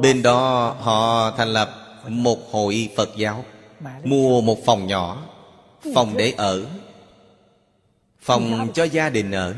[0.00, 1.70] Bên đó họ thành lập
[2.08, 3.44] một hội Phật giáo,
[4.04, 5.26] Mua một phòng nhỏ,
[5.94, 6.66] Phòng để ở,
[8.20, 9.54] Phòng cho gia đình ở.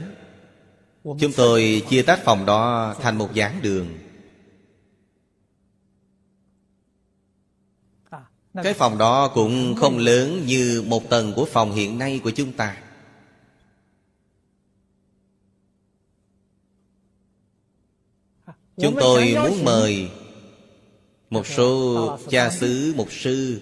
[1.05, 3.87] Chúng tôi chia tách phòng đó thành một giảng đường.
[8.63, 12.53] Cái phòng đó cũng không lớn như một tầng của phòng hiện nay của chúng
[12.53, 12.77] ta.
[18.83, 20.11] Chúng tôi muốn mời
[21.31, 23.61] Một số cha xứ, mục sư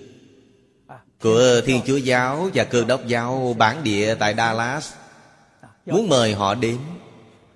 [1.21, 4.93] Của Thiên Chúa Giáo và Cơ đốc Giáo bản địa tại Dallas.
[5.87, 6.79] Muốn mời họ đến.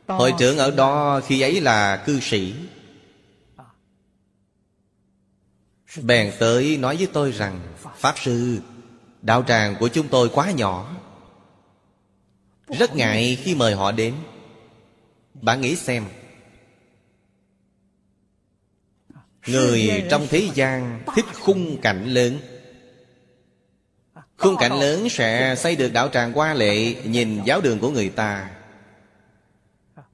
[0.07, 2.55] Hội trưởng ở đó khi ấy là cư sĩ.
[6.03, 7.61] Bèn tới nói với tôi rằng
[7.97, 8.59] Pháp Sư
[9.23, 10.97] Đạo tràng của chúng tôi quá nhỏ.
[12.69, 14.15] Rất ngại khi mời họ đến.
[15.35, 16.05] Bạn nghĩ xem
[19.47, 22.39] Người trong thế gian thích khung cảnh lớn.
[24.37, 28.09] Khung cảnh lớn sẽ xây được đạo tràng qua lệ, Nhìn giáo đường của người
[28.09, 28.51] ta.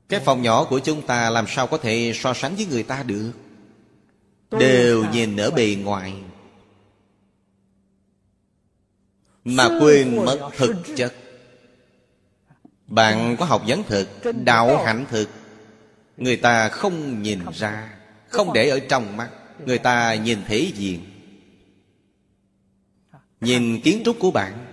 [0.09, 3.03] Cái phòng nhỏ của chúng ta làm sao có thể so sánh với người ta
[3.03, 3.33] được?
[4.51, 6.15] Đều nhìn ở bề ngoài.
[9.45, 11.15] Mà quên mất thực chất.
[12.87, 14.09] Bạn có học vấn thực,
[14.45, 15.29] Đạo hạnh thực.
[16.17, 17.98] Người ta không nhìn ra
[18.29, 19.31] không để ở trong mắt
[19.67, 21.05] Người ta nhìn thấy diện.
[23.41, 24.67] Nhìn kiến trúc của bạn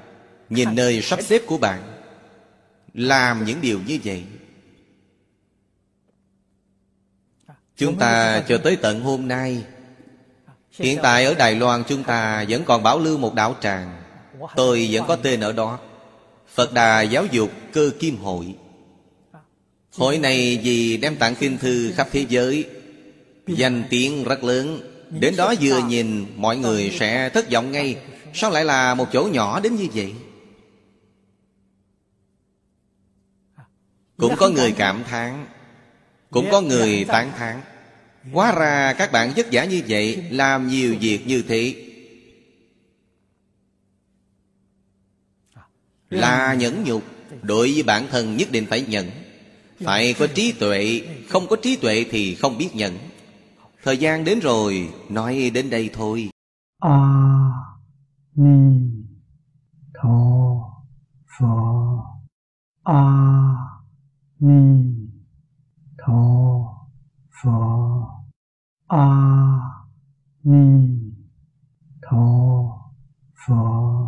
[0.49, 1.81] Nhìn nơi sắp xếp của bạn
[2.93, 4.23] Làm những điều như vậy.
[7.77, 9.63] Chúng ta cho tới tận hôm nay.
[10.71, 14.03] Hiện tại ở Đài Loan chúng ta vẫn còn bảo lưu một đạo tràng.
[14.55, 15.79] Tôi vẫn có tên ở đó.
[16.53, 18.55] Phật Đà Giáo dục Cơ Kim Hội.
[19.97, 22.69] Hội này vì đem tặng kinh thư khắp thế giới
[23.47, 24.91] Danh tiếng rất lớn.
[25.09, 27.97] Đến đó vừa nhìn, mọi người sẽ thất vọng ngay.
[28.33, 30.13] Sao lại là một chỗ nhỏ đến như vậy?
[34.17, 35.45] Cũng có người cảm thán.
[36.29, 37.61] Cũng có người tán thán.
[38.31, 41.75] Hóa ra các bạn vất vả như vậy, Làm nhiều việc như thế.
[46.09, 47.03] Là nhẫn nhục,
[47.41, 49.11] Đối với bản thân nhất định phải nhận
[49.79, 52.97] Phải có trí tuệ, Không có trí tuệ thì không biết nhận
[53.85, 56.29] Thời gian đến rồi Nói đến đây thôi.
[56.79, 57.51] A à,
[58.35, 58.91] Ni
[59.93, 60.19] Tho
[61.39, 61.45] Phở
[62.83, 63.55] A à,
[64.39, 64.95] Ni
[65.97, 66.21] Tho
[67.43, 67.51] Phở
[68.87, 69.59] A à,
[70.43, 70.87] Ni
[72.01, 72.27] Tho
[73.47, 74.04] Phở